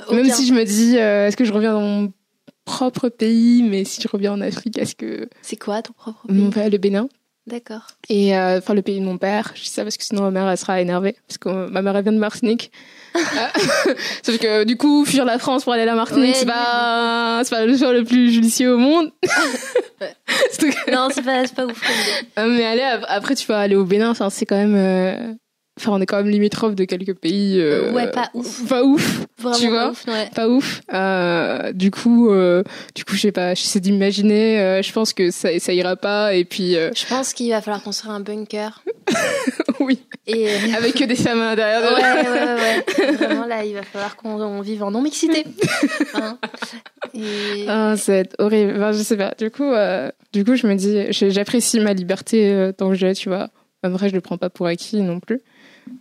euh, 0.08 0.14
Même 0.14 0.24
aucun. 0.26 0.34
si 0.34 0.46
je 0.46 0.54
me 0.54 0.64
dis, 0.64 0.96
euh, 0.98 1.26
est-ce 1.28 1.36
que 1.36 1.44
je 1.44 1.52
reviens 1.52 1.72
dans 1.74 1.80
mon 1.82 2.12
propre 2.64 3.08
pays, 3.10 3.62
mais 3.62 3.84
si 3.84 4.00
je 4.00 4.08
reviens 4.08 4.32
en 4.32 4.40
Afrique, 4.40 4.78
est-ce 4.78 4.94
que. 4.94 5.28
C'est 5.42 5.56
quoi 5.56 5.82
ton 5.82 5.92
propre 5.92 6.26
pays? 6.26 6.36
Mon 6.36 6.50
père, 6.50 6.70
le 6.70 6.78
Bénin? 6.78 7.08
D'accord. 7.46 7.86
Et 8.10 8.36
euh, 8.36 8.58
enfin, 8.58 8.74
le 8.74 8.82
pays 8.82 9.00
de 9.00 9.04
mon 9.04 9.16
père. 9.18 9.52
Je 9.54 9.62
dis 9.62 9.68
ça 9.70 9.82
parce 9.82 9.96
que 9.96 10.04
sinon 10.04 10.22
ma 10.22 10.30
mère, 10.30 10.48
elle 10.48 10.58
sera 10.58 10.80
énervée. 10.80 11.16
Parce 11.26 11.38
que 11.38 11.68
ma 11.70 11.80
mère, 11.82 11.96
elle 11.96 12.02
vient 12.04 12.12
de 12.12 12.18
Martinique. 12.18 12.70
Euh, 13.16 13.20
Sauf 14.22 14.38
que 14.38 14.64
du 14.64 14.76
coup, 14.76 15.04
fuir 15.04 15.24
la 15.24 15.38
France 15.38 15.64
pour 15.64 15.72
aller 15.72 15.82
à 15.82 15.86
la 15.86 15.94
Martinique, 15.94 16.34
Ouais, 16.34 16.34
c'est 16.34 16.46
pas, 16.46 17.40
c'est 17.44 17.50
pas 17.54 17.66
le 17.66 17.76
choix 17.76 17.92
le 17.92 18.04
plus 18.04 18.30
judicieux 18.30 18.74
au 18.74 18.78
monde. 18.78 19.10
Que- 20.58 20.90
Non, 20.92 21.08
c'est 21.12 21.22
pas, 21.22 21.46
c'est 21.46 21.54
pas 21.54 21.66
ouf. 21.66 21.80
Euh, 22.38 22.46
mais 22.48 22.64
aller, 22.64 22.82
ap- 22.82 23.04
après, 23.08 23.34
tu 23.34 23.46
vas 23.46 23.58
aller 23.60 23.76
au 23.76 23.84
Bénin, 23.84 24.12
c'est 24.30 24.46
quand 24.46 24.56
même. 24.56 25.36
Enfin, 25.80 25.92
on 25.92 26.00
est 26.00 26.06
quand 26.06 26.16
même 26.16 26.28
limitrophe 26.28 26.74
de 26.74 26.84
quelques 26.84 27.14
pays. 27.14 27.60
euh, 27.60 27.92
Ouais, 27.92 28.10
pas 28.10 28.30
ouf. 28.34 28.68
Pas 28.68 28.82
ouf. 28.84 29.20
Vraiment 29.38 29.56
Tu 29.58 29.64
pas 29.66 29.70
vois 29.70 29.90
ouf, 29.90 30.04
ouais. 30.08 30.28
Pas 30.34 30.48
ouf. 30.48 30.80
Euh, 30.92 31.72
du 31.72 31.90
coup, 31.90 32.30
euh, 32.30 32.62
du 32.94 33.04
coup, 33.04 33.14
je 33.14 33.20
sais 33.20 33.32
pas, 33.32 33.54
j'essaie 33.54 33.78
d'imaginer, 33.80 34.58
euh, 34.60 34.82
je 34.82 34.92
pense 34.92 35.12
que 35.12 35.30
ça, 35.30 35.56
ça 35.60 35.72
ira 35.72 35.94
pas, 35.96 36.34
et 36.34 36.44
puis, 36.44 36.76
euh, 36.76 36.90
Je 36.96 37.06
pense 37.06 37.32
qu'il 37.32 37.50
va 37.50 37.60
falloir 37.62 37.82
construire 37.82 38.14
un 38.14 38.20
bunker. 38.20 38.82
oui, 39.80 40.00
Et. 40.26 40.48
avec 40.76 40.94
que 40.94 41.04
des 41.04 41.14
femmes 41.14 41.40
à 41.40 41.50
l'intérieur. 41.54 41.82
de- 41.82 41.94
Ouais, 41.94 42.02
ouais, 42.02 42.28
ouais, 42.28 43.06
ouais. 43.10 43.12
Vraiment, 43.26 43.46
là, 43.46 43.64
il 43.64 43.74
va 43.74 43.82
falloir 43.82 44.16
qu'on 44.16 44.40
on 44.40 44.60
vive 44.60 44.82
en 44.82 44.90
non-mixité. 44.90 45.44
Hein. 46.14 46.38
Et... 47.14 47.64
Ah, 47.68 47.94
c'est 47.96 48.34
horrible. 48.38 48.72
Enfin, 48.76 48.92
je 48.92 48.98
sais 49.02 49.16
pas. 49.16 49.34
Du 49.38 49.50
coup, 49.50 49.70
du 50.32 50.44
coup, 50.44 50.56
je 50.56 50.66
me 50.66 50.74
dis, 50.74 51.06
j'apprécie 51.30 51.80
ma 51.80 51.92
liberté 51.94 52.70
tant 52.76 52.88
que 52.90 52.94
j'ai, 52.96 53.14
tu 53.14 53.28
vois. 53.28 53.48
En 53.84 53.90
vrai, 53.90 54.08
je 54.08 54.14
le 54.14 54.20
prends 54.20 54.38
pas 54.38 54.50
pour 54.50 54.66
acquis 54.66 55.00
non 55.00 55.20
plus. 55.20 55.40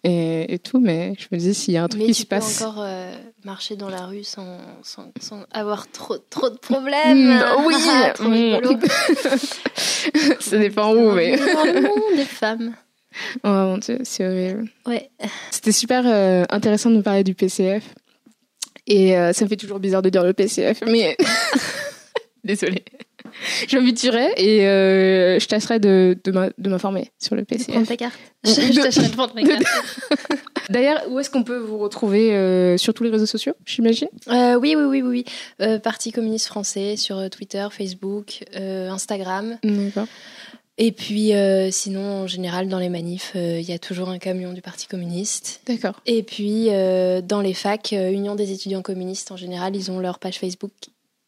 Et, 0.03 0.53
et 0.53 0.59
tout, 0.59 0.79
mais 0.79 1.13
je 1.17 1.27
me 1.31 1.38
dis, 1.39 1.53
s'il 1.53 1.73
y 1.73 1.77
a 1.77 1.83
un 1.83 1.88
truc 1.88 2.01
Mais 2.01 2.07
qui 2.07 2.13
tu 2.13 2.21
se 2.21 2.25
peux 2.25 2.35
passe. 2.38 2.61
encore 2.61 2.81
euh, 2.81 3.13
marcher 3.43 3.75
dans 3.75 3.89
la 3.89 4.05
rue 4.05 4.23
sans, 4.23 4.57
sans, 4.83 5.11
sans 5.19 5.43
avoir 5.51 5.89
trop, 5.91 6.17
trop 6.17 6.49
de 6.49 6.57
problèmes. 6.57 7.27
Mm, 7.38 7.43
oui. 7.65 7.75
Ah, 7.88 8.13
Mm. 8.19 8.31
rigolo. 8.31 8.79
Ça 10.39 10.57
dépend 10.57 10.93
où, 10.93 11.11
mais. 11.11 11.38
Des 12.15 12.25
femmes. 12.25 12.75
Oh 13.43 13.47
mon 13.49 13.77
dieu, 13.79 13.99
c'est 14.03 14.25
horrible. 14.27 14.69
Ouais. 14.85 15.09
C'était 15.51 15.71
super 15.71 16.03
euh, 16.05 16.43
intéressant 16.49 16.89
de 16.91 16.95
nous 16.95 17.01
parler 17.03 17.23
du 17.23 17.33
PCF. 17.33 17.83
Et 18.85 19.17
euh, 19.17 19.33
ça 19.33 19.43
me 19.43 19.49
fait 19.49 19.57
toujours 19.57 19.79
bizarre 19.79 20.01
de 20.01 20.09
dire 20.09 20.23
le 20.23 20.33
PCF, 20.33 20.81
mais. 20.88 21.17
Désolée. 22.43 22.85
Je 23.67 23.78
m'habituerai 23.78 24.34
et 24.38 24.67
euh, 24.67 25.39
je 25.39 25.47
tâcherai 25.47 25.80
de, 25.80 26.17
m'informer 26.65 27.11
sur 27.19 27.36
le 27.36 27.45
Prends 27.45 27.57
PCF. 27.57 27.88
ta 27.88 27.97
carte. 27.97 28.19
Je, 28.43 28.51
je 28.51 28.82
tâcherai 28.82 29.07
de 29.07 29.13
prendre 29.13 29.34
ma 29.36 29.43
carte. 29.43 29.63
D'ailleurs, 30.69 31.01
où 31.09 31.19
est-ce 31.19 31.30
qu'on 31.30 31.43
peut 31.43 31.57
vous 31.57 31.78
retrouver 31.78 32.34
euh, 32.34 32.78
sur 32.78 32.93
tous 32.93 33.03
les 33.03 33.09
réseaux 33.09 33.25
sociaux, 33.25 33.53
j'imagine? 33.65 34.09
Euh, 34.28 34.55
oui, 34.55 34.75
oui, 34.75 34.84
oui, 34.84 35.01
oui. 35.01 35.25
oui. 35.59 35.80
Parti 35.80 36.11
communiste 36.11 36.47
français 36.47 36.97
sur 36.97 37.30
Twitter, 37.30 37.67
Facebook, 37.71 38.43
Instagram. 38.55 39.57
D'accord. 39.63 40.07
Et 40.80 40.91
puis, 40.91 41.34
euh, 41.34 41.71
sinon, 41.71 42.23
en 42.23 42.28
général, 42.28 42.69
dans 42.69 42.78
les 42.78 42.89
manifs, 42.89 43.34
euh, 43.36 43.59
il 43.59 43.67
y 43.67 43.73
a 43.73 43.80
toujours 43.80 44.09
un 44.09 44.19
camion 44.19 44.53
du 44.53 44.61
Parti 44.61 44.86
communiste. 44.86 45.61
D'accord. 45.65 45.99
Et 46.05 46.21
puis, 46.21 46.67
euh, 46.69 47.21
dans 47.21 47.41
les 47.41 47.55
facs, 47.55 47.93
Union 47.93 48.36
des 48.36 48.51
étudiants 48.51 48.84
communistes, 48.84 49.32
en 49.32 49.38
général, 49.38 49.75
ils 49.75 49.89
ont 49.89 49.99
leur 49.99 50.19
page 50.19 50.38
Facebook 50.38 50.71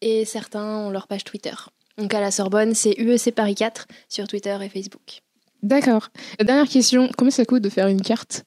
et 0.01 0.23
certains 0.25 0.77
ont 0.77 0.91
leur 0.91 1.07
page 1.07 1.23
Twitter. 1.23 1.53
Donc, 1.99 2.13
à 2.13 2.21
la 2.21 2.31
Sorbonne, 2.31 2.73
c'est 2.73 2.95
UEC 2.97 3.35
Paris 3.35 3.55
4 3.55 3.87
sur 4.07 4.27
Twitter 4.27 4.57
et 4.61 4.69
Facebook. 4.69 5.21
D'accord. 5.61 6.09
Dernière 6.39 6.67
question, 6.69 7.09
combien 7.17 7.31
ça 7.31 7.43
coûte 7.45 7.61
de 7.61 7.69
faire 7.69 7.87
une 7.87 8.01
carte 8.01 8.43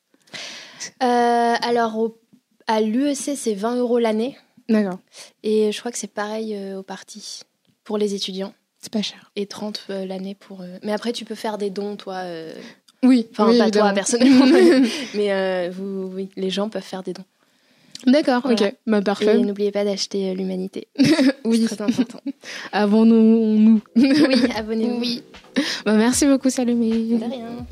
Euh, 1.02 1.54
alors, 1.60 1.98
au- 1.98 2.18
à 2.66 2.80
l'UEC, 2.80 3.36
c'est 3.36 3.54
20 3.54 3.76
euros 3.76 3.98
l'année. 3.98 4.36
D'accord. 4.68 4.98
Et 5.42 5.70
je 5.72 5.78
crois 5.80 5.92
que 5.92 5.98
c'est 5.98 6.12
pareil 6.12 6.54
euh, 6.54 6.78
au 6.78 6.82
parti 6.82 7.40
pour 7.84 7.98
les 7.98 8.14
étudiants. 8.14 8.54
C'est 8.80 8.92
pas 8.92 9.02
cher. 9.02 9.30
Et 9.36 9.46
30 9.46 9.82
euh, 9.90 10.06
l'année 10.06 10.34
pour. 10.34 10.62
euh, 10.62 10.78
Mais 10.82 10.92
après, 10.92 11.12
tu 11.12 11.24
peux 11.24 11.34
faire 11.34 11.58
des 11.58 11.70
dons, 11.70 11.96
toi. 11.96 12.22
Oui. 13.04 13.28
Enfin, 13.32 13.48
oui, 13.48 13.58
pas 13.58 13.64
évidemment. 13.64 13.86
toi 13.88 13.94
personnellement, 13.94 14.46
mais, 15.14 15.68
vous, 15.70 16.10
oui, 16.14 16.30
les 16.36 16.50
gens 16.50 16.68
peuvent 16.68 16.82
faire 16.82 17.02
des 17.02 17.12
dons. 17.12 17.24
D'accord, 18.06 18.42
Voilà. 18.42 18.66
ok. 18.68 18.74
Bah, 18.86 19.00
parfait. 19.02 19.38
Et 19.38 19.42
n'oubliez 19.42 19.70
pas 19.70 19.84
d'acheter 19.84 20.30
euh, 20.30 20.34
l'humanité. 20.34 20.88
Oui. 21.44 21.66
C'est 21.68 21.76
très 21.76 21.84
important. 21.84 22.20
Avons-nous 22.72 23.56
nous 23.58 23.80
oui, 23.96 24.44
abonnez-vous. 24.56 25.00
Oui. 25.00 25.22
Bah, 25.84 25.94
merci 25.94 26.26
beaucoup, 26.26 26.50
Salomé. 26.50 26.90
De 26.90 27.24
rien. 27.24 27.66